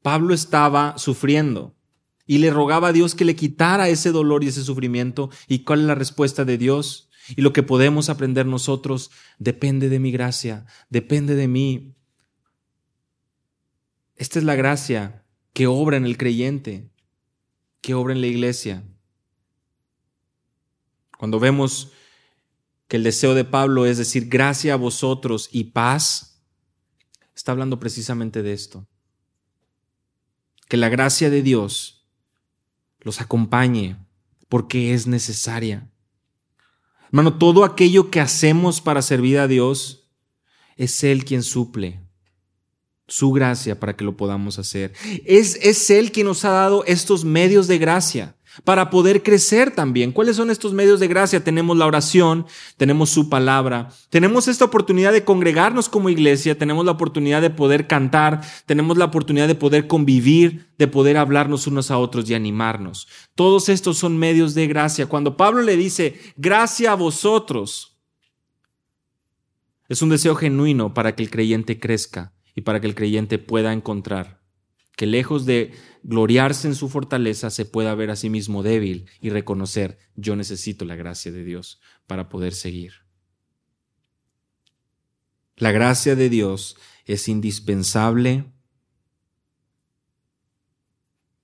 Pablo 0.00 0.32
estaba 0.32 0.96
sufriendo 0.96 1.76
y 2.26 2.38
le 2.38 2.50
rogaba 2.50 2.88
a 2.88 2.92
Dios 2.94 3.14
que 3.14 3.26
le 3.26 3.36
quitara 3.36 3.90
ese 3.90 4.10
dolor 4.10 4.42
y 4.42 4.46
ese 4.46 4.64
sufrimiento. 4.64 5.28
¿Y 5.48 5.64
cuál 5.64 5.80
es 5.80 5.86
la 5.88 5.94
respuesta 5.94 6.46
de 6.46 6.56
Dios? 6.56 7.10
Y 7.36 7.42
lo 7.42 7.52
que 7.52 7.62
podemos 7.62 8.08
aprender 8.08 8.46
nosotros 8.46 9.10
depende 9.38 9.90
de 9.90 9.98
mi 9.98 10.12
gracia, 10.12 10.64
depende 10.88 11.34
de 11.34 11.46
mí. 11.46 11.94
Esta 14.16 14.38
es 14.38 14.46
la 14.46 14.54
gracia 14.54 15.26
que 15.52 15.66
obra 15.66 15.98
en 15.98 16.06
el 16.06 16.16
creyente 16.16 16.90
que 17.82 17.94
obra 17.94 18.14
en 18.14 18.22
la 18.22 18.28
iglesia. 18.28 18.82
Cuando 21.18 21.38
vemos 21.38 21.92
que 22.88 22.96
el 22.96 23.02
deseo 23.02 23.34
de 23.34 23.44
Pablo 23.44 23.84
es 23.84 23.98
decir 23.98 24.28
gracia 24.28 24.74
a 24.74 24.76
vosotros 24.76 25.48
y 25.52 25.64
paz, 25.64 26.42
está 27.34 27.52
hablando 27.52 27.78
precisamente 27.78 28.42
de 28.42 28.52
esto. 28.52 28.86
Que 30.68 30.76
la 30.76 30.88
gracia 30.88 31.28
de 31.28 31.42
Dios 31.42 32.08
los 33.00 33.20
acompañe 33.20 33.96
porque 34.48 34.94
es 34.94 35.06
necesaria. 35.06 35.90
Hermano, 37.06 37.36
todo 37.36 37.64
aquello 37.64 38.10
que 38.10 38.20
hacemos 38.20 38.80
para 38.80 39.02
servir 39.02 39.38
a 39.38 39.48
Dios 39.48 40.08
es 40.76 41.04
Él 41.04 41.24
quien 41.24 41.42
suple 41.42 42.01
su 43.08 43.32
gracia 43.32 43.78
para 43.78 43.96
que 43.96 44.04
lo 44.04 44.16
podamos 44.16 44.58
hacer. 44.58 44.92
Es, 45.26 45.58
es 45.62 45.90
Él 45.90 46.12
quien 46.12 46.26
nos 46.26 46.44
ha 46.44 46.50
dado 46.50 46.84
estos 46.86 47.24
medios 47.24 47.66
de 47.66 47.78
gracia 47.78 48.36
para 48.64 48.90
poder 48.90 49.22
crecer 49.22 49.70
también. 49.70 50.12
¿Cuáles 50.12 50.36
son 50.36 50.50
estos 50.50 50.72
medios 50.72 51.00
de 51.00 51.08
gracia? 51.08 51.42
Tenemos 51.42 51.76
la 51.76 51.86
oración, 51.86 52.46
tenemos 52.76 53.10
su 53.10 53.28
palabra, 53.28 53.90
tenemos 54.10 54.46
esta 54.46 54.64
oportunidad 54.64 55.12
de 55.12 55.24
congregarnos 55.24 55.88
como 55.88 56.10
iglesia, 56.10 56.58
tenemos 56.58 56.84
la 56.84 56.92
oportunidad 56.92 57.40
de 57.40 57.50
poder 57.50 57.86
cantar, 57.86 58.42
tenemos 58.66 58.98
la 58.98 59.06
oportunidad 59.06 59.48
de 59.48 59.54
poder 59.54 59.86
convivir, 59.86 60.70
de 60.78 60.88
poder 60.88 61.16
hablarnos 61.16 61.66
unos 61.66 61.90
a 61.90 61.98
otros 61.98 62.28
y 62.28 62.34
animarnos. 62.34 63.08
Todos 63.34 63.68
estos 63.68 63.98
son 63.98 64.18
medios 64.18 64.54
de 64.54 64.66
gracia. 64.66 65.06
Cuando 65.06 65.36
Pablo 65.36 65.62
le 65.62 65.76
dice, 65.76 66.20
gracia 66.36 66.92
a 66.92 66.96
vosotros, 66.96 67.96
es 69.88 70.02
un 70.02 70.10
deseo 70.10 70.34
genuino 70.34 70.94
para 70.94 71.14
que 71.14 71.22
el 71.22 71.30
creyente 71.30 71.78
crezca 71.78 72.32
y 72.54 72.62
para 72.62 72.80
que 72.80 72.86
el 72.86 72.94
creyente 72.94 73.38
pueda 73.38 73.72
encontrar 73.72 74.42
que 74.96 75.06
lejos 75.06 75.46
de 75.46 75.72
gloriarse 76.02 76.68
en 76.68 76.74
su 76.74 76.88
fortaleza, 76.88 77.50
se 77.50 77.64
pueda 77.64 77.94
ver 77.94 78.10
a 78.10 78.16
sí 78.16 78.28
mismo 78.28 78.62
débil 78.62 79.06
y 79.20 79.30
reconocer, 79.30 79.98
yo 80.16 80.36
necesito 80.36 80.84
la 80.84 80.96
gracia 80.96 81.32
de 81.32 81.44
Dios 81.44 81.80
para 82.06 82.28
poder 82.28 82.52
seguir. 82.52 82.92
La 85.56 85.70
gracia 85.70 86.16
de 86.16 86.28
Dios 86.28 86.76
es 87.04 87.28
indispensable 87.28 88.52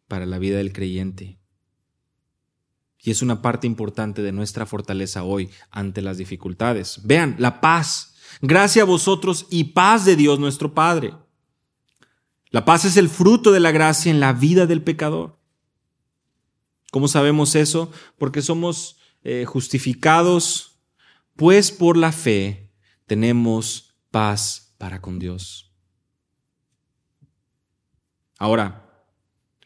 para 0.08 0.26
la 0.26 0.38
vida 0.38 0.58
del 0.58 0.72
creyente. 0.72 1.38
Y 2.98 3.10
es 3.10 3.22
una 3.22 3.42
parte 3.42 3.66
importante 3.66 4.22
de 4.22 4.32
nuestra 4.32 4.66
fortaleza 4.66 5.22
hoy 5.22 5.50
ante 5.70 6.02
las 6.02 6.18
dificultades. 6.18 7.00
Vean, 7.04 7.36
la 7.38 7.60
paz. 7.60 8.07
Gracia 8.40 8.82
a 8.82 8.86
vosotros 8.86 9.46
y 9.50 9.64
paz 9.64 10.04
de 10.04 10.16
Dios 10.16 10.38
nuestro 10.38 10.74
Padre. 10.74 11.14
La 12.50 12.64
paz 12.64 12.84
es 12.84 12.96
el 12.96 13.08
fruto 13.08 13.52
de 13.52 13.60
la 13.60 13.72
gracia 13.72 14.10
en 14.10 14.20
la 14.20 14.32
vida 14.32 14.66
del 14.66 14.82
pecador. 14.82 15.38
¿Cómo 16.90 17.08
sabemos 17.08 17.54
eso? 17.54 17.92
Porque 18.16 18.40
somos 18.40 18.96
eh, 19.22 19.44
justificados, 19.46 20.80
pues 21.36 21.70
por 21.70 21.96
la 21.96 22.12
fe 22.12 22.72
tenemos 23.06 23.96
paz 24.10 24.74
para 24.78 25.02
con 25.02 25.18
Dios. 25.18 25.70
Ahora, 28.38 28.88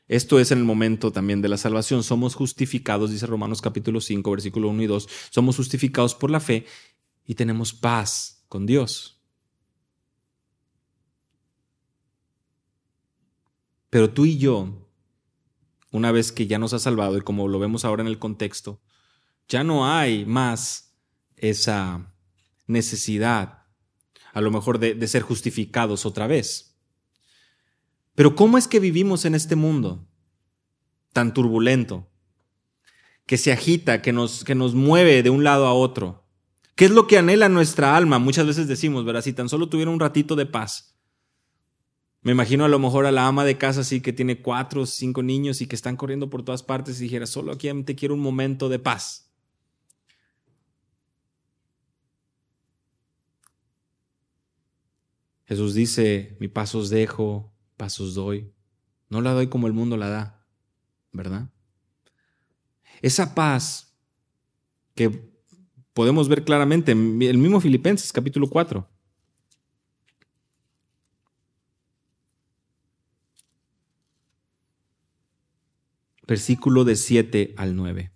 esto 0.09 0.41
es 0.41 0.51
en 0.51 0.59
el 0.59 0.65
momento 0.65 1.13
también 1.13 1.41
de 1.41 1.49
la 1.49 1.57
salvación. 1.57 2.03
Somos 2.03 2.35
justificados, 2.35 3.11
dice 3.11 3.27
Romanos 3.27 3.63
capítulo 3.63 4.01
5, 4.01 4.31
versículo 4.31 4.69
1 4.69 4.83
y 4.83 4.87
2. 4.87 5.09
Somos 5.31 5.57
justificados 5.57 6.15
por 6.15 6.31
la 6.31 6.41
fe 6.41 6.67
y 7.25 7.35
tenemos 7.35 7.73
paz 7.73 8.42
con 8.53 8.67
Dios. 8.67 9.19
Pero 13.89 14.11
tú 14.11 14.27
y 14.27 14.37
yo, 14.37 14.91
una 15.91 16.13
vez 16.13 16.33
que 16.33 16.47
ya 16.47 16.59
nos 16.59 16.75
ha 16.75 16.79
salvado 16.79 17.17
y 17.17 17.23
como 17.23 17.49
lo 17.49 17.59
vemos 17.59 17.87
ahora 17.87 18.03
en 18.03 18.09
el 18.09 18.19
contexto, 18.19 18.83
ya 19.49 19.65
no 19.65 19.91
hay 19.91 20.27
más 20.27 20.95
esa 21.37 22.15
necesidad, 22.67 23.63
a 24.35 24.43
lo 24.43 24.51
mejor, 24.51 24.79
de, 24.79 25.09
ser 25.09 25.23
justificados 25.23 26.05
otra 26.05 26.27
vez. 26.27 26.79
Pero 28.15 28.37
¿cómo 28.37 28.59
es 28.59 28.69
que 28.69 28.81
vivimos 28.81 29.25
en 29.25 29.35
este 29.35 29.57
mundo 29.57 30.07
tan 31.15 31.33
turbulento, 31.33 32.07
que 33.25 33.39
se 33.39 33.51
agita, 33.51 34.03
que 34.03 34.13
nos, 34.13 34.45
que 34.45 34.55
nos 34.55 34.75
mueve 34.75 35.23
de 35.23 35.31
un 35.31 35.43
lado 35.43 35.67
a 35.67 35.73
otro? 35.73 36.22
¿Qué 36.75 36.87
es 36.87 36.91
lo 36.91 37.07
que 37.07 37.19
anhela 37.19 37.49
nuestra 37.49 37.97
alma? 37.97 38.19
Muchas 38.19 38.47
veces 38.47 38.67
decimos, 38.67 39.05
¿verdad? 39.05 39.23
Si 39.23 39.33
tan 39.33 39.49
solo 39.49 39.69
tuviera 39.69 39.91
un 39.91 40.01
ratito 40.01 40.37
de 40.37 40.47
paz. 40.47 40.97
Me 42.23 42.33
imagino 42.33 42.65
a 42.65 42.69
lo 42.69 42.79
mejor 42.79 43.05
a 43.05 43.13
la 43.13 43.27
ama 43.27 43.45
de 43.45 43.59
casa 43.59 43.81
así 43.81 44.01
que 44.01 44.13
tiene 44.13 44.41
cuatro 44.41 44.83
o 44.83 44.87
cinco 44.87 45.23
niños 45.23 45.61
y 45.61 45.67
que 45.67 45.75
están 45.75 45.97
corriendo 45.97 46.31
por 46.31 46.45
todas 46.45 46.63
partes 46.63 47.01
y 47.01 47.05
dijera, 47.05 47.27
solo 47.27 47.53
aquí 47.53 47.69
te 47.83 47.97
quiero 47.97 48.15
un 48.15 48.21
momento 48.21 48.69
de 48.69 48.79
paz. 48.79 49.33
Jesús 55.47 55.75
dice, 55.75 56.37
mi 56.41 56.49
paz 56.49 56.75
os 56.75 56.89
dejo, 56.89 57.53
paz 57.77 58.01
os 58.01 58.15
doy. 58.15 58.53
No 59.09 59.21
la 59.21 59.33
doy 59.33 59.49
como 59.49 59.67
el 59.67 59.73
mundo 59.73 59.97
la 59.97 60.09
da, 60.09 60.47
¿verdad? 61.13 61.51
Esa 63.03 63.35
paz 63.35 63.99
que 64.95 65.32
podemos 65.93 66.29
ver 66.29 66.45
claramente 66.45 66.93
en 66.93 67.21
el 67.23 67.39
mismo 67.39 67.61
Filipenses 67.61 68.13
capítulo 68.13 68.49
4. 68.49 68.89
versículo 76.33 76.85
de 76.85 76.97
7 76.97 77.55
al 77.59 77.77
9. 77.77 78.11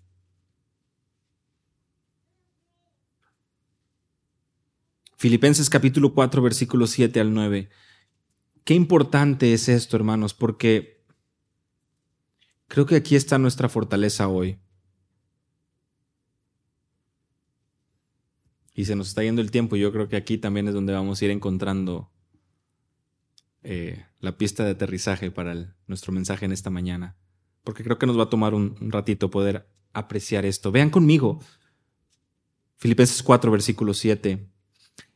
Filipenses 5.18 5.68
capítulo 5.68 6.14
4, 6.14 6.40
versículo 6.40 6.86
7 6.86 7.20
al 7.20 7.34
9. 7.34 7.68
Qué 8.64 8.74
importante 8.74 9.52
es 9.52 9.68
esto, 9.68 9.96
hermanos, 9.96 10.34
porque 10.34 11.04
creo 12.68 12.86
que 12.86 12.96
aquí 12.96 13.16
está 13.16 13.38
nuestra 13.38 13.68
fortaleza 13.68 14.28
hoy. 14.28 14.58
Y 18.76 18.84
se 18.84 18.94
nos 18.94 19.08
está 19.08 19.24
yendo 19.24 19.40
el 19.40 19.50
tiempo 19.50 19.74
yo 19.74 19.90
creo 19.90 20.08
que 20.08 20.16
aquí 20.16 20.38
también 20.38 20.68
es 20.68 20.74
donde 20.74 20.92
vamos 20.92 21.20
a 21.20 21.24
ir 21.24 21.32
encontrando 21.32 22.12
eh, 23.64 24.04
la 24.20 24.38
pista 24.38 24.64
de 24.64 24.70
aterrizaje 24.70 25.32
para 25.32 25.74
nuestro 25.88 26.12
mensaje 26.12 26.44
en 26.44 26.52
esta 26.52 26.70
mañana 26.70 27.16
porque 27.66 27.82
creo 27.82 27.98
que 27.98 28.06
nos 28.06 28.16
va 28.16 28.22
a 28.22 28.30
tomar 28.30 28.54
un, 28.54 28.76
ratito 28.92 29.28
poder 29.28 29.68
apreciar 29.92 30.46
esto. 30.46 30.70
Vean 30.70 30.88
conmigo, 30.88 31.40
Filipenses 32.76 33.24
4, 33.24 33.50
versículo 33.50 33.92
7. 33.92 34.48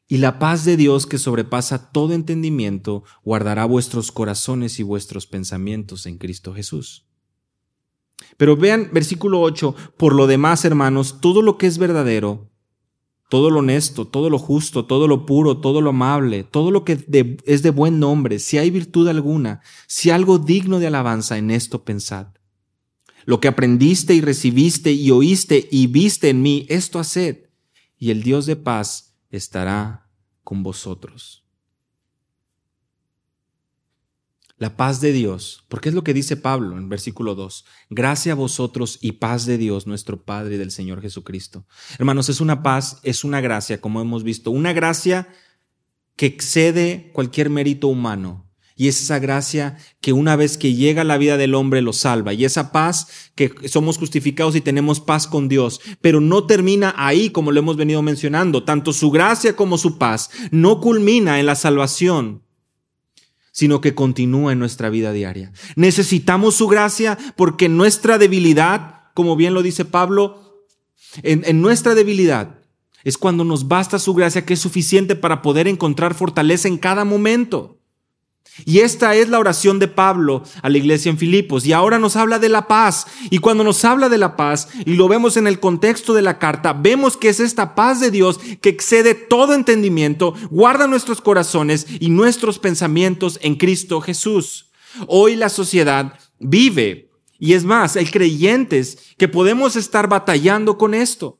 Y 0.09 0.17
la 0.17 0.41
paz 0.41 0.65
de 0.65 0.77
Dios 0.77 1.07
que 1.07 1.19
sobrepasa 1.19 1.93
todo 1.93 2.13
entendimiento 2.13 3.05
guardará 3.23 3.67
vuestros 3.67 4.11
corazones 4.11 4.81
y 4.81 4.83
vuestros 4.83 5.29
pensamientos 5.29 6.07
en 6.07 6.19
Cristo 6.19 6.53
Jesús. 6.53 7.07
Pero 8.37 8.57
vean 8.57 8.91
versículo 8.93 9.41
8, 9.43 9.77
por 9.97 10.13
lo 10.13 10.27
demás, 10.27 10.65
hermanos, 10.65 11.21
todo 11.21 11.43
lo 11.43 11.57
que 11.57 11.69
es 11.69 11.79
verdadero, 11.79 12.49
todo 13.31 13.49
lo 13.49 13.61
honesto, 13.61 14.09
todo 14.09 14.28
lo 14.28 14.39
justo, 14.39 14.87
todo 14.87 15.07
lo 15.07 15.24
puro, 15.24 15.59
todo 15.59 15.81
lo 15.81 15.91
amable, 15.91 16.43
todo 16.43 16.72
lo 16.72 16.85
que 16.85 16.99
es 17.45 17.62
de 17.62 17.70
buen 17.70 18.01
nombre, 18.01 18.41
si 18.41 18.59
hay 18.59 18.70
virtud 18.70 19.07
alguna, 19.07 19.62
si 19.87 20.11
algo 20.11 20.41
digno 20.41 20.81
de 20.81 20.89
alabanza, 20.89 21.39
en 21.39 21.53
esto 21.53 21.85
pensad. 21.85 22.26
Lo 23.24 23.39
que 23.39 23.47
aprendiste 23.47 24.14
y 24.14 24.20
recibiste 24.20 24.91
y 24.91 25.12
oíste 25.12 25.68
y 25.70 25.87
viste 25.87 26.28
en 26.28 26.43
mí, 26.43 26.66
esto 26.68 26.99
haced, 26.99 27.47
y 27.97 28.11
el 28.11 28.24
Dios 28.24 28.47
de 28.47 28.57
paz 28.57 29.14
estará 29.31 30.11
con 30.43 30.64
vosotros. 30.64 31.45
La 34.61 34.77
paz 34.77 35.01
de 35.01 35.15
Dios, 35.15 35.65
porque 35.71 35.89
es 35.89 35.95
lo 35.95 36.05
que 36.05 36.13
dice 36.13 36.37
Pablo 36.37 36.77
en 36.77 36.91
versículo 36.91 37.35
2, 37.35 37.65
gracia 37.89 38.33
a 38.33 38.35
vosotros 38.35 38.99
y 39.01 39.13
paz 39.13 39.47
de 39.47 39.57
Dios 39.57 39.87
nuestro 39.87 40.23
Padre 40.23 40.57
y 40.57 40.59
del 40.59 40.71
Señor 40.71 41.01
Jesucristo. 41.01 41.65
Hermanos, 41.99 42.29
es 42.29 42.43
una 42.43 42.63
paz, 42.63 43.01
es 43.03 43.25
una 43.25 43.41
gracia, 43.41 43.81
como 43.81 44.03
hemos 44.03 44.23
visto, 44.23 44.51
una 44.51 44.75
gracia 44.75 45.29
que 46.15 46.27
excede 46.27 47.11
cualquier 47.15 47.49
mérito 47.49 47.89
humano, 47.89 48.51
y 48.77 48.89
es 48.89 49.01
esa 49.01 49.19
gracia 49.19 49.79
que 50.03 50.13
una 50.13 50.37
vez 50.37 50.59
que 50.59 50.75
llega 50.75 51.03
a 51.03 51.07
la 51.07 51.17
vida 51.17 51.39
del 51.39 51.55
hombre 51.55 51.81
lo 51.81 51.95
salva. 51.95 52.35
Y 52.35 52.45
esa 52.45 52.71
paz 52.71 53.31
que 53.35 53.55
somos 53.67 53.97
justificados 53.97 54.57
y 54.57 54.61
tenemos 54.61 55.01
paz 55.01 55.27
con 55.27 55.49
Dios. 55.49 55.83
Pero 56.01 56.23
no 56.23 56.45
termina 56.45 56.95
ahí 56.97 57.29
como 57.29 57.53
lo 57.53 57.61
hemos 57.61 57.77
venido 57.77 58.01
mencionando. 58.01 58.65
Tanto 58.65 58.95
su 58.95 59.11
gracia 59.11 59.55
como 59.55 59.77
su 59.77 59.99
paz 59.99 60.31
no 60.51 60.81
culmina 60.81 61.41
en 61.41 61.45
la 61.45 61.57
salvación 61.57 62.43
sino 63.53 63.80
que 63.80 63.94
continúa 63.94 64.53
en 64.53 64.59
nuestra 64.59 64.90
vida 64.90 65.12
diaria. 65.12 65.53
Necesitamos 65.76 66.55
su 66.55 66.68
gracia 66.68 67.18
porque 67.36 67.68
nuestra 67.68 68.18
debilidad, 68.18 69.05
como 69.14 69.36
bien 69.36 69.55
lo 69.55 69.62
dice 69.62 69.84
Pablo, 69.84 70.66
en, 71.22 71.61
nuestra 71.61 71.94
debilidad 71.94 72.61
es 73.03 73.18
cuando 73.18 73.44
nos 73.44 73.66
basta 73.66 73.98
su 73.98 74.14
gracia 74.14 74.44
que 74.44 74.55
es 74.55 74.61
suficiente 74.61 75.16
para 75.16 75.42
poder 75.42 75.66
encontrar 75.66 76.14
fortaleza 76.14 76.68
en 76.68 76.78
cada 76.78 77.05
momento. 77.05 77.80
Y 78.64 78.80
esta 78.80 79.14
es 79.14 79.28
la 79.28 79.38
oración 79.38 79.78
de 79.78 79.88
Pablo 79.88 80.43
a 80.62 80.68
la 80.68 80.78
iglesia 80.78 81.11
en 81.11 81.18
Filipos. 81.18 81.66
Y 81.66 81.72
ahora 81.72 81.99
nos 81.99 82.16
habla 82.16 82.38
de 82.38 82.49
la 82.49 82.68
paz. 82.68 83.07
Y 83.30 83.38
cuando 83.38 83.64
nos 83.64 83.84
habla 83.84 84.09
de 84.09 84.18
la 84.18 84.36
paz, 84.36 84.68
y 84.84 84.95
lo 84.95 85.09
vemos 85.09 85.36
en 85.36 85.47
el 85.47 85.61
contexto 85.61 86.14
de 86.14 86.22
la 86.22 86.38
carta, 86.38 86.72
vemos 86.72 87.16
que 87.16 87.28
es 87.28 87.41
esta 87.41 87.74
paz 87.74 88.01
de 88.01 88.11
Dios 88.11 88.38
que 88.61 88.68
excede 88.68 89.14
todo 89.14 89.55
entendimiento, 89.55 90.34
guarda 90.51 90.86
nuestros 90.86 91.20
corazones 91.20 91.86
y 92.01 92.11
nuestros 92.11 92.59
pensamientos 92.59 93.38
en 93.43 93.57
Cristo 93.57 94.01
Jesús. 94.01 94.70
Hoy 95.07 95.36
la 95.36 95.49
sociedad 95.49 96.14
vive, 96.38 97.11
y 97.38 97.55
es 97.55 97.64
más, 97.64 97.97
hay 97.97 98.07
creyentes 98.07 98.99
que 99.16 99.28
podemos 99.28 99.76
estar 99.76 100.09
batallando 100.09 100.76
con 100.76 100.95
esto. 100.95 101.39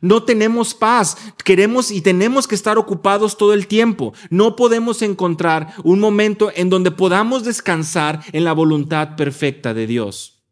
No 0.00 0.22
tenemos 0.22 0.74
paz. 0.74 1.16
Queremos 1.44 1.90
y 1.90 2.00
tenemos 2.00 2.48
que 2.48 2.54
estar 2.54 2.78
ocupados 2.78 3.36
todo 3.36 3.54
el 3.54 3.66
tiempo. 3.66 4.14
No 4.30 4.56
podemos 4.56 5.02
encontrar 5.02 5.74
un 5.84 6.00
momento 6.00 6.50
en 6.54 6.70
donde 6.70 6.90
podamos 6.90 7.44
descansar 7.44 8.22
en 8.32 8.44
la 8.44 8.52
voluntad 8.52 9.16
perfecta 9.16 9.74
de 9.74 9.86
Dios. 9.86 10.42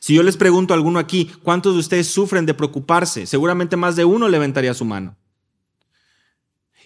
Si 0.00 0.14
yo 0.14 0.22
les 0.22 0.36
pregunto 0.36 0.74
a 0.74 0.76
alguno 0.76 0.98
aquí, 0.98 1.30
¿cuántos 1.42 1.72
de 1.72 1.80
ustedes 1.80 2.08
sufren 2.08 2.44
de 2.44 2.52
preocuparse? 2.52 3.26
Seguramente 3.26 3.76
más 3.76 3.96
de 3.96 4.04
uno 4.04 4.28
levantaría 4.28 4.74
su 4.74 4.84
mano. 4.84 5.16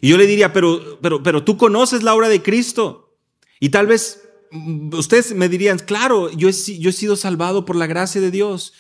Y 0.01 0.11
yo 0.11 0.17
le 0.17 0.27
diría, 0.27 0.53
pero, 0.53 0.99
pero, 1.03 1.23
pero 1.23 1.43
tú 1.43 1.57
conoces 1.57 2.03
la 2.03 2.15
obra 2.15 2.29
de 2.29 2.43
Cristo. 2.43 3.17
Y 3.61 3.71
tal 3.71 3.87
vez 3.87 4.23
mm, 4.53 4.95
ustedes 4.95 5.35
me 5.35 5.49
dirían, 5.49 5.79
claro, 5.79 6.31
yo 6.31 6.49
he, 6.49 6.53
yo 6.53 6.91
he 6.91 6.93
sido 6.93 7.17
salvado 7.17 7.65
por 7.65 7.77
la 7.77 7.87
gracia 7.87 8.21
de 8.21 8.31
Dios. 8.31 8.75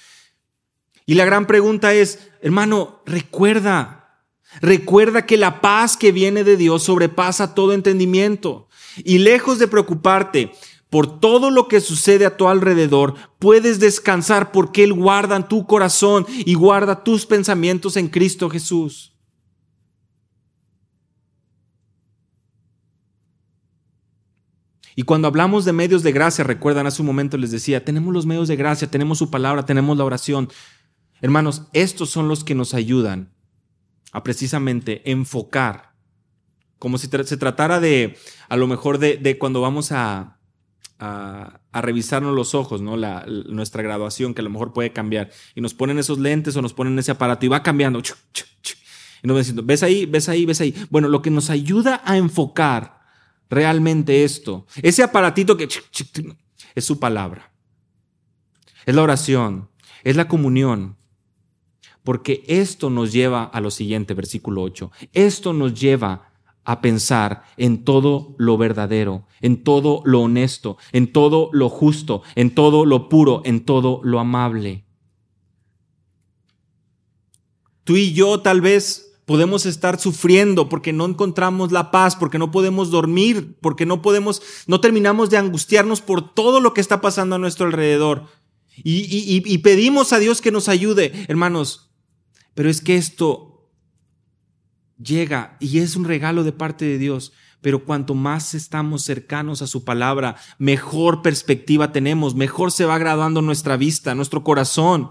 Y 1.09 1.14
la 1.14 1.24
gran 1.24 1.46
pregunta 1.46 1.94
es, 1.94 2.28
hermano, 2.42 3.00
recuerda, 3.06 4.26
recuerda 4.61 5.24
que 5.24 5.38
la 5.38 5.62
paz 5.62 5.96
que 5.96 6.12
viene 6.12 6.44
de 6.44 6.59
Dios 6.59 6.82
sobrepasa 6.82 7.54
todo 7.54 7.72
entendimiento. 7.72 8.68
Y 8.98 9.16
lejos 9.16 9.59
de 9.59 9.68
preocuparte 9.68 10.52
por 10.90 11.18
todo 11.18 11.50
lo 11.50 11.66
que 11.66 11.80
sucede 11.80 12.26
a 12.26 12.36
tu 12.36 12.46
alrededor, 12.46 13.14
puedes 13.38 13.80
descansar 13.80 14.52
porque 14.52 14.84
Él 14.84 14.92
guarda 14.92 15.48
tu 15.48 15.66
corazón 15.66 16.26
y 16.28 16.52
guarda 16.52 17.02
tus 17.02 17.24
pensamientos 17.24 17.96
en 17.96 18.09
Cristo 18.09 18.50
Jesús. 18.50 19.14
Y 24.98 25.04
cuando 25.04 25.28
hablamos 25.28 25.64
de 25.64 25.72
medios 25.72 26.02
de 26.02 26.11
gracia, 26.11 26.42
recuerdan 26.42 26.88
hace 26.88 27.00
un 27.00 27.06
momento 27.06 27.38
les 27.38 27.52
decía, 27.52 27.84
tenemos 27.84 28.12
los 28.12 28.26
medios 28.26 28.48
de 28.48 28.56
gracia, 28.56 28.90
tenemos 28.90 29.16
su 29.16 29.30
palabra, 29.30 29.64
tenemos 29.64 29.96
la 29.96 30.04
oración. 30.04 30.50
Hermanos, 31.20 31.62
estos 31.72 32.10
son 32.10 32.28
los 32.28 32.44
que 32.44 32.54
nos 32.54 32.74
ayudan 32.74 33.32
a 34.12 34.22
precisamente 34.22 35.10
enfocar, 35.10 35.94
como 36.78 36.98
si 36.98 37.08
se 37.08 37.36
tratara 37.36 37.80
de, 37.80 38.16
a 38.48 38.56
lo 38.56 38.66
mejor 38.66 38.98
de, 38.98 39.38
cuando 39.38 39.60
vamos 39.60 39.92
a, 39.92 40.38
a, 40.98 41.60
revisarnos 41.72 42.34
los 42.34 42.54
ojos, 42.54 42.80
¿no? 42.80 42.96
La, 42.96 43.24
nuestra 43.26 43.82
graduación, 43.82 44.34
que 44.34 44.40
a 44.40 44.44
lo 44.44 44.50
mejor 44.50 44.72
puede 44.72 44.92
cambiar. 44.92 45.30
Y 45.54 45.60
nos 45.60 45.74
ponen 45.74 45.98
esos 45.98 46.18
lentes 46.18 46.56
o 46.56 46.62
nos 46.62 46.72
ponen 46.72 46.98
ese 46.98 47.10
aparato 47.10 47.46
y 47.46 47.48
va 47.48 47.62
cambiando. 47.62 48.00
Y 49.22 49.26
nos 49.26 49.38
diciendo, 49.38 49.62
ves 49.64 49.82
ahí, 49.82 50.06
ves 50.06 50.28
ahí, 50.28 50.46
ves 50.46 50.60
ahí. 50.60 50.74
Bueno, 50.90 51.08
lo 51.08 51.22
que 51.22 51.30
nos 51.30 51.50
ayuda 51.50 52.00
a 52.04 52.16
enfocar 52.16 53.00
realmente 53.50 54.24
esto. 54.24 54.66
Ese 54.82 55.02
aparatito 55.02 55.56
que 55.56 55.68
es 56.74 56.84
su 56.84 57.00
palabra. 57.00 57.52
Es 58.86 58.94
la 58.94 59.02
oración, 59.02 59.68
es 60.04 60.16
la 60.16 60.28
comunión. 60.28 60.97
Porque 62.09 62.42
esto 62.48 62.88
nos 62.88 63.12
lleva 63.12 63.44
a 63.44 63.61
lo 63.61 63.70
siguiente, 63.70 64.14
versículo 64.14 64.62
8. 64.62 64.90
Esto 65.12 65.52
nos 65.52 65.78
lleva 65.78 66.30
a 66.64 66.80
pensar 66.80 67.42
en 67.59 67.84
todo 67.84 68.34
lo 68.38 68.56
verdadero, 68.56 69.26
en 69.42 69.62
todo 69.62 70.00
lo 70.06 70.22
honesto, 70.22 70.78
en 70.92 71.12
todo 71.12 71.50
lo 71.52 71.68
justo, 71.68 72.22
en 72.34 72.54
todo 72.54 72.86
lo 72.86 73.11
puro, 73.11 73.42
en 73.44 73.66
todo 73.66 74.00
lo 74.04 74.20
amable. 74.20 74.86
Tú 77.84 77.96
y 77.96 78.14
yo 78.14 78.40
tal 78.40 78.62
vez 78.62 79.04
Podemos 79.26 79.66
estar 79.66 80.00
sufriendo 80.00 80.70
porque 80.70 80.94
no 80.94 81.04
encontramos 81.04 81.70
la 81.70 81.90
paz, 81.90 82.16
porque 82.16 82.38
no 82.38 82.50
podemos 82.50 82.90
dormir, 82.90 83.59
porque 83.61 83.84
no 83.84 84.00
podemos, 84.00 84.40
no 84.66 84.80
terminamos 84.80 85.28
de 85.28 85.36
angustiarnos 85.36 86.00
por 86.00 86.32
todo 86.32 86.61
lo 86.61 86.72
que 86.72 86.80
está 86.80 87.02
pasando 87.02 87.36
a 87.36 87.38
nuestro 87.38 87.66
alrededor. 87.66 88.24
Y, 88.76 89.42
y 89.44 89.59
pedimos 89.59 90.14
a 90.14 90.18
Dios 90.18 90.40
que 90.40 90.50
nos 90.50 90.70
ayude, 90.70 91.12
hermanos. 91.28 91.88
Pero 92.59 92.70
es 92.70 92.80
que 92.80 92.96
esto 92.96 93.70
llega 95.00 95.56
y 95.61 95.78
es 95.78 95.94
un 95.94 96.04
regalo 96.04 96.42
de 96.42 96.50
parte 96.50 96.86
de 96.86 96.98
Dios. 96.98 97.32
Pero 97.61 97.84
cuanto 97.84 98.16
más 98.16 98.52
estamos 98.52 99.04
cercanos 99.04 99.62
a 99.62 99.68
su 99.68 99.84
palabra, 99.84 100.34
mejor 100.59 101.22
perspectiva 101.22 101.92
tenemos, 101.92 102.34
mejor 102.34 102.72
se 102.72 102.84
va 102.84 102.98
graduando 102.98 103.42
nuestra 103.42 103.76
vista, 103.76 104.16
nuestro 104.16 104.42
corazón 104.42 105.11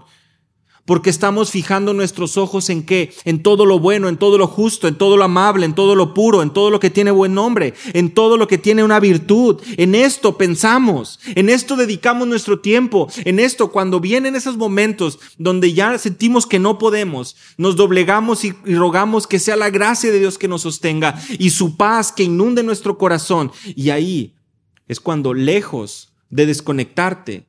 porque 0.88 1.10
estamos 1.10 1.50
fijando 1.50 1.92
nuestros 1.92 2.38
ojos 2.38 2.70
en 2.70 2.82
qué? 2.82 3.12
En 3.26 3.42
todo 3.42 3.66
lo 3.66 3.78
bueno, 3.78 4.08
en 4.08 4.16
todo 4.16 4.38
lo 4.38 4.46
justo, 4.46 4.88
en 4.88 4.96
todo 4.96 5.18
lo 5.18 5.24
amable, 5.24 5.66
en 5.66 5.74
todo 5.74 5.94
lo 5.94 6.14
puro, 6.14 6.42
en 6.42 6.48
todo 6.48 6.70
lo 6.70 6.80
que 6.80 6.88
tiene 6.88 7.10
buen 7.10 7.34
nombre, 7.34 7.74
en 7.92 8.14
todo 8.14 8.38
lo 8.38 8.48
que 8.48 8.56
tiene 8.56 8.82
una 8.82 8.98
virtud. 8.98 9.60
En 9.76 9.94
esto 9.94 10.38
pensamos, 10.38 11.20
en 11.26 11.50
esto 11.50 11.76
dedicamos 11.76 12.26
nuestro 12.26 12.60
tiempo, 12.60 13.06
en 13.26 13.38
esto 13.38 13.70
cuando 13.70 14.00
vienen 14.00 14.34
esos 14.34 14.56
momentos 14.56 15.18
donde 15.36 15.74
ya 15.74 15.98
sentimos 15.98 16.46
que 16.46 16.58
no 16.58 16.78
podemos, 16.78 17.36
nos 17.58 17.76
doblegamos 17.76 18.46
y, 18.46 18.52
rogamos 18.64 19.26
que 19.26 19.40
sea 19.40 19.56
la 19.56 19.68
gracia 19.68 20.10
de 20.10 20.20
Dios 20.20 20.38
que 20.38 20.48
nos 20.48 20.62
sostenga 20.62 21.20
y 21.38 21.50
su 21.50 21.76
paz 21.76 22.12
que 22.12 22.22
inunde 22.22 22.62
nuestro 22.62 22.96
corazón. 22.96 23.52
Y 23.76 23.90
ahí 23.90 24.36
es 24.86 25.00
cuando 25.00 25.34
lejos 25.34 26.14
de 26.30 26.46
desconectarte, 26.46 27.46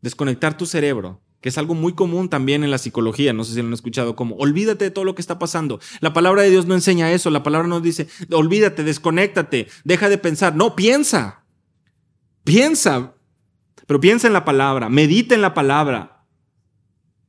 desconectar 0.00 0.56
tu 0.56 0.64
cerebro, 0.64 1.25
que 1.46 1.50
es 1.50 1.58
algo 1.58 1.74
muy 1.74 1.92
común 1.92 2.28
también 2.28 2.64
en 2.64 2.72
la 2.72 2.78
psicología, 2.78 3.32
no 3.32 3.44
sé 3.44 3.54
si 3.54 3.60
lo 3.60 3.68
han 3.68 3.72
escuchado, 3.72 4.16
como 4.16 4.34
olvídate 4.34 4.86
de 4.86 4.90
todo 4.90 5.04
lo 5.04 5.14
que 5.14 5.20
está 5.20 5.38
pasando. 5.38 5.78
La 6.00 6.12
palabra 6.12 6.42
de 6.42 6.50
Dios 6.50 6.66
no 6.66 6.74
enseña 6.74 7.12
eso, 7.12 7.30
la 7.30 7.44
palabra 7.44 7.68
nos 7.68 7.84
dice, 7.84 8.08
olvídate, 8.32 8.82
desconéctate, 8.82 9.68
deja 9.84 10.08
de 10.08 10.18
pensar. 10.18 10.56
No, 10.56 10.74
piensa, 10.74 11.44
piensa, 12.42 13.14
pero 13.86 14.00
piensa 14.00 14.26
en 14.26 14.32
la 14.32 14.44
palabra, 14.44 14.88
medita 14.88 15.36
en 15.36 15.40
la 15.40 15.54
palabra. 15.54 16.26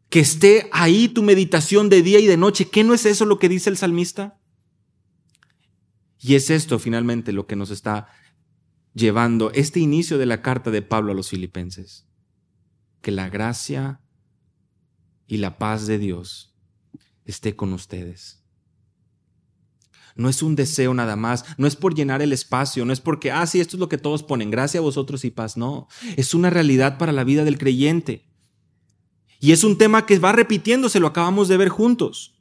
Que 0.09 0.21
esté 0.21 0.67
ahí 0.71 1.09
tu 1.09 1.21
meditación 1.21 1.87
de 1.87 2.01
día 2.01 2.17
y 2.19 2.25
de 2.25 2.37
noche. 2.37 2.71
¿Qué 2.71 2.83
no 2.83 2.95
es 2.95 3.05
eso 3.05 3.23
lo 3.23 3.37
que 3.37 3.49
dice 3.49 3.69
el 3.69 3.77
salmista? 3.77 4.39
Y 6.17 6.33
es 6.33 6.49
esto 6.49 6.79
finalmente 6.79 7.33
lo 7.33 7.45
que 7.45 7.55
nos 7.55 7.69
está 7.69 8.07
llevando 8.95 9.51
este 9.51 9.79
inicio 9.79 10.17
de 10.17 10.25
la 10.25 10.41
carta 10.41 10.71
de 10.71 10.81
Pablo 10.81 11.11
a 11.11 11.15
los 11.15 11.29
filipenses 11.29 12.07
que 13.01 13.11
la 13.11 13.29
gracia 13.29 14.01
y 15.27 15.37
la 15.37 15.57
paz 15.57 15.85
de 15.87 15.99
Dios 15.99 16.55
esté 17.25 17.55
con 17.55 17.73
ustedes. 17.73 18.43
No 20.15 20.29
es 20.29 20.41
un 20.41 20.55
deseo 20.55 20.95
nada 20.95 21.15
más, 21.15 21.45
no 21.57 21.67
es 21.67 21.75
por 21.75 21.93
llenar 21.93 22.23
el 22.23 22.33
espacio, 22.33 22.85
no 22.85 22.93
es 22.93 22.99
porque, 22.99 23.31
ah, 23.31 23.45
sí, 23.45 23.59
esto 23.59 23.75
es 23.75 23.79
lo 23.79 23.89
que 23.89 23.99
todos 23.99 24.23
ponen, 24.23 24.49
gracia 24.49 24.79
a 24.79 24.83
vosotros 24.83 25.23
y 25.25 25.29
paz, 25.29 25.57
no, 25.57 25.87
es 26.15 26.33
una 26.33 26.49
realidad 26.49 26.97
para 26.97 27.11
la 27.11 27.23
vida 27.23 27.43
del 27.43 27.59
creyente. 27.59 28.25
Y 29.39 29.51
es 29.51 29.63
un 29.63 29.77
tema 29.77 30.07
que 30.07 30.17
va 30.17 30.31
repitiéndose, 30.31 30.99
lo 30.99 31.07
acabamos 31.07 31.47
de 31.47 31.57
ver 31.57 31.69
juntos. 31.69 32.33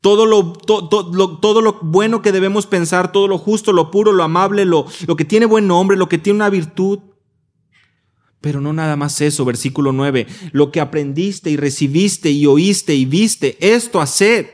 Todo 0.00 0.26
lo, 0.26 0.54
todo 0.54 1.60
lo 1.60 1.78
bueno 1.82 2.22
que 2.22 2.32
debemos 2.32 2.66
pensar, 2.66 3.12
todo 3.12 3.28
lo 3.28 3.38
justo, 3.38 3.72
lo 3.72 3.90
puro, 3.90 4.12
lo 4.12 4.24
amable, 4.24 4.64
lo, 4.64 4.86
lo 5.06 5.14
que 5.14 5.26
tiene 5.26 5.46
buen 5.46 5.68
nombre, 5.68 5.96
lo 5.96 6.08
que 6.08 6.18
tiene 6.18 6.38
una 6.38 6.50
virtud, 6.50 7.00
pero 8.40 8.60
no 8.60 8.72
nada 8.72 8.96
más 8.96 9.20
eso, 9.20 9.44
versículo 9.44 9.92
9, 9.92 10.26
lo 10.52 10.72
que 10.72 10.80
aprendiste 10.80 11.50
y 11.50 11.56
recibiste 11.56 12.30
y 12.30 12.46
oíste 12.46 12.94
y 12.94 13.04
viste, 13.04 13.56
esto 13.60 14.00
haced. 14.00 14.46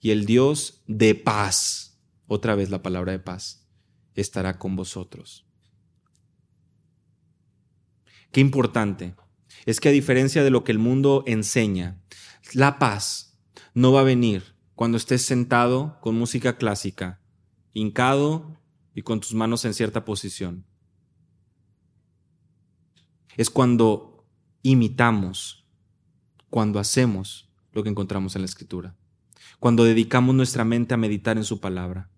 Y 0.00 0.10
el 0.10 0.24
Dios 0.24 0.84
de 0.86 1.16
paz, 1.16 2.00
otra 2.26 2.54
vez 2.54 2.70
la 2.70 2.82
palabra 2.82 3.12
de 3.12 3.18
paz, 3.18 3.68
estará 4.14 4.58
con 4.58 4.76
vosotros. 4.76 5.44
Qué 8.30 8.40
importante 8.40 9.16
es 9.66 9.80
que 9.80 9.88
a 9.88 9.92
diferencia 9.92 10.44
de 10.44 10.50
lo 10.50 10.62
que 10.62 10.72
el 10.72 10.78
mundo 10.78 11.24
enseña, 11.26 12.00
la 12.52 12.78
paz 12.78 13.40
no 13.74 13.92
va 13.92 14.00
a 14.00 14.04
venir 14.04 14.54
cuando 14.76 14.96
estés 14.96 15.22
sentado 15.22 15.98
con 16.00 16.14
música 16.14 16.56
clásica, 16.56 17.20
hincado 17.72 18.60
y 18.94 19.02
con 19.02 19.18
tus 19.18 19.34
manos 19.34 19.64
en 19.64 19.74
cierta 19.74 20.04
posición 20.04 20.67
es 23.38 23.50
cuando 23.50 24.26
imitamos, 24.62 25.64
cuando 26.50 26.80
hacemos 26.80 27.48
lo 27.72 27.84
que 27.84 27.88
encontramos 27.88 28.34
en 28.34 28.42
la 28.42 28.46
Escritura, 28.46 28.96
cuando 29.60 29.84
dedicamos 29.84 30.34
nuestra 30.34 30.64
mente 30.64 30.92
a 30.92 30.98
meditar 30.98 31.38
en 31.38 31.44
su 31.44 31.60
palabra, 31.60 32.10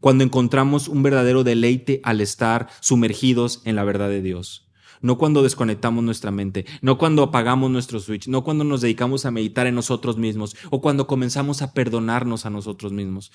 cuando 0.00 0.24
encontramos 0.24 0.88
un 0.88 1.04
verdadero 1.04 1.44
deleite 1.44 2.00
al 2.02 2.20
estar 2.20 2.68
sumergidos 2.80 3.62
en 3.64 3.76
la 3.76 3.84
verdad 3.84 4.08
de 4.08 4.20
Dios. 4.20 4.68
No 5.00 5.16
cuando 5.16 5.44
desconectamos 5.44 6.02
nuestra 6.02 6.32
mente, 6.32 6.66
no 6.82 6.98
cuando 6.98 7.22
apagamos 7.22 7.70
nuestro 7.70 8.00
switch, 8.00 8.26
no 8.26 8.42
cuando 8.42 8.64
nos 8.64 8.80
dedicamos 8.80 9.26
a 9.26 9.30
meditar 9.30 9.68
en 9.68 9.76
nosotros 9.76 10.16
mismos 10.16 10.56
o 10.70 10.80
cuando 10.80 11.06
comenzamos 11.06 11.62
a 11.62 11.72
perdonarnos 11.72 12.46
a 12.46 12.50
nosotros 12.50 12.90
mismos. 12.90 13.30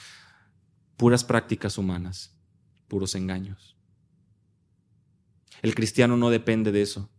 Puras 0.97 1.23
prácticas 1.23 1.77
humanas, 1.77 2.35
puros 2.89 3.15
engaños. 3.15 3.77
El 5.61 5.73
cristiano 5.73 6.17
no 6.17 6.29
depende 6.31 6.73
de 6.73 6.81
eso 6.81 7.09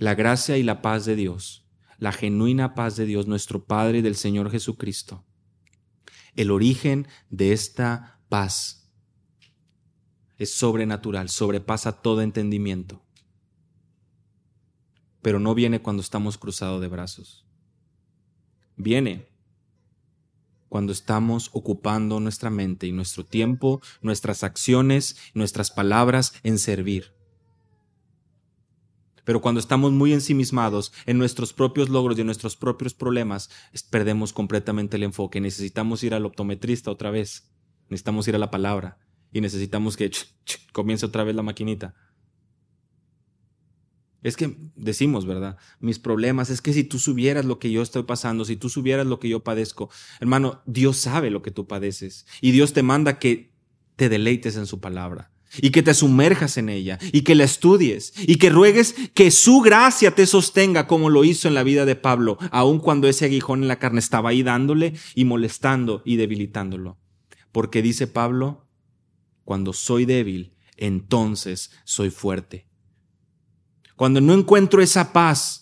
la 0.00 0.14
gracia 0.14 0.56
y 0.56 0.62
la 0.62 0.80
paz 0.80 1.04
de 1.04 1.14
Dios, 1.14 1.68
la 1.98 2.10
genuina 2.10 2.74
paz 2.74 2.96
de 2.96 3.04
Dios, 3.04 3.26
nuestro 3.26 3.66
Padre 3.66 3.98
y 3.98 4.02
del 4.02 4.16
Señor 4.16 4.50
Jesucristo. 4.50 5.26
El 6.34 6.50
origen 6.50 7.06
de 7.28 7.52
esta 7.52 8.18
paz 8.30 8.90
es 10.38 10.54
sobrenatural, 10.54 11.28
sobrepasa 11.28 12.00
todo 12.00 12.22
entendimiento. 12.22 13.04
pero 15.20 15.38
no 15.38 15.54
viene 15.54 15.82
cuando 15.82 16.00
estamos 16.00 16.38
cruzados 16.38 16.80
de 16.80 16.88
brazos. 16.88 17.46
Viene 18.76 19.28
cuando 20.70 20.92
estamos 20.92 21.50
ocupando 21.52 22.20
nuestra 22.20 22.48
mente 22.48 22.86
y 22.86 22.92
nuestro 22.92 23.26
tiempo, 23.26 23.82
nuestras 24.00 24.44
acciones, 24.44 25.18
nuestras 25.34 25.70
palabras 25.70 26.32
en 26.42 26.58
servir. 26.58 27.19
Pero 29.30 29.40
cuando 29.40 29.60
estamos 29.60 29.92
muy 29.92 30.12
ensimismados 30.12 30.92
en 31.06 31.16
nuestros 31.16 31.52
propios 31.52 31.88
logros 31.88 32.18
y 32.18 32.22
en 32.22 32.26
nuestros 32.26 32.56
propios 32.56 32.94
problemas, 32.94 33.48
perdemos 33.88 34.32
completamente 34.32 34.96
el 34.96 35.04
enfoque. 35.04 35.40
Necesitamos 35.40 36.02
ir 36.02 36.14
al 36.14 36.26
optometrista 36.26 36.90
otra 36.90 37.12
vez. 37.12 37.48
Necesitamos 37.90 38.26
ir 38.26 38.34
a 38.34 38.40
la 38.40 38.50
palabra. 38.50 38.98
Y 39.32 39.40
necesitamos 39.40 39.96
que 39.96 40.10
comience 40.72 41.06
otra 41.06 41.22
vez 41.22 41.36
la 41.36 41.44
maquinita. 41.44 41.94
Es 44.24 44.36
que 44.36 44.56
decimos, 44.74 45.26
¿verdad? 45.26 45.58
Mis 45.78 46.00
problemas, 46.00 46.50
es 46.50 46.60
que 46.60 46.72
si 46.72 46.82
tú 46.82 46.98
supieras 46.98 47.44
lo 47.44 47.60
que 47.60 47.70
yo 47.70 47.82
estoy 47.82 48.02
pasando, 48.02 48.44
si 48.44 48.56
tú 48.56 48.68
supieras 48.68 49.06
lo 49.06 49.20
que 49.20 49.28
yo 49.28 49.44
padezco, 49.44 49.90
hermano, 50.18 50.60
Dios 50.66 50.96
sabe 50.96 51.30
lo 51.30 51.40
que 51.40 51.52
tú 51.52 51.68
padeces 51.68 52.26
y 52.40 52.50
Dios 52.50 52.72
te 52.72 52.82
manda 52.82 53.20
que 53.20 53.52
te 53.94 54.08
deleites 54.08 54.56
en 54.56 54.66
su 54.66 54.80
palabra 54.80 55.30
y 55.58 55.70
que 55.70 55.82
te 55.82 55.94
sumerjas 55.94 56.56
en 56.56 56.68
ella 56.68 56.98
y 57.12 57.22
que 57.22 57.34
la 57.34 57.44
estudies 57.44 58.12
y 58.16 58.36
que 58.36 58.50
ruegues 58.50 58.94
que 59.14 59.30
su 59.30 59.60
gracia 59.60 60.14
te 60.14 60.26
sostenga 60.26 60.86
como 60.86 61.10
lo 61.10 61.24
hizo 61.24 61.48
en 61.48 61.54
la 61.54 61.62
vida 61.62 61.84
de 61.84 61.96
Pablo, 61.96 62.38
aun 62.50 62.78
cuando 62.78 63.08
ese 63.08 63.24
aguijón 63.24 63.62
en 63.62 63.68
la 63.68 63.78
carne 63.78 64.00
estaba 64.00 64.30
ahí 64.30 64.42
dándole 64.42 64.94
y 65.14 65.24
molestando 65.24 66.02
y 66.04 66.16
debilitándolo. 66.16 66.98
Porque 67.52 67.82
dice 67.82 68.06
Pablo, 68.06 68.66
cuando 69.44 69.72
soy 69.72 70.04
débil, 70.04 70.54
entonces 70.76 71.70
soy 71.84 72.10
fuerte 72.10 72.70
cuando 74.00 74.22
no 74.22 74.32
encuentro 74.32 74.80
esa 74.80 75.12
paz, 75.12 75.59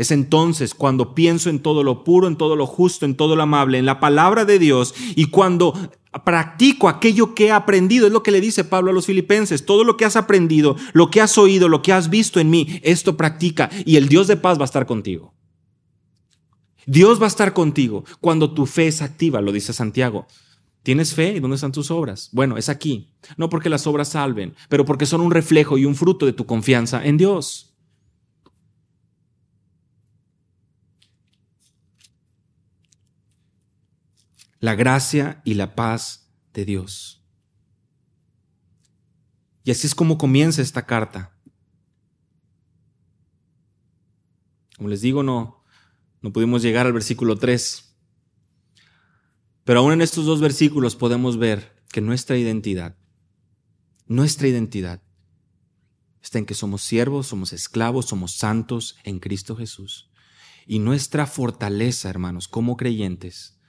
es 0.00 0.10
entonces 0.10 0.74
cuando 0.74 1.14
pienso 1.14 1.50
en 1.50 1.60
todo 1.60 1.84
lo 1.84 2.04
puro, 2.04 2.26
en 2.26 2.36
todo 2.36 2.56
lo 2.56 2.66
justo, 2.66 3.04
en 3.04 3.16
todo 3.16 3.36
lo 3.36 3.42
amable, 3.42 3.76
en 3.76 3.84
la 3.84 4.00
palabra 4.00 4.46
de 4.46 4.58
Dios 4.58 4.94
y 5.14 5.26
cuando 5.26 5.74
practico 6.24 6.88
aquello 6.88 7.34
que 7.34 7.48
he 7.48 7.50
aprendido, 7.52 8.06
es 8.06 8.12
lo 8.12 8.22
que 8.22 8.30
le 8.30 8.40
dice 8.40 8.64
Pablo 8.64 8.90
a 8.90 8.94
los 8.94 9.04
filipenses, 9.04 9.66
todo 9.66 9.84
lo 9.84 9.98
que 9.98 10.06
has 10.06 10.16
aprendido, 10.16 10.74
lo 10.94 11.10
que 11.10 11.20
has 11.20 11.36
oído, 11.36 11.68
lo 11.68 11.82
que 11.82 11.92
has 11.92 12.08
visto 12.08 12.40
en 12.40 12.48
mí, 12.48 12.80
esto 12.82 13.18
practica 13.18 13.68
y 13.84 13.96
el 13.96 14.08
Dios 14.08 14.26
de 14.26 14.38
paz 14.38 14.56
va 14.56 14.62
a 14.62 14.64
estar 14.64 14.86
contigo. 14.86 15.34
Dios 16.86 17.20
va 17.20 17.26
a 17.26 17.28
estar 17.28 17.52
contigo 17.52 18.04
cuando 18.20 18.54
tu 18.54 18.64
fe 18.64 18.86
es 18.86 19.02
activa, 19.02 19.42
lo 19.42 19.52
dice 19.52 19.74
Santiago. 19.74 20.26
¿Tienes 20.82 21.12
fe? 21.12 21.34
¿Y 21.36 21.40
dónde 21.40 21.56
están 21.56 21.72
tus 21.72 21.90
obras? 21.90 22.30
Bueno, 22.32 22.56
es 22.56 22.70
aquí. 22.70 23.10
No 23.36 23.50
porque 23.50 23.68
las 23.68 23.86
obras 23.86 24.08
salven, 24.08 24.54
pero 24.70 24.86
porque 24.86 25.04
son 25.04 25.20
un 25.20 25.30
reflejo 25.30 25.76
y 25.76 25.84
un 25.84 25.94
fruto 25.94 26.24
de 26.24 26.32
tu 26.32 26.46
confianza 26.46 27.04
en 27.04 27.18
Dios. 27.18 27.69
La 34.60 34.74
gracia 34.74 35.42
y 35.44 35.54
la 35.54 35.74
paz 35.74 36.32
de 36.54 36.64
Dios. 36.64 37.24
Y 39.64 39.72
así 39.72 39.86
es 39.86 39.94
como 39.94 40.16
comienza 40.16 40.62
esta 40.62 40.86
carta. 40.86 41.36
Como 44.76 44.88
les 44.88 45.00
digo, 45.00 45.22
no, 45.22 45.64
no 46.22 46.32
pudimos 46.32 46.62
llegar 46.62 46.86
al 46.86 46.92
versículo 46.92 47.36
3 47.36 47.90
pero 49.70 49.80
aún 49.80 49.92
en 49.92 50.02
estos 50.02 50.24
dos 50.24 50.40
versículos 50.40 50.96
podemos 50.96 51.38
ver 51.38 51.80
que 51.92 52.00
nuestra 52.00 52.36
identidad, 52.36 52.96
nuestra 54.08 54.48
identidad, 54.48 55.00
está 56.20 56.38
en 56.38 56.46
que 56.46 56.54
somos 56.54 56.82
siervos, 56.82 57.28
somos 57.28 57.52
esclavos, 57.52 58.06
somos 58.06 58.32
santos 58.32 58.96
en 59.04 59.20
Cristo 59.20 59.54
Jesús. 59.54 60.10
Y 60.66 60.80
nuestra 60.80 61.24
fortaleza, 61.26 62.10
hermanos, 62.10 62.48
como 62.48 62.76
creyentes, 62.76 63.59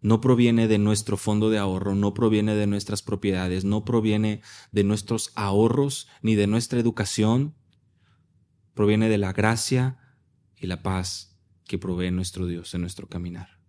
no 0.00 0.20
proviene 0.20 0.66
de 0.66 0.78
nuestro 0.78 1.16
fondo 1.16 1.50
de 1.50 1.58
ahorro, 1.58 1.94
no 1.94 2.14
proviene 2.14 2.54
de 2.54 2.66
nuestras 2.66 3.02
propiedades, 3.02 3.64
no 3.64 3.84
proviene 3.84 4.40
de 4.72 4.84
nuestros 4.84 5.32
ahorros 5.34 6.08
ni 6.22 6.34
de 6.34 6.46
nuestra 6.46 6.80
educación, 6.80 7.54
proviene 8.74 9.08
de 9.08 9.18
la 9.18 9.32
gracia 9.32 9.98
y 10.56 10.66
la 10.66 10.82
paz 10.82 11.38
que 11.64 11.78
provee 11.78 12.10
nuestro 12.10 12.46
Dios 12.46 12.74
en 12.74 12.80
nuestro 12.80 13.08
caminar. 13.08 13.60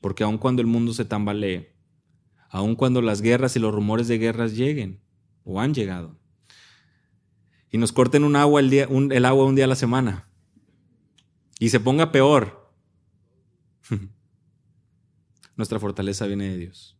Porque 0.00 0.24
aun 0.24 0.38
cuando 0.38 0.62
el 0.62 0.66
mundo 0.66 0.94
se 0.94 1.04
tambalee, 1.04 1.76
aun 2.48 2.74
cuando 2.74 3.02
las 3.02 3.20
guerras 3.20 3.54
y 3.56 3.58
los 3.58 3.74
rumores 3.74 4.08
de 4.08 4.18
guerras 4.18 4.56
lleguen 4.56 5.02
o 5.44 5.60
han 5.60 5.74
llegado, 5.74 6.18
y 7.70 7.78
nos 7.78 7.92
corten 7.92 8.24
un 8.24 8.34
agua 8.34 8.60
el, 8.60 8.70
día, 8.70 8.88
el 8.90 9.24
agua 9.24 9.44
un 9.44 9.54
día 9.54 9.66
a 9.66 9.68
la 9.68 9.76
semana, 9.76 10.28
y 11.58 11.68
se 11.68 11.80
ponga 11.80 12.10
peor, 12.10 12.72
nuestra 15.60 15.78
fortaleza 15.78 16.26
viene 16.26 16.48
de 16.48 16.56
Dios. 16.56 16.96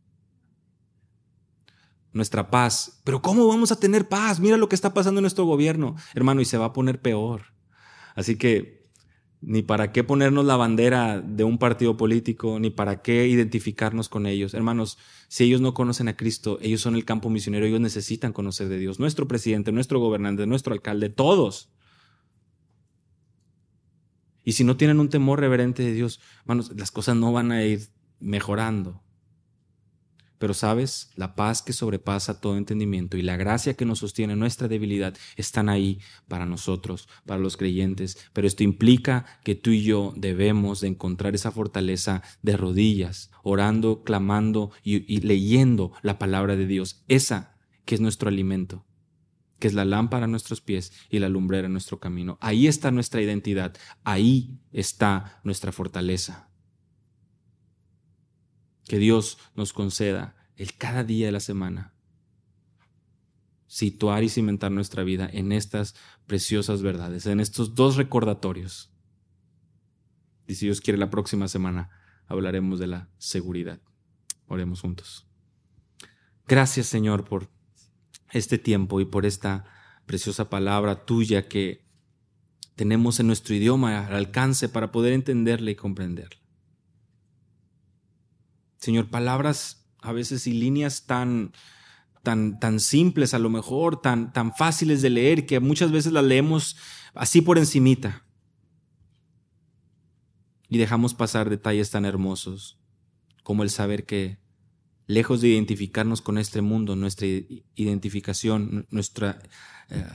Nuestra 2.13 2.51
paz. 2.51 3.01
Pero 3.05 3.23
¿cómo 3.23 3.49
vamos 3.49 3.73
a 3.73 3.81
tener 3.81 4.09
paz? 4.09 4.39
Mira 4.39 4.57
lo 4.57 4.69
que 4.69 4.75
está 4.75 4.93
pasando 4.93 5.19
en 5.19 5.23
nuestro 5.23 5.45
gobierno, 5.45 5.97
hermano, 6.15 6.41
y 6.41 6.45
se 6.45 6.59
va 6.59 6.67
a 6.67 6.73
poner 6.73 7.01
peor. 7.01 7.43
Así 8.15 8.37
que 8.37 8.81
ni 9.41 9.63
para 9.63 9.93
qué 9.93 10.05
ponernos 10.05 10.45
la 10.45 10.57
bandera 10.57 11.23
de 11.23 11.45
un 11.45 11.57
partido 11.57 11.97
político, 11.97 12.61
ni 12.61 12.69
para 12.69 13.01
qué 13.01 13.27
identificarnos 13.27 14.11
con 14.11 14.27
ellos. 14.27 14.53
Hermanos, 14.53 14.99
si 15.29 15.45
ellos 15.45 15.63
no 15.63 15.73
conocen 15.73 16.09
a 16.09 16.17
Cristo, 16.17 16.59
ellos 16.61 16.83
son 16.83 16.95
el 16.95 17.07
campo 17.07 17.31
misionero, 17.31 17.65
ellos 17.65 17.81
necesitan 17.81 18.35
conocer 18.35 18.69
de 18.69 18.79
Dios. 18.79 19.01
Nuestro 19.01 19.27
presidente, 19.27 19.73
nuestro 19.73 19.99
gobernante, 19.99 20.47
nuestro 20.47 20.75
alcalde, 20.75 21.09
todos. 21.09 21.71
Y 24.45 24.53
si 24.53 24.65
no 24.65 24.77
tienen 24.77 25.01
un 25.01 25.09
temor 25.09 25.41
reverente 25.41 25.83
de 25.83 25.93
Dios, 25.93 26.21
hermanos, 26.41 26.73
las 26.77 26.91
cosas 26.91 27.17
no 27.17 27.33
van 27.33 27.53
a 27.53 27.65
ir 27.65 27.89
mejorando. 28.21 29.03
Pero 30.41 30.55
sabes, 30.55 31.11
la 31.17 31.35
paz 31.35 31.61
que 31.61 31.75
sobrepasa 31.75 32.41
todo 32.41 32.57
entendimiento 32.57 33.19
y 33.19 33.23
la 33.23 33.37
gracia 33.37 33.75
que 33.75 33.85
nos 33.85 33.99
sostiene 33.99 34.37
nuestra 34.37 34.69
debilidad 34.69 35.15
están 35.37 35.69
ahí 35.69 36.01
para 36.29 36.47
nosotros, 36.47 37.11
para 37.27 37.39
los 37.39 37.59
creyentes. 37.59 38.17
Pero 38.33 38.47
esto 38.47 38.65
implica 38.65 39.27
que 39.45 39.55
tú 39.55 39.69
y 39.69 39.83
yo 39.83 40.15
debemos 40.17 40.81
de 40.81 40.89
encontrar 40.89 41.35
esa 41.35 41.51
fortaleza 41.51 42.23
de 42.41 42.57
rodillas, 42.57 43.31
orando, 43.43 44.03
clamando 44.03 44.71
y, 44.83 45.21
leyendo 45.21 45.93
la 46.01 46.19
palabra 46.19 46.57
de 46.57 46.67
Dios. 46.67 47.05
Esa 47.07 47.59
que 47.85 47.95
es 47.95 48.01
nuestro 48.01 48.31
alimento, 48.31 48.87
que 49.59 49.69
es 49.69 49.75
la 49.75 49.85
lámpara 49.85 50.25
a 50.25 50.29
nuestros 50.29 50.63
pies 50.63 50.95
y 51.11 51.19
la 51.19 51.29
lumbrera 51.29 51.67
en 51.67 51.73
nuestro 51.73 52.01
camino. 52.01 52.39
Ahí 52.41 52.67
está 52.67 52.91
nuestra 52.91 53.21
identidad, 53.21 53.77
ahí 54.05 54.59
está 54.73 55.39
nuestra 55.45 55.71
fortaleza 55.71 56.50
que 58.91 58.99
Dios 58.99 59.39
nos 59.55 59.73
conceda 59.73 60.35
el 60.57 60.77
cada 60.77 61.05
día 61.05 61.27
de 61.27 61.31
la 61.31 61.39
semana 61.39 61.95
situar 63.69 64.25
y 64.25 64.29
cimentar 64.29 64.73
nuestra 64.73 65.05
vida 65.05 65.31
en 65.33 65.53
estas 65.53 65.95
preciosas 66.27 66.83
verdades, 66.83 67.27
en 67.27 67.39
estos 67.39 67.77
dos 67.77 67.95
recordatorios. 67.95 68.93
Y 70.49 70.57
si 70.57 70.67
Dios 70.67 70.81
quiere, 70.81 70.99
la 70.99 71.09
próxima 71.09 71.47
semana 71.47 71.89
hablaremos 72.27 72.81
de 72.81 72.89
la 72.89 73.09
seguridad. 73.19 73.81
Oremos 74.49 74.81
juntos. 74.81 75.25
Gracias, 76.49 76.89
Señor, 76.89 77.25
por 77.25 77.49
este 78.33 78.59
tiempo 78.59 79.01
y 79.01 79.05
por 79.05 79.25
esta 79.25 79.67
preciosa 80.05 80.51
palabra 80.51 81.05
tuya 81.05 81.47
que 81.47 81.87
tenemos 82.75 83.21
en 83.21 83.29
nuestro 83.29 83.55
idioma 83.55 84.05
al 84.05 84.17
alcance 84.17 84.69
para 84.69 84.91
poder 84.91 85.13
entenderla 85.13 85.71
y 85.71 85.77
comprenderla. 85.77 86.40
Señor, 88.81 89.11
palabras 89.11 89.87
a 90.01 90.13
veces 90.13 90.47
y 90.47 90.53
líneas 90.53 91.07
tan, 91.07 91.53
tan, 92.23 92.59
tan 92.59 92.81
simples 92.81 93.35
a 93.35 93.39
lo 93.39 93.51
mejor, 93.51 94.01
tan, 94.01 94.33
tan 94.33 94.55
fáciles 94.55 95.03
de 95.03 95.11
leer, 95.11 95.47
que 95.47 95.61
muchas 95.61 95.93
veces 95.93 96.13
las 96.13 96.25
leemos 96.25 96.77
así 97.15 97.43
por 97.43 97.59
encimita. 97.59 98.25
Y 100.69 100.79
dejamos 100.79 101.15
pasar 101.15 101.51
detalles 101.51 101.91
tan 101.91 102.05
hermosos 102.05 102.79
como 103.43 103.63
el 103.63 103.71
saber 103.71 104.07
que, 104.07 104.39
lejos 105.07 105.41
de 105.41 105.49
identificarnos 105.49 106.23
con 106.23 106.39
este 106.39 106.63
mundo, 106.63 106.95
nuestra 106.95 107.27
identificación, 107.75 108.87
nuestra 108.91 109.43
eh, 109.89 110.07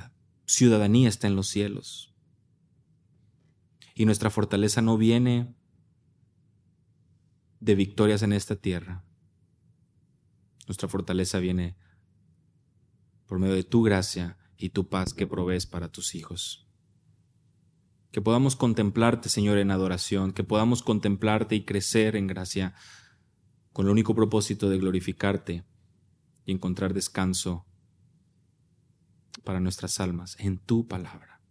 ciudadanía 0.45 1.09
está 1.09 1.27
en 1.27 1.35
los 1.35 1.49
cielos. 1.49 2.13
Y 3.93 4.05
nuestra 4.05 4.29
fortaleza 4.29 4.81
no 4.81 4.97
viene 4.97 5.54
de 7.65 7.73
victorias 7.73 8.21
en 8.21 8.31
esta 8.31 8.55
tierra. 8.55 9.03
Nuestra 10.67 10.87
fortaleza 10.87 11.39
viene 11.39 11.75
por 13.25 13.39
medio 13.39 13.55
de 13.55 13.63
tu 13.63 13.81
gracia 13.81 14.37
y 14.55 14.69
tu 14.69 14.87
paz 14.87 15.15
que 15.15 15.25
provees 15.25 15.65
para 15.65 15.91
tus 15.91 16.13
hijos. 16.13 16.67
Que 18.11 18.21
podamos 18.21 18.55
contemplarte, 18.55 19.29
Señor, 19.29 19.57
en 19.57 19.71
adoración, 19.71 20.31
que 20.31 20.43
podamos 20.43 20.83
contemplarte 20.83 21.55
y 21.55 21.65
crecer 21.65 22.15
en 22.15 22.27
gracia 22.27 22.75
con 23.73 23.87
el 23.87 23.91
único 23.91 24.13
propósito 24.13 24.69
de 24.69 24.77
glorificarte 24.77 25.65
y 26.45 26.51
encontrar 26.51 26.93
descanso 26.93 27.65
para 29.43 29.59
nuestras 29.59 29.99
almas 29.99 30.37
en 30.39 30.59
tu 30.59 30.87
palabra. 30.87 31.41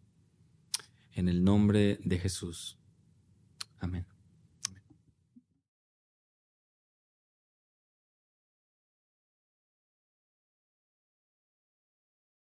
en 1.17 1.29
el 1.29 1.45
nombre 1.45 2.01
de 2.03 2.19
Jesús. 2.19 2.77
Amén. 3.79 4.14